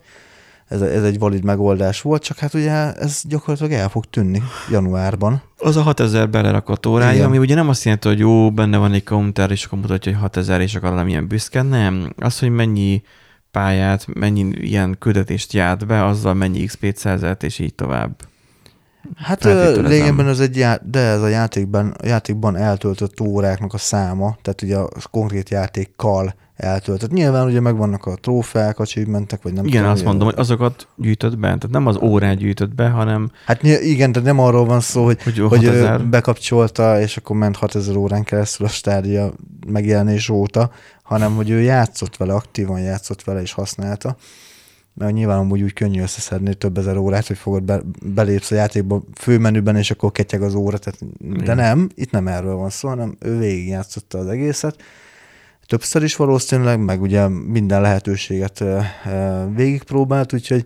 [0.68, 5.42] Ez, ez egy valid megoldás volt, csak hát ugye ez gyakorlatilag el fog tűnni januárban.
[5.58, 7.26] Az a 6000 belerakott órája, Igen.
[7.26, 10.22] ami ugye nem azt jelenti, hogy jó, benne van egy counter, és akkor mutatja, hogy
[10.22, 12.14] 6000, és akkor nem ilyen büszke, nem.
[12.18, 13.02] Az, hogy mennyi
[13.52, 18.16] pályát, mennyi ilyen küldetést járt be, azzal mennyi XP-t szerzett, és így tovább.
[19.16, 24.38] Hát lényegben ez egy, já- de ez a játékban, a játékban eltöltött óráknak a száma,
[24.42, 27.12] tehát ugye a konkrét játékkal eltöltött.
[27.12, 31.38] Nyilván ugye megvannak a trófeák, achievementek, vagy nem Igen, tudom, azt mondom, hogy azokat gyűjtött
[31.38, 35.04] be, tehát nem az órát gyűjtött be, hanem Hát igen, tehát nem arról van szó,
[35.06, 36.06] hogy, Hogy hogy, hogy ő 6000.
[36.06, 39.32] bekapcsolta, és akkor ment 6000 órán keresztül a stádia
[39.68, 40.72] megjelenés óta,
[41.04, 44.16] hanem hogy ő játszott vele, aktívan játszott vele és használta.
[44.98, 49.04] Mert nyilván amúgy úgy könnyű összeszedni több ezer órát, hogy fogod be, belépsz a játékba
[49.16, 50.78] főmenüben, és akkor ketyeg az óra.
[50.78, 51.56] Tehát, de Igen.
[51.56, 54.82] nem, itt nem erről van szó, hanem ő végigjátszotta az egészet.
[55.66, 58.64] Többször is valószínűleg, meg ugye minden lehetőséget
[59.56, 60.64] végigpróbált, úgyhogy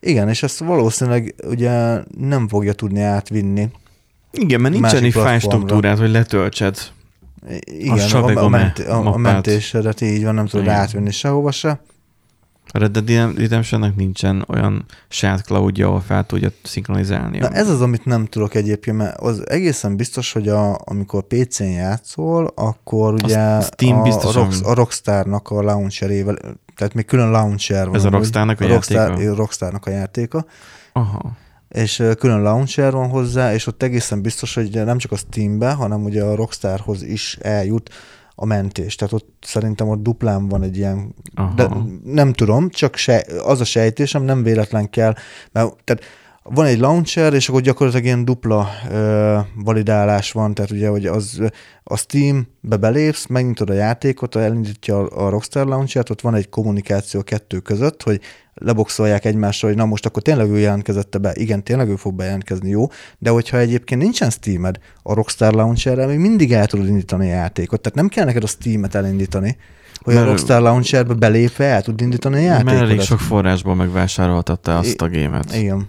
[0.00, 3.70] igen, és ezt valószínűleg ugye nem fogja tudni átvinni.
[4.32, 6.78] igen, mert nincsen egy fáj struktúrát, hogy letöltsed.
[7.64, 10.78] Igen, a, a, me- ment, a, a mentésedet így van, nem tudod Igen.
[10.78, 11.80] átvinni sehova se.
[12.72, 17.38] A Red Dead Redemptionnek nincsen olyan saját cloudja, ahol fel tudja szinkronizálni.
[17.38, 21.64] Na ez az, amit nem tudok egyébként, mert az egészen biztos, hogy a, amikor PC-n
[21.64, 24.42] játszol, akkor ugye Steam a, biztosan.
[24.42, 26.36] a, Rock, a Rockstarnak a launcherével,
[26.76, 27.94] tehát még külön launcher van.
[27.94, 28.10] Ez a.
[28.10, 29.34] Rockstarnak a Rockstar, játéka?
[29.34, 30.46] Rockstarnak a játéka.
[30.92, 31.36] Aha.
[31.68, 36.04] és külön launcher van hozzá, és ott egészen biztos, hogy nem csak a Steambe, hanem
[36.04, 37.90] ugye a Rockstarhoz is eljut
[38.38, 38.94] a mentés.
[38.94, 41.54] Tehát ott szerintem ott duplán van egy ilyen, Aha.
[41.54, 41.68] de
[42.04, 45.14] nem tudom, csak se, az a sejtésem, nem véletlen kell,
[45.52, 46.02] mert tehát
[46.48, 51.40] van egy launcher, és akkor gyakorlatilag ilyen dupla ö, validálás van, tehát ugye, hogy az
[51.84, 57.20] a Steam-be belépsz, megnyitod a játékot, elindítja a, a Rockstar launchert, ott van egy kommunikáció
[57.20, 58.20] a kettő között, hogy
[58.54, 62.68] leboxolják egymásra, hogy na most akkor tényleg ő jelentkezette be, igen, tényleg ő fog bejelentkezni,
[62.68, 62.86] jó,
[63.18, 67.80] de hogyha egyébként nincsen Steamed a Rockstar launcherrel, még mindig el tudod indítani a játékot,
[67.80, 69.56] tehát nem kell neked a Steamet elindítani,
[70.02, 72.72] hogy a Mert- Rockstar launcherbe belépve el tud indítani a játékot.
[72.72, 75.54] Mert elég sok forrásból megvásároltatta azt a gémet.
[75.54, 75.88] Igen.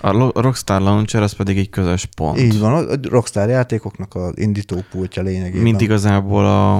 [0.00, 2.40] A Rockstar Launcher az pedig egy közös pont.
[2.40, 5.62] Így van, a Rockstar játékoknak az indítópultja lényegében.
[5.62, 6.76] Mint igazából a,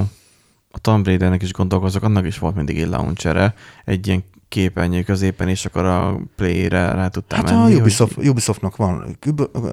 [0.71, 3.55] a Tomb Raidernek is gondolkozok, annak is volt mindig egy launchere,
[3.85, 7.75] egy ilyen képernyő középen, és akkor a play-re rá tudtál Hát menni.
[7.75, 9.17] a Ubisoft, Ubisoftnak van,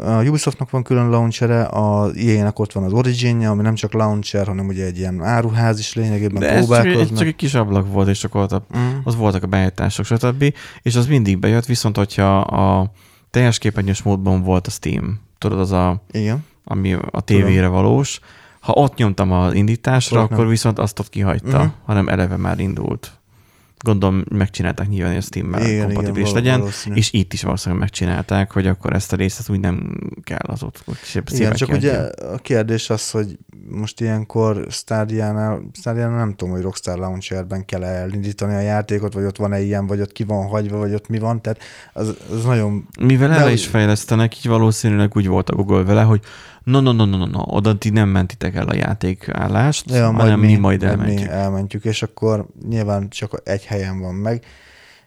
[0.05, 4.47] a Ubisoftnak van külön launchere, a EA-nek ott van az Origin-je, ami nem csak launcher,
[4.47, 7.17] hanem ugye egy ilyen áruház is lényegében De ez csak, egy- próbálkoznak.
[7.19, 8.97] csak egy kis ablak volt, és akkor ott a, Mm.
[9.03, 10.53] az voltak a beállítások, stb.
[10.81, 12.91] És az mindig bejött, viszont hogyha a
[13.35, 16.45] teljes képernyős módban volt a Steam, tudod, az a, Igen.
[16.63, 18.19] ami a tévére valós,
[18.59, 20.27] ha ott nyomtam az indításra, nem.
[20.31, 21.67] akkor viszont azt ott kihagyta, Mhm.
[21.85, 23.11] hanem eleve már indult.
[23.83, 26.95] Gondolom megcsinálták nyilván, hogy a Steam-mel Igen, igen, kompatibilis val- legyen, valószínű.
[26.95, 30.83] és itt is valószínűleg megcsinálták, hogy akkor ezt a részt úgy nem kell az ott
[31.31, 31.89] Igen, csak kiadja.
[31.91, 33.37] ugye a kérdés az, hogy
[33.69, 39.37] most ilyenkor Stadia-nál, Stadia-nál nem tudom, hogy Rockstar Launcherben kell elindítani a játékot, vagy ott
[39.37, 41.59] van-e ilyen, vagy ott ki van hagyva, vagy ott mi van, tehát
[41.93, 46.21] az, az nagyon Mivel erre is fejlesztenek, így valószínűleg úgy volt a Google vele, hogy
[46.65, 50.39] no, no, no, no, no, no oda ti nem mentitek el a játékállást, Ja, hanem
[50.39, 51.29] mi, mi majd Mi elmentjük.
[51.29, 54.43] elmentjük, és akkor nyilván csak egy helyen van meg.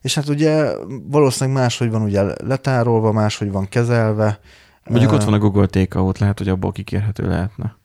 [0.01, 0.71] És hát ugye
[1.11, 4.41] valószínűleg máshogy van ugye letárolva, máshogy van kezelve.
[4.89, 7.77] Mondjuk ott van a Google Takeout, lehet, hogy abból kikérhető lehetne.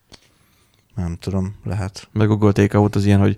[0.94, 2.08] Nem tudom, lehet.
[2.12, 3.36] Meg Google Takeout az ilyen, hogy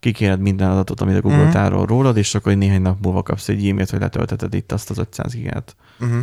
[0.00, 1.50] kikéred minden adatot, amit a Google Mhm.
[1.50, 4.98] tárol rólad, és akkor néhány nap múlva kapsz egy e-mailt, hogy letölteted itt azt az
[4.98, 5.76] 500 gigát.
[6.00, 6.20] Uh-huh.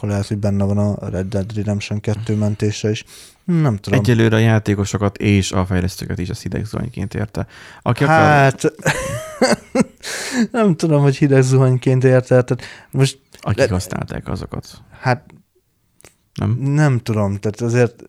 [0.00, 3.04] Akkor lehet, hogy benne van a Red Dead Redemption 2 mentése is.
[3.44, 3.98] Nem tudom.
[3.98, 7.46] Egyelőre a játékosokat és a fejlesztőket is ezt hideg zuhanyként érte.
[7.82, 8.62] Aki akar, Hát,
[10.52, 12.42] nem tudom, hogy hideg zuhanyként érte.
[12.42, 14.82] Tehát most, akik le- használták azokat.
[15.00, 15.24] hát
[16.34, 16.50] Nem?
[16.58, 18.02] nem tudom, tehát azért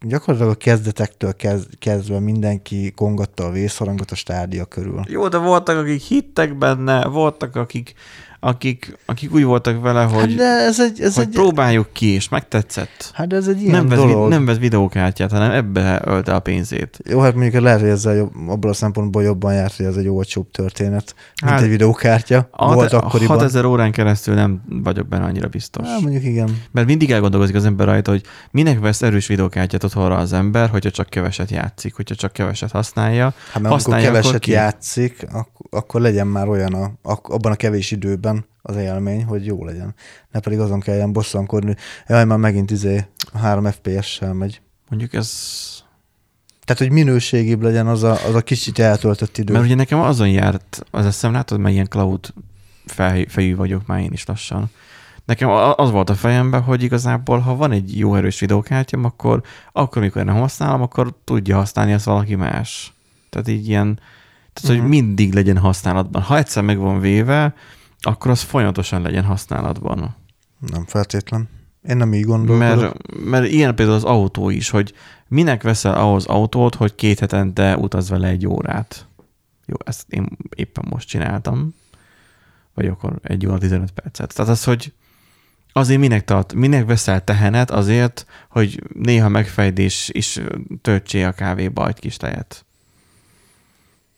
[0.00, 5.02] gyakorlatilag a kezdetektől kezd, kezdve mindenki kongatta a vészharangot a stádia körül.
[5.06, 7.94] Jó, de voltak, akik hittek benne, voltak, akik,
[8.40, 12.06] akik, akik úgy voltak vele, hogy, Hát de ez egy, ez hogy egy, próbáljuk ki,
[12.06, 13.10] és megtetszett.
[13.12, 14.28] hát ez egy ilyen Nem vesz, dolog.
[14.28, 16.98] nem vesz videókártyát, hanem ebbe ölte a pénzét.
[17.08, 20.08] Jó, hát mondjuk lehet, hogy ezzel jobb, abból a szempontból jobban járt, hogy ez egy
[20.08, 22.48] olcsóbb történet, mint Hát, egy videókártya.
[22.50, 23.36] A Volt akkoriban.
[23.36, 25.86] 6000 órán keresztül nem vagyok benne annyira biztos.
[25.88, 26.56] Hát, mondjuk igen.
[26.72, 30.90] Mert mindig elgondolkozik az ember rajta, hogy minek vesz erős videókártyát otthonra az ember, hogyha
[30.90, 33.24] csak keveset játszik, hogyha csak keveset használja.
[33.24, 34.50] Hát mert amikor Használja, akkor keveset ki?
[34.50, 38.27] játszik, ak- akkor legyen már olyan a, abban a kevés időben
[38.68, 39.94] az élmény, hogy jó legyen.
[40.30, 41.76] Ne pedig azon kelljen bosszankodni,
[42.08, 44.60] jaj, már megint izé a 3 FPS-sel megy.
[44.88, 45.30] Mondjuk ez...
[46.64, 49.52] Tehát, hogy minőségibb legyen az a, az a kicsit eltöltött idő.
[49.52, 52.32] Mert ugye nekem azon járt az eszem, látod, mert ilyen cloud
[52.86, 54.70] fej, fejű vagyok már én is lassan.
[55.24, 59.42] Nekem az volt a fejemben, hogy igazából, ha van egy jó erős videókártyám, akkor,
[59.72, 62.92] akkor amikor nem használom, akkor tudja használni ezt valaki más.
[63.30, 63.94] Tehát így ilyen,
[64.52, 64.76] tehát uh-huh.
[64.76, 64.80] Mhm.
[64.80, 66.22] hogy mindig legyen használatban.
[66.22, 67.54] Ha egyszer meg van véve,
[68.00, 70.16] akkor az folyamatosan legyen használatban.
[70.58, 71.48] Nem feltétlen.
[71.88, 72.80] Én nem így gondolkodok.
[72.80, 74.94] Mert, mert ilyen például az autó is, hogy
[75.28, 79.06] minek veszel ahhoz autót, hogy két hetente utaz vele egy órát.
[79.66, 81.74] Jó, ezt én éppen most csináltam.
[82.74, 84.34] Vagy akkor egy óra 15 percet.
[84.34, 84.92] Tehát az, hogy
[85.72, 90.40] azért minek tart, minek veszel tehenet azért, hogy néha megfejdés is
[90.82, 92.66] töltsé a kávéba egy kis tejet.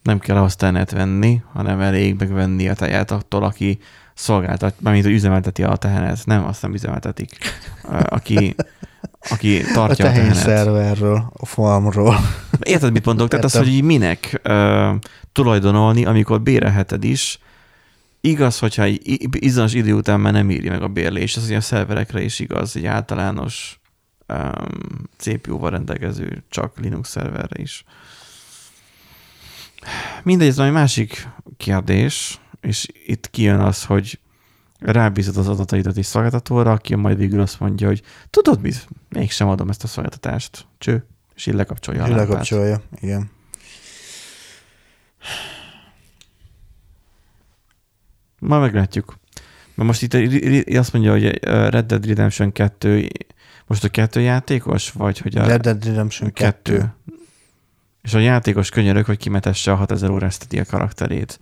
[0.02, 3.78] Nem kell tehenet venni, hanem elég megvenni a tejet attól, aki
[4.14, 6.26] szolgáltat, mármint, hogy üzemelteti a tehenet.
[6.26, 7.36] Nem, azt nem üzemeltetik.
[8.08, 8.54] Aki,
[9.30, 10.42] aki a tartja a, tehén tehenet.
[10.42, 12.16] szerverről, a farmról.
[12.60, 13.28] Érted, mit mondok?
[13.28, 13.68] Tehát az, Értem.
[13.68, 14.92] hogy így minek ö,
[15.32, 17.38] tulajdonolni, amikor bérelheted is,
[18.20, 21.56] igaz, hogyha egy i- bizonyos idő után már nem írja meg a bérlés, ez ugye
[21.56, 23.80] a szerverekre is igaz, egy általános
[24.28, 27.84] um, CPU-val rendelkező csak Linux szerverre is.
[30.22, 34.18] Mindegy, ez egy másik kérdés, és itt kijön az, hogy
[34.78, 39.68] rábízod az adataidat is szolgáltatóra, aki majd végül azt mondja, hogy tudod mit, mégsem adom
[39.68, 40.66] ezt a szolgáltatást.
[40.78, 43.30] Cső, és így lekapcsolja És lekapcsolja, igen.
[48.38, 49.18] Ma meglátjuk.
[49.74, 53.08] Mert most itt azt mondja, hogy Red Dead Redemption 2,
[53.66, 56.94] most a kettő játékos, vagy hogy a Red Dead Redemption 2.
[58.02, 61.40] És a játékos könyörök, hogy kimetesse a 6000 órás a karakterét.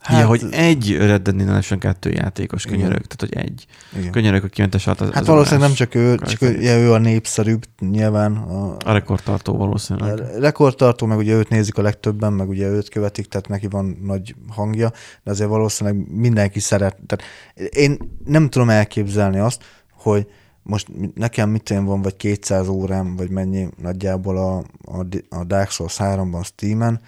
[0.00, 2.76] Hát, ja, hogy egy Red Dead Redemption 2 játékos Igen.
[2.76, 3.66] könyörök, tehát hogy egy.
[3.98, 4.10] igen.
[4.10, 6.98] Könyörök, hogy kimentesse a 6000 Hát valószínűleg nem csak ő, csak ő, ja, ő a
[6.98, 8.36] népszerűbb nyilván.
[8.36, 10.20] A, A rekordtartó valószínűleg.
[10.20, 13.98] a rekordtartó, meg ugye őt nézik a legtöbben, meg ugye őt követik, tehát neki van
[14.02, 14.92] nagy hangja,
[15.22, 16.96] de azért valószínűleg mindenki szeret.
[17.06, 17.24] Tehát
[17.70, 20.26] én nem tudom elképzelni azt, hogy
[20.62, 24.56] most nekem mit van, vagy 200 órám, vagy mennyi nagyjából a,
[24.98, 27.00] a, a Dark Souls 3-ban Steam-en,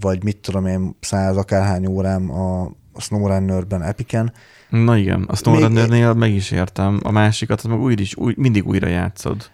[0.00, 2.62] vagy mit tudom én, 100 akárhány órám a,
[2.92, 4.32] a SnowRunner-ben Epiken,
[4.70, 8.88] Na igen, a SnowRunner-nél meg is értem, a másikat, meg újra is, új, mindig újra
[8.88, 9.50] játszod.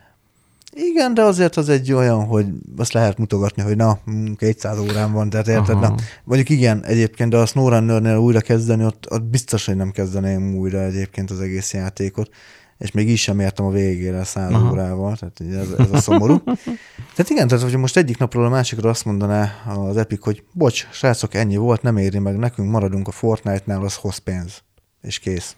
[0.73, 2.47] Igen, de azért az egy olyan, hogy
[2.77, 5.79] azt lehet mutogatni, hogy na, mm, 200 órán van, tehát érted?
[5.81, 5.95] Na,
[6.25, 10.83] mondjuk igen, egyébként, de a SnowRunner-nél újra kezdeni, ott, ott biztos, hogy nem kezdeném újra
[10.83, 12.31] egyébként az egész játékot,
[12.79, 14.71] és még így sem értem a végére 100 Aha.
[14.71, 16.43] órával, tehát ez, ez a szomorú.
[17.15, 20.87] tehát igen, tehát hogyha most egyik napról a másikra azt mondaná az Epic, hogy bocs,
[20.91, 24.63] srácok, ennyi volt, nem éri meg, nekünk maradunk a Fortnite-nál, az hoz pénz,
[25.03, 25.57] és kész.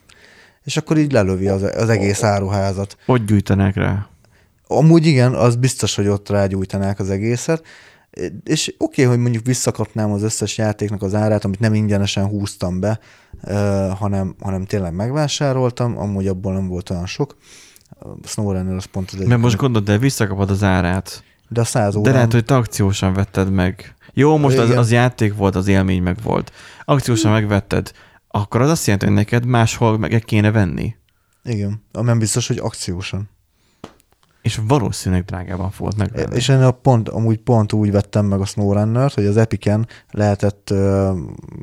[0.65, 2.97] És akkor így lelövi az, az egész áruházat.
[3.07, 4.09] Hogy gyűjtenek rá?
[4.67, 7.63] Amúgy igen, az biztos, hogy ott rágyújtanák az egészet,
[8.45, 12.81] és oké, okay, hogy mondjuk visszakapnám az összes játéknak az árát, amit nem ingyenesen húztam
[12.81, 12.99] be,
[13.99, 17.37] hanem, hanem tényleg megvásároltam, amúgy abból nem volt olyan sok.
[18.25, 19.29] SnowRunner az pont az egyik.
[19.29, 21.23] Mert most gondolod, de visszakapod az árát.
[21.49, 23.95] de a 100 De órán, lehet, hogy te akciósan vetted meg.
[24.13, 26.53] Jó, most az, az játék volt, az élmény meg volt.
[26.85, 27.93] Akciósan megvetted,
[28.29, 30.95] akkor az azt jelenti, hogy neked máshol meg kéne venni.
[31.45, 33.29] igen, nem biztos, hogy akciósan.
[34.43, 36.37] És valószínűleg drágában fogod megvenni.
[36.37, 40.71] És én a pont, amúgy pont úgy vettem meg a SnowRunner-t, hogy az Epiken lehetett,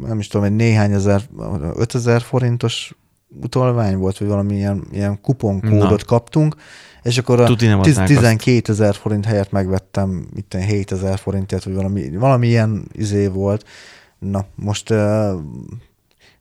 [0.01, 1.21] nem is tudom, egy néhány ezer,
[1.75, 2.95] 5000 forintos
[3.41, 6.05] utolvány volt, vagy valami ilyen, ilyen kuponkódot Na.
[6.05, 6.55] kaptunk,
[7.01, 8.17] És akkor a Tuti nem 10, adnák azt.
[8.17, 13.65] 12 ezer forint helyett megvettem itt 7 ezer forintért, vagy valami, valami ilyen izé volt.
[14.19, 14.93] Na, most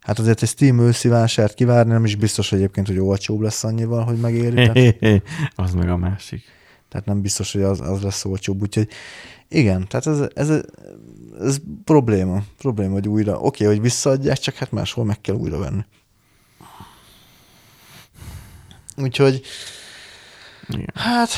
[0.04, 3.64] hát azért egy Steam őszi vásárt kivárni, nem is biztos hogy egyébként, hogy olcsóbb lesz
[3.64, 4.54] annyival, hogy megéri.
[4.54, 5.22] Tehát,
[5.54, 6.42] az meg a másik.
[6.88, 8.62] tehát nem biztos, hogy az, az lesz olcsóbb.
[8.62, 8.88] Úgyhogy
[9.48, 10.62] igen, tehát ez, ez,
[11.40, 12.42] ez probléma.
[12.58, 15.84] Probléma, hogy újra, oké, hogy visszaadják, csak hát máshol meg kell újra venni.
[18.96, 19.42] Úgyhogy
[20.68, 20.90] Igen.
[20.94, 21.30] Hát,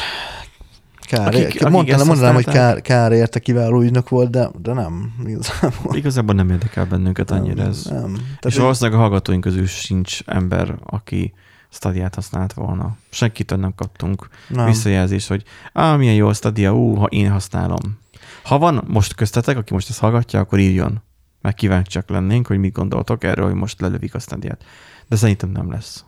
[1.06, 5.96] kár, Akik- akik, mondanám, hogy kár, kár érte kiváló ügynök volt, de, de nem, igazából.
[5.96, 7.84] Igazából nem érdekel bennünket annyira ez.
[7.84, 8.00] Nem.
[8.00, 8.14] nem.
[8.14, 11.32] És Tehát, valószínűleg a hallgatóink közül sincs ember, aki
[11.70, 12.96] Stadiát használt volna.
[13.10, 14.66] Senkitől nem kaptunk nem.
[14.66, 15.42] visszajelzést, hogy
[15.72, 17.98] á, milyen jó a Stadia, ú, ha én használom.
[18.42, 21.02] Ha van most köztetek, aki most ezt hallgatja, akkor írjon.
[21.42, 24.64] Meg kíváncsiak lennénk, hogy mit gondoltok erről, hogy most lelövik a Stadiát.
[25.08, 26.04] De szerintem nem lesz.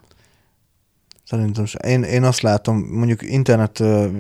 [1.29, 1.65] Szerintem.
[1.87, 3.79] Én, én azt látom, mondjuk internet,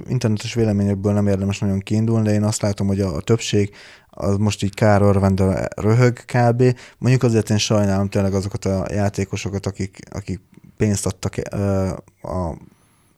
[0.08, 3.74] internetes véleményekből nem érdemes nagyon kiindulni, de én azt látom, hogy a, a többség
[4.10, 6.62] az most így kár örvendve röhög kb.
[6.98, 10.40] Mondjuk azért én sajnálom tényleg azokat a játékosokat, akik, akik
[10.76, 11.36] pénzt adtak
[12.22, 12.56] a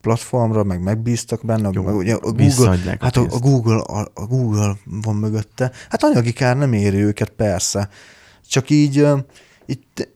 [0.00, 1.70] platformra, meg megbíztak benne.
[1.72, 3.38] Jó, meg ugye a Google, hát a, a.
[3.38, 5.70] Google, a, a Google van mögötte.
[5.88, 7.88] Hát anyagi kár nem éri őket, persze.
[8.48, 9.06] Csak így,
[9.66, 10.08] itt,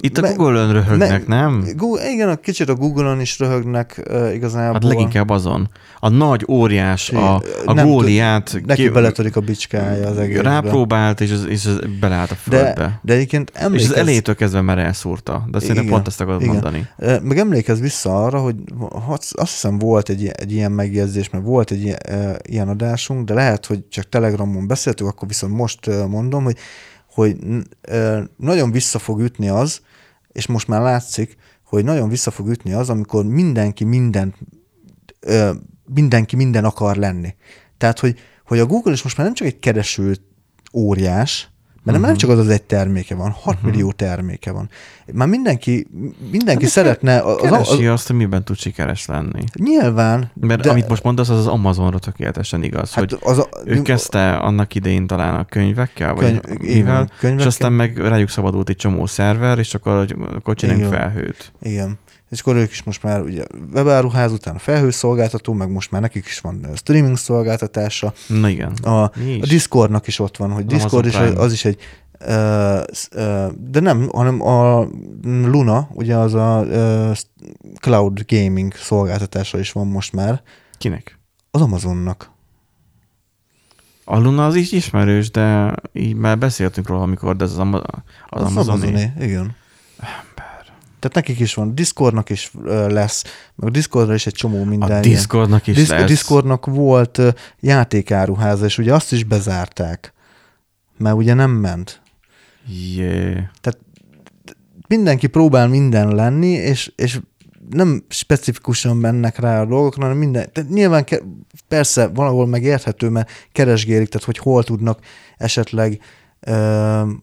[0.00, 1.64] Itt a me- Google-ön röhögnek, me- nem?
[1.76, 4.72] Google, igen, a kicsit a Google-on is röhögnek uh, igazából.
[4.72, 5.68] Hát leginkább azon.
[6.00, 7.34] A nagy óriás, a,
[7.64, 10.42] a Nem góliát Neki beletörik a bicskája az egészbe.
[10.42, 12.72] rápróbált, és, az, és az beleállt a földbe.
[12.74, 15.44] de, de egyébként és emlékezz, az elétől kezdve már elszúrta.
[15.50, 16.52] De szerintem Igen, pont ezt akarod igen.
[16.52, 16.86] mondani.
[17.22, 18.54] Meg emlékezz vissza arra, hogy
[19.32, 21.96] azt hiszem volt egy, ilyen- egy ilyen megjegyzés, mert volt egy
[22.42, 26.56] ilyen, adásunk, de lehet, hogy csak Telegramon beszéltük, akkor viszont most mondom, hogy,
[27.12, 27.36] hogy
[28.36, 29.80] nagyon vissza fog ütni az,
[30.32, 34.36] és most már látszik, hogy nagyon vissza fog ütni az, amikor mindenki mindent,
[35.94, 37.34] mindenki minden akar lenni.
[37.78, 40.16] Tehát, hogy, hogy a Google is most már nem csak egy kereső
[40.72, 41.49] óriás,
[41.82, 42.00] mert Mhm.
[42.00, 44.68] nem, nem csak az az egy terméke van, 6 millió terméke van.
[45.12, 45.86] Már mindenki,
[46.30, 47.18] mindenki Hát, szeretne...
[47.20, 49.44] Az, az, Keresi az, azt, hogy miben tud sikeres lenni.
[49.58, 50.30] nyilván.
[50.40, 53.82] Mert de, amit most mondasz, az az Amazonra tökéletesen igaz, hát hogy az a, ő
[53.82, 57.38] kezdte annak idején talán a könyvekkel, vagy Könyv- mivel, könyvekkel.
[57.38, 61.00] és aztán meg rájuk szabadult egy csomó szerver, és akkor, akkor csináljunk Igen.
[61.00, 61.52] felhőt.
[61.62, 61.98] Igen.
[62.30, 63.44] És akkor ők is most már ugye
[63.74, 68.12] webáruház után felhőszolgáltató, meg most már nekik is van ö, streaming szolgáltatása.
[68.26, 68.72] Na igen.
[68.82, 69.12] A, a
[69.48, 71.40] Discordnak is ott van, hogy Amazon Discord is Prime.
[71.40, 71.78] az is egy
[72.92, 74.86] sz- ö, de nem, hanem a
[75.24, 76.66] Luna, ugye az a
[77.80, 80.42] cloud gaming szolgáltatása is van most már,
[80.78, 81.18] Kinek?
[81.50, 82.30] az Amazonnak.
[84.04, 87.80] A Luna az is ismerős, de így már beszéltünk róla, amikor, de ez az, az,
[88.28, 88.86] Az Amazoné.
[88.86, 89.54] Amazoné, igen.
[91.00, 92.50] Tehát nekik is van, Discordnak is
[92.88, 93.24] lesz,
[93.54, 94.88] meg a Discordra is egy csomó minden.
[94.88, 96.06] A ilyen- Discordnak is Disz- lesz.
[96.08, 97.20] Discordnak volt
[97.60, 100.12] játékáruháza, és ugye azt is bezárták,
[100.98, 102.00] mert ugye nem ment.
[102.96, 103.38] Yeah.
[104.88, 107.20] Mindenki próbál minden lenni, és, és
[107.70, 110.52] nem specifikusan mennek rá a dolgokra, hanem minden.
[110.52, 111.22] Tehát nyilván ke-
[111.68, 114.98] persze valahol megérthető, mert keresgélik, tehát hogy hol tudnak
[115.36, 116.00] esetleg
[116.40, 116.52] ö,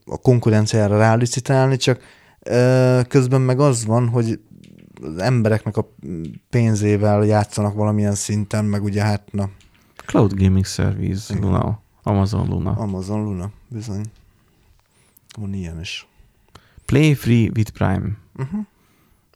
[0.05, 1.99] a konkurenciára rálicitálni, csak
[3.07, 4.39] közben meg az van, hogy
[5.01, 5.93] az embereknek a
[6.49, 9.49] pénzével játszanak valamilyen szinten, meg ugye hát na,
[10.07, 11.45] Cloud Gaming Service, Igen.
[11.45, 11.79] Luna.
[12.03, 12.71] Amazon Luna.
[12.71, 14.05] Amazon Luna, bizony.
[15.39, 16.07] Van ilyen is.
[16.85, 18.17] Play free with Prime.
[18.37, 18.59] Uh-huh.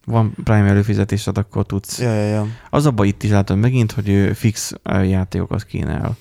[0.05, 1.99] Van Prime előfizetésed, akkor tudsz.
[1.99, 2.47] Ja, ja, ja.
[2.69, 6.17] Az a baj itt is látom megint, hogy ő fix játékokat kínál.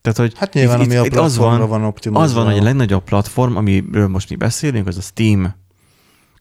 [0.00, 2.58] Tehát, hogy Hát nyilván, itt, ami itt, a itt az van, van az van, hogy
[2.58, 5.54] a legnagyobb platform, amiről most mi beszélünk, az a Steam.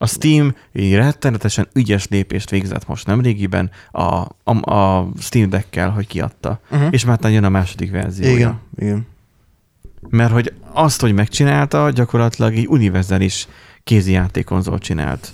[0.04, 4.04] A Steam egy rettenetesen ügyes lépést végzett most nemrégiben a,
[4.44, 6.60] a, a Steam Deck-kel, hogy kiadta.
[6.72, 6.88] Uh-huh.
[6.92, 8.36] És már jön a második verziója.
[8.36, 9.08] Igen, igen.
[10.10, 13.48] Mert hogy azt, hogy megcsinálta, gyakorlatilag egy univerzális
[13.84, 15.34] kézi játékkonzolt csinált.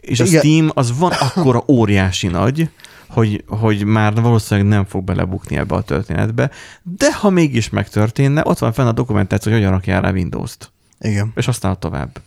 [0.00, 0.40] És a Igen.
[0.40, 2.70] Steam az van akkora óriási nagy,
[3.08, 6.50] hogy, hogy már valószínűleg nem fog belebukni ebbe a történetbe,
[6.82, 11.32] de ha mégis megtörténne, ott van fenn a dokumentáció, hogy hogyan rakjál rá Windows-t, Igen.
[11.34, 12.20] és használ tovább.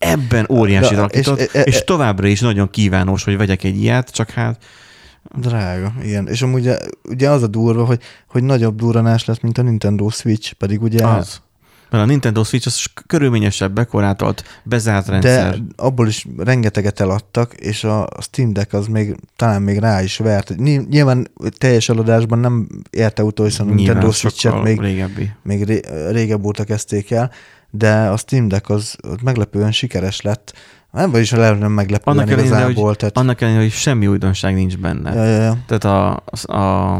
[0.00, 3.76] Ebben óriási alakított, és- és, e- e- és továbbra is nagyon kívános, hogy vegyek egy
[3.76, 4.64] ilyet, csak hát
[5.36, 6.28] Drága, igen.
[6.28, 6.70] És amúgy
[7.08, 11.06] ugye, az a durva, hogy, hogy nagyobb durranás lett, mint a Nintendo Switch, pedig ugye...
[11.06, 11.40] az.
[11.90, 15.50] Mert a Nintendo Switch az körülményesebb, bekorátolt, bezárt rendszer.
[15.50, 20.16] De abból is rengeteget eladtak, és a Steam Deck az még talán még rá is
[20.16, 20.54] vert.
[20.56, 25.30] Ny- Nyilván teljes eladásban nem érte utol, hiszen a Nintendo Switch-et még, régebbi.
[25.42, 27.30] még ré, régebb óta kezdték el,
[27.70, 30.54] de a Steam Deck az, meglepően sikeres lett,
[30.92, 32.86] Ebben is lehetne meglepően Annak ellenére, igazából.
[32.86, 35.14] hogy, Tehát, annak ellenére, hogy semmi újdonság nincs benne.
[35.14, 35.56] ja, ja, ja.
[35.66, 36.22] Tehát a,
[36.52, 36.94] a,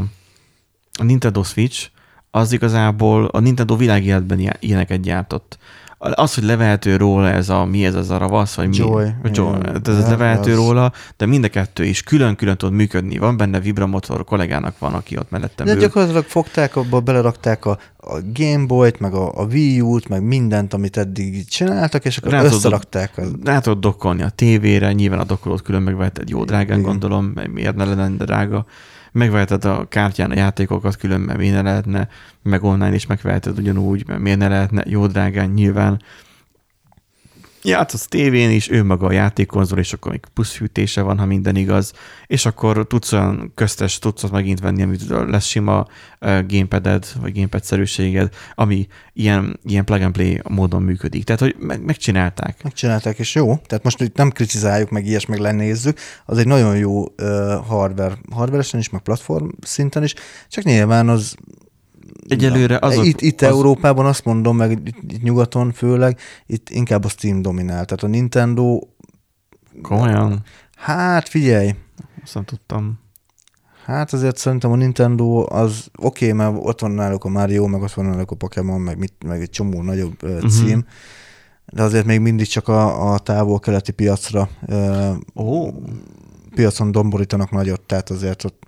[0.99, 1.89] a Nintendo Switch
[2.31, 5.59] az igazából a Nintendo világéletben ilyen- ilyeneket gyártott.
[6.03, 9.11] Az, hogy levehető róla ez a, mi ez ez a ravasz, vagy Joy, mi?
[9.23, 9.59] Vagy Joy.
[9.85, 10.57] Ez, ez levehető az.
[10.57, 13.19] róla, de mind a kettő is külön-külön tud működni.
[13.19, 15.79] Van benne vibramotor, kollégának van, aki ott mellettem De ül.
[15.81, 20.75] gyakorlatilag fogták, abba belerakták a, a Game Boy-t, meg a, a Wii U-t, meg mindent,
[20.75, 23.19] amit eddig csináltak, és akkor Rá tudod- összerakták.
[23.19, 26.91] Az, Rá tudod dokkolni a tévére, nyilván a dokkolót külön megveheted jó drágán, Igen.
[26.91, 28.67] gondolom, miért ne lenne drága.
[29.13, 32.09] Megveheted a kártyán a játékokat külön, mert miért ne lehetne,
[32.43, 36.01] meg online is megveheted ugyanúgy, mert miért ne lehetne jó drágán nyilván.
[37.63, 41.57] Játszhatsz tévén is, ő maga a játékkonzol, és akkor még plusz fűtése van, ha minden
[41.57, 41.93] igaz,
[42.27, 45.87] és akkor tudsz olyan köztes tudsz megint venni, amit lesz sima
[46.21, 51.25] uh, gamepaded, vagy gamepad-szerűséged, ami ilyen, ilyen plug and play módon működik.
[51.25, 52.63] Tehát, hogy meg, megcsinálták.
[52.63, 53.57] megcsinálták, és jó.
[53.67, 55.99] Tehát most itt nem kritizáljuk, meg ilyes, meg lenézzük.
[56.25, 57.07] Az egy nagyon jó uh,
[57.67, 60.15] hardware, hardveresen is, meg platform szinten is,
[60.49, 61.37] csak nyilván az
[62.29, 67.05] Egyelőre azok- itt, itt az- Európában azt mondom, meg itt, itt nyugaton főleg, itt inkább
[67.05, 67.85] a Steam dominál.
[67.85, 68.79] Tehát a Nintendo,
[69.83, 70.43] Komolyan?
[70.77, 71.75] hát figyelj,
[72.23, 72.99] Azt nem tudtam.
[73.85, 77.83] Hát azért szerintem a Nintendo az oké, okay, mert ott van náluk a Mario, meg
[77.83, 80.85] ott van náluk a Pokémon, meg, mit, meg egy csomó nagyobb uh, cím,
[81.73, 85.71] de azért még mindig csak a, a távol-keleti piacra uh, Ó.
[86.55, 88.63] piacon domborítanak nagyot, tehát azért ott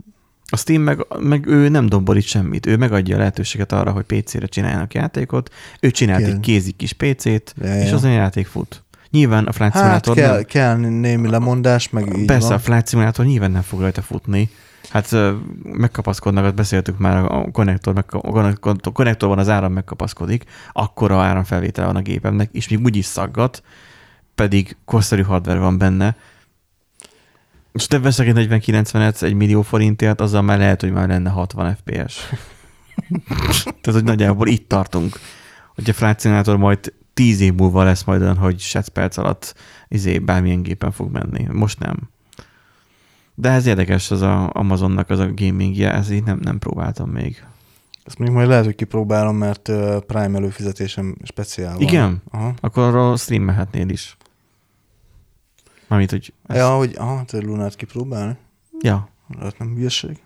[0.53, 2.67] A Steam meg, meg ő nem domborít semmit.
[2.67, 5.51] Ő megadja a lehetőséget arra, hogy PC-re csináljanak játékot.
[5.81, 6.33] Ő csinált Igen.
[6.33, 7.95] egy kézi kis PC-t, Ja, és ja.
[7.95, 8.83] azon a játék fut.
[9.11, 12.57] Nyilván a Flight hát Simulator kell, nem, kell némi lemondás, meg így persze van.
[12.57, 14.51] a Flight Simulator nyilván nem fog rajta futni.
[14.91, 15.15] Hát
[15.63, 21.87] megkapaszkodnak, azt beszéltük már, a konnektor, megka- a konnektor- konnektorban az áram megkapaszkodik, akkora áramfelvétel
[21.87, 23.63] van a gépemnek, és még úgy is szaggat,
[24.35, 26.17] pedig korszerű hardware van benne.
[27.73, 31.75] És te veszek egy 4090-et egy millió forintért, azzal már lehet, hogy már lenne 60
[31.75, 32.15] FPS.
[33.81, 35.19] Tehát, hogy nagyjából itt tartunk.
[35.75, 39.55] Hogy a Simulator majd 10 év múlva lesz majd olyan, hogy 6 perc alatt
[39.89, 41.47] izé, bármilyen gépen fog menni.
[41.53, 42.11] Most nem.
[43.35, 47.45] De ez érdekes, az a Amazonnak az a gamingje, ez így nem, nem próbáltam még.
[48.05, 49.73] Ezt mondjuk majd lehet, hogy kipróbálom, mert
[50.07, 51.83] Prime előfizetésem speciál van.
[51.83, 52.23] Igen?
[52.31, 52.55] Aha.
[52.61, 54.17] Akkor arról streamelhetnél is.
[55.93, 56.33] Mármint, hogy...
[56.47, 58.37] Ez, Ja, hogy aha, te Lunát kipróbálni?
[58.81, 59.09] ja.
[59.41, 60.19] Hát nem hülyeség.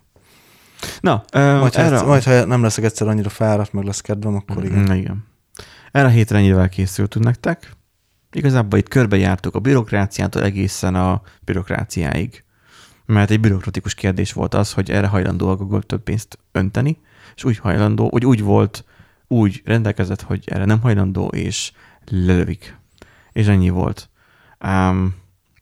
[1.00, 1.92] Na, ö, Majd, ha erre...
[1.94, 4.78] egyszer, majd, ha nem leszek egyszer annyira fáradt, meg lesz kedvem, akkor igen.
[4.78, 5.26] Mm, igen.
[5.92, 7.72] Erre a hétre ennyivel készültünk nektek.
[8.32, 12.44] Igazából itt körbejártuk a bürokráciától egészen a bürokráciáig.
[13.06, 16.98] Mert egy bürokratikus kérdés volt az, hogy erre hajlandó a Google több pénzt önteni,
[17.36, 18.84] és úgy hajlandó, hogy úgy volt,
[19.28, 21.72] úgy rendelkezett, hogy erre nem hajlandó, és
[22.04, 22.76] lelövik.
[23.32, 24.10] És ennyi volt.
[24.64, 25.14] Um,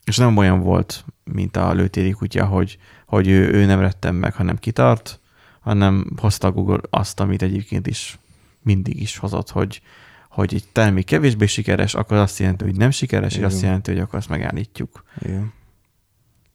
[0.05, 4.33] és nem olyan volt, mint a lőtéri kutya, hogy, hogy ő, ő nem rettem meg,
[4.33, 5.19] hanem kitart,
[5.59, 8.17] hanem hozta a Google azt, amit egyébként is
[8.61, 9.81] mindig is hozott, hogy,
[10.29, 13.49] hogy egy termék kevésbé sikeres, akkor azt jelenti, hogy nem sikeres, és Igen.
[13.49, 15.03] azt jelenti, hogy akkor azt megállítjuk.
[15.21, 15.53] igen.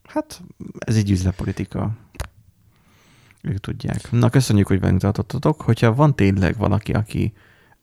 [0.03, 0.41] Hát
[0.79, 1.91] ez egy üzletpolitika.
[3.41, 4.11] Ők tudják.
[4.11, 5.61] Na, köszönjük, hogy velünk tartottatok.
[5.61, 7.33] Hogyha van tényleg valaki, aki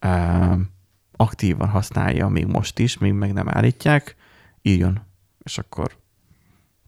[0.03, 0.61] uh,
[1.17, 4.17] aktívan használja még most is, még meg nem állítják,
[4.63, 5.07] írjon.
[5.49, 5.97] És akkor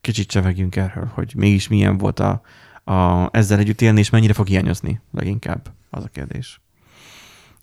[0.00, 2.42] kicsit csevegjünk erről, hogy mégis milyen volt a,
[2.84, 6.60] a, ezzel együtt élni, és mennyire fog hiányozni leginkább, az a kérdés.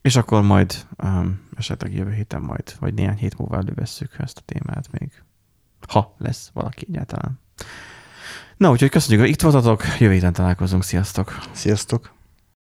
[0.02, 4.42] És akkor majd um, esetleg jövő héten majd, vagy néhány hét múlva elővesszük ezt a
[4.46, 5.12] témát még.
[5.88, 7.40] Ha lesz valaki egyáltalán.
[8.58, 11.40] Na, úgyhogy köszönjük, hogy itt voltatok, jövő héten találkozunk, sziasztok!
[11.52, 12.17] Sziasztok!